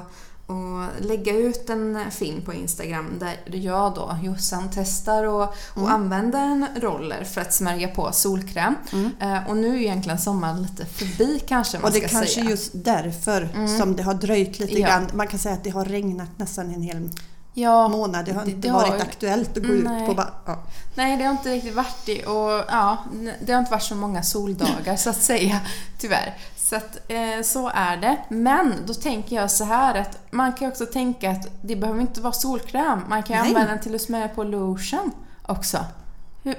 och 0.48 0.86
lägga 1.06 1.34
ut 1.38 1.70
en 1.70 2.12
film 2.12 2.42
på 2.42 2.54
Instagram 2.54 3.20
där 3.20 3.56
jag 3.56 3.94
då, 3.94 4.18
Jossan, 4.24 4.70
testar 4.74 5.24
och, 5.24 5.42
och 5.74 5.78
Mm. 5.78 5.92
använder 5.92 6.40
en 6.40 6.68
roller 6.82 7.24
för 7.24 7.42
att 7.42 7.54
smörja 7.54 7.88
på 7.88 8.12
solkräm. 8.12 8.76
Mm. 8.94 9.12
Eh, 9.22 9.50
och 9.50 9.58
nu 9.58 9.76
är 9.76 9.80
egentligen 9.82 10.20
sommaren 10.20 10.62
lite 10.62 10.86
förbi 10.86 11.40
kanske 11.48 11.78
man 11.78 11.86
Och 11.86 11.92
det 11.92 12.00
ska 12.00 12.08
kanske 12.08 12.34
säga. 12.34 12.50
just 12.50 12.72
därför 12.74 13.50
Mm. 13.56 13.80
som 13.80 13.96
det 13.96 14.04
har 14.04 14.14
dröjt 14.14 14.60
lite 14.60 14.80
Ja. 14.80 14.88
grann. 14.88 15.10
Man 15.14 15.28
kan 15.28 15.40
säga 15.40 15.56
att 15.56 15.64
det 15.64 15.70
har 15.70 15.86
regnat 15.86 16.30
nästan 16.38 16.74
en 16.74 16.82
hel 16.82 17.10
ja, 17.54 17.88
månad. 17.88 18.26
Det 18.26 18.34
har 18.34 18.46
inte 18.46 18.68
det 18.68 18.70
har 18.70 18.88
varit 18.90 19.02
aktuellt 19.02 19.58
att 19.58 19.64
gå 19.64 19.74
Nej. 19.74 20.02
ut 20.02 20.08
på 20.10 20.14
bara... 20.14 20.34
Ja. 20.46 20.64
Nej, 20.96 21.18
det 21.18 21.24
har 21.24 21.32
inte 21.32 21.50
riktigt 21.50 21.76
varit 21.76 22.06
det. 22.06 22.26
Och, 22.26 22.52
ja, 22.68 22.98
det 23.46 23.52
har 23.54 23.60
inte 23.60 23.72
varit 23.72 23.84
så 23.84 23.96
många 23.96 24.24
soldagar 24.24 24.96
så 24.96 25.10
att 25.10 25.22
säga, 25.22 25.60
tyvärr. 26.00 26.38
Så 26.70 26.76
att, 26.76 26.98
eh, 27.08 27.42
så 27.44 27.72
är 27.74 27.98
det. 27.98 28.18
Men 28.30 28.74
då 28.86 28.94
tänker 28.94 29.36
jag 29.36 29.52
så 29.52 29.64
här 29.64 29.96
att 30.02 30.18
man 30.32 30.54
kan 30.54 30.68
också 30.68 30.86
tänka 30.86 31.32
att 31.32 31.48
det 31.62 31.76
behöver 31.76 32.02
inte 32.02 32.22
vara 32.22 32.34
solkräm. 32.34 33.02
Man 33.10 33.24
kan 33.24 33.38
Nej. 33.38 33.48
använda 33.48 33.70
den 33.72 33.80
till 33.82 33.96
att 33.96 34.02
smörja 34.02 34.28
på 34.28 34.44
lotion 34.44 35.12
också. 35.48 35.78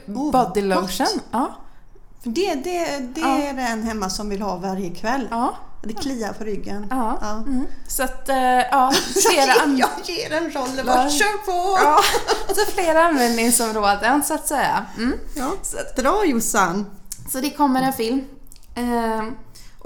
Oh, 0.06 0.30
Body 0.32 0.62
lotion. 0.62 1.06
Ja, 1.30 1.54
För 2.22 2.30
det, 2.30 2.54
det, 2.54 2.98
det 3.14 3.20
Ja. 3.20 3.38
är 3.38 3.58
en 3.72 3.82
hemma 3.82 4.10
som 4.10 4.28
vill 4.28 4.42
ha 4.42 4.56
varje 4.56 4.90
kväll. 4.90 5.28
ja, 5.30 5.54
Det 5.82 5.92
kliar 5.94 6.32
på 6.32 6.44
ryggen. 6.44 6.86
ja. 6.90 7.18
Ja. 7.20 7.30
Mm. 7.36 7.66
Så 7.88 8.02
att, 8.02 8.28
eh, 8.28 8.36
ja, 8.70 8.92
flera, 9.30 9.66
Jag 9.76 9.90
ger 10.04 10.32
en 10.32 10.50
roll, 10.50 10.86
bara 10.86 11.10
kör 11.10 11.44
på! 11.46 11.78
ja, 11.84 11.98
så 12.54 12.70
flera 12.72 13.02
användningsområden 13.04 14.22
så 14.22 14.34
att 14.34 14.46
säga. 14.48 14.84
Mm. 14.96 15.18
Ja. 15.36 15.50
Så 15.62 15.76
att, 15.78 15.96
Dra 15.96 16.24
Jossan! 16.24 16.86
Så 17.32 17.40
det 17.40 17.50
kommer 17.50 17.82
en 17.82 17.92
film. 17.92 18.24
Ehm, 18.74 19.36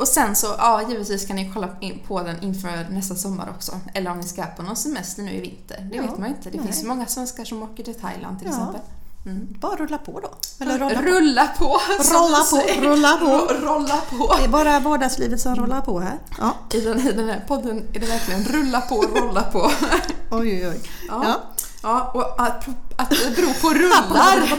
och 0.00 0.08
sen 0.08 0.36
så, 0.36 0.46
ja 0.58 0.82
givetvis 0.88 1.26
kan 1.26 1.36
ni 1.36 1.50
kolla 1.54 1.68
på 2.08 2.22
den 2.22 2.42
inför 2.42 2.86
nästa 2.90 3.14
sommar 3.14 3.48
också. 3.56 3.72
Eller 3.94 4.10
om 4.10 4.16
ni 4.18 4.22
ska 4.28 4.42
på 4.42 4.62
någon 4.62 4.76
semester 4.76 5.22
nu 5.22 5.32
i 5.34 5.40
vinter. 5.40 5.88
Det 5.90 5.96
Ja, 5.96 6.02
vet 6.02 6.18
man 6.18 6.28
ju 6.28 6.34
inte. 6.36 6.50
Det 6.50 6.56
nej. 6.58 6.66
finns 6.66 6.82
ju 6.82 6.88
många 6.88 7.06
svenskar 7.06 7.44
som 7.44 7.62
åker 7.62 7.84
till 7.84 7.94
Thailand 7.94 8.38
till 8.38 8.48
Ja. 8.48 8.54
exempel. 8.54 8.80
Mm. 9.26 9.46
Bara 9.60 9.76
rulla 9.76 9.98
på 9.98 10.20
då. 10.20 10.30
Eller 10.64 10.78
rolla 10.78 10.94
på. 11.00 11.02
rulla 11.02 11.46
på! 11.58 11.80
som 12.04 12.16
Rolla 12.16 12.38
på, 12.50 12.80
rulla 12.82 13.16
på. 13.16 13.26
Ro- 13.26 13.66
Rolla 13.66 13.96
på! 14.10 14.34
Det 14.38 14.44
är 14.44 14.48
bara 14.48 14.80
vardagslivet 14.80 15.40
som 15.40 15.56
rullar 15.56 15.80
på 15.80 16.00
här. 16.00 16.18
Ja. 16.40 16.54
I 16.72 16.80
den, 16.80 16.98
I 17.00 17.12
den 17.12 17.28
här 17.28 17.44
podden 17.48 17.84
är 17.94 18.00
det 18.00 18.06
verkligen 18.06 18.44
rulla 18.44 18.80
på, 18.80 19.02
rolla 19.02 19.42
på. 19.42 19.58
Oj, 20.30 20.40
oj, 20.40 20.68
oj. 20.68 20.80
Ja. 21.08 21.20
Ja. 21.24 21.40
Ja, 21.82 22.10
och 22.14 22.42
att, 22.46 22.66
att 22.96 23.10
det 23.10 23.36
beror 23.36 23.60
på 23.60 23.68
rullar. 23.68 24.52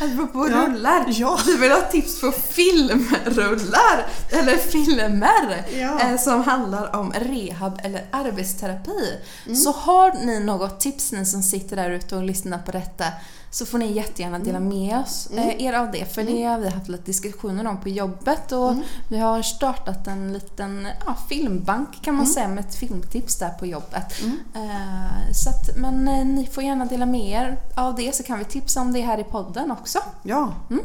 Att 0.00 0.16
det 0.18 0.26
på 0.26 0.48
Ja. 0.50 0.56
rullar. 0.66 1.04
Ja. 1.08 1.38
Du 1.46 1.56
vill 1.56 1.70
ha 1.70 1.80
tips 1.80 2.20
på 2.20 2.32
filmrullar 2.32 4.06
eller 4.30 4.56
filmer 4.56 5.64
Ja. 5.80 6.00
eh, 6.00 6.16
som 6.18 6.42
handlar 6.44 6.96
om 6.96 7.12
rehab 7.12 7.80
eller 7.84 8.04
arbetsterapi. 8.10 9.18
Mm. 9.46 9.56
Så 9.56 9.72
har 9.72 10.12
ni 10.26 10.40
något 10.40 10.80
tips 10.80 11.12
ni 11.12 11.26
som 11.26 11.42
sitter 11.42 11.76
där 11.76 11.90
ute 11.90 12.16
och 12.16 12.22
lyssnar 12.22 12.58
på 12.58 12.72
detta 12.72 13.04
så 13.52 13.66
får 13.66 13.78
ni 13.78 13.92
jättegärna 13.92 14.38
dela 14.38 14.58
Mm. 14.58 14.68
med 14.68 14.98
oss, 14.98 15.30
eh, 15.30 15.62
er 15.62 15.72
av 15.72 15.90
det. 15.92 16.14
För 16.14 16.22
det 16.22 16.42
har 16.44 16.58
vi 16.58 16.68
haft 16.68 16.88
lite 16.88 17.04
diskussioner 17.04 17.66
om 17.66 17.80
på 17.80 17.88
jobbet 17.88 18.52
och 18.52 18.70
Mm. 18.72 18.82
vi 19.08 19.18
har 19.18 19.42
startat 19.42 20.06
en 20.06 20.32
liten 20.32 20.88
ja, 21.06 21.16
filmbank 21.28 22.02
kan 22.04 22.14
man 22.14 22.24
Mm. 22.24 22.34
säga 22.34 22.48
med 22.48 22.64
ett 22.64 22.74
filmtips 22.74 23.36
där 23.38 23.48
på 23.50 23.66
jobbet. 23.66 24.12
Eh, 24.54 25.32
så 25.32 25.50
att, 25.50 25.76
men 25.76 26.08
eh, 26.08 26.24
ni 26.26 26.46
får 26.46 26.62
gärna 26.64 26.84
dela 26.84 27.06
med 27.06 27.30
er 27.30 27.60
av 27.76 27.94
det 27.94 28.14
så 28.16 28.22
kan 28.22 28.38
vi 28.38 28.44
tipsa 28.44 28.80
om 28.80 28.92
det 28.92 29.00
här 29.00 29.18
i 29.18 29.24
podden 29.24 29.70
också. 29.70 29.98
Ja. 30.22 30.54
Mm. 30.70 30.84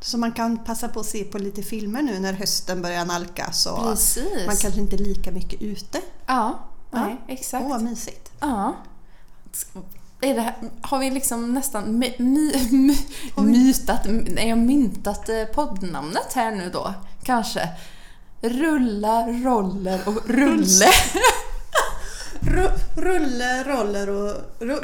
Så 0.00 0.18
man 0.18 0.32
kan 0.32 0.58
passa 0.58 0.88
på 0.88 1.00
att 1.00 1.06
se 1.06 1.24
på 1.24 1.38
lite 1.38 1.62
filmer 1.62 2.02
nu 2.02 2.18
när 2.18 2.32
hösten 2.32 2.82
börjar 2.82 3.04
nalkas 3.04 3.66
och 3.66 3.82
Precis. 3.82 4.46
man 4.46 4.56
kanske 4.56 4.80
inte 4.80 4.96
är 4.96 5.04
lika 5.04 5.30
mycket 5.32 5.62
ute. 5.62 5.98
Ja, 6.26 6.58
Ja. 6.90 7.00
nej, 7.06 7.20
exakt. 7.28 7.64
Åh, 7.64 7.70
vad 7.70 7.82
mysigt. 7.82 8.32
Ja. 8.40 8.74
Är 10.20 10.34
det 10.34 10.40
här, 10.40 10.54
har 10.80 10.98
vi 10.98 11.10
liksom 11.10 11.54
nästan 11.54 11.98
my, 11.98 12.14
my, 12.18 12.52
my, 12.70 12.96
mytat, 13.36 14.00
nej, 14.06 14.48
jag 14.48 14.58
myntat 14.58 15.28
eh, 15.28 15.44
poddnamnet 15.44 16.32
här 16.34 16.50
nu 16.50 16.70
då, 16.70 16.94
kanske? 17.22 17.68
Rulla, 18.40 19.26
roller 19.26 20.00
och 20.06 20.28
rulle. 20.30 20.86
Ru, 22.40 22.68
rulle, 22.96 23.64
roller 23.64 24.10
och... 24.10 24.32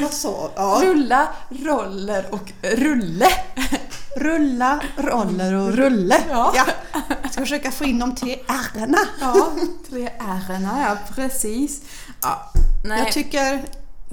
Vad 0.01 0.13
sa 0.13 0.51
ja. 0.57 0.81
Rulla, 0.85 1.29
roller 1.49 2.27
och 2.31 2.53
rulle. 2.63 3.29
Rulla, 4.17 4.81
roller 4.97 5.55
och 5.55 5.73
rulle. 5.73 6.17
Ja. 6.31 6.53
ja. 6.57 6.65
Ska 7.31 7.41
försöka 7.41 7.71
få 7.71 7.85
in 7.85 7.99
de 7.99 8.15
tre 8.15 8.39
ärrna. 8.47 8.99
Ja, 9.21 9.53
tre 9.91 10.11
ärrorna, 10.19 10.83
ja 10.89 11.15
precis. 11.15 11.83
Ja, 12.23 12.53
nej. 12.85 12.99
Jag 12.99 13.13
tycker 13.13 13.63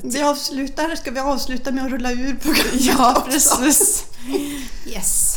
vi 0.04 0.24
avslutar. 0.24 0.96
Ska 0.96 1.12
vi 1.12 1.20
avsluta 1.20 1.72
med 1.72 1.86
att 1.86 1.92
rulla 1.92 2.12
ur 2.12 2.36
programmet 2.36 2.74
Ja, 2.74 3.26
precis. 3.30 4.06
Yes. 4.86 5.36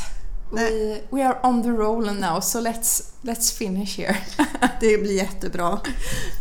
We, 0.53 1.01
we 1.11 1.23
are 1.27 1.39
on 1.43 1.63
the 1.63 1.69
roll 1.69 2.15
now, 2.15 2.41
so 2.41 2.61
let's, 2.61 3.03
let's 3.23 3.59
finish 3.59 3.99
here. 3.99 4.17
Det 4.81 4.99
blir 4.99 5.13
jättebra. 5.13 5.81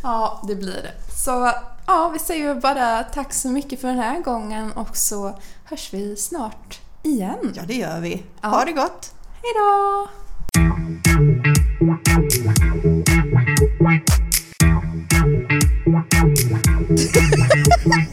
Ja, 0.04 0.42
det 0.48 0.56
blir 0.56 0.74
det. 0.74 0.94
Så 1.18 1.54
ja, 1.88 2.10
vi 2.14 2.20
säger 2.20 2.56
bara 2.56 3.04
tack 3.04 3.34
så 3.34 3.50
mycket 3.50 3.82
för 3.82 3.88
den 3.88 4.00
här 4.00 4.20
gången 4.20 4.72
och 4.72 4.98
så 4.98 5.40
hörs 5.64 5.94
vi 5.94 6.16
snart 6.16 6.80
igen. 7.04 7.54
Ja, 7.56 7.64
det 7.68 7.76
gör 7.76 8.00
vi. 8.00 8.24
Ja. 8.42 8.50
Ha 8.50 8.66
det 8.66 8.72
gott! 8.72 9.14
Hej 9.42 9.54
då! 9.56 10.08
Thank 16.98 18.06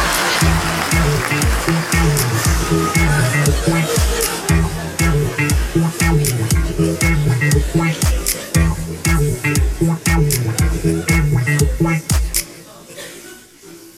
you. 0.10 0.15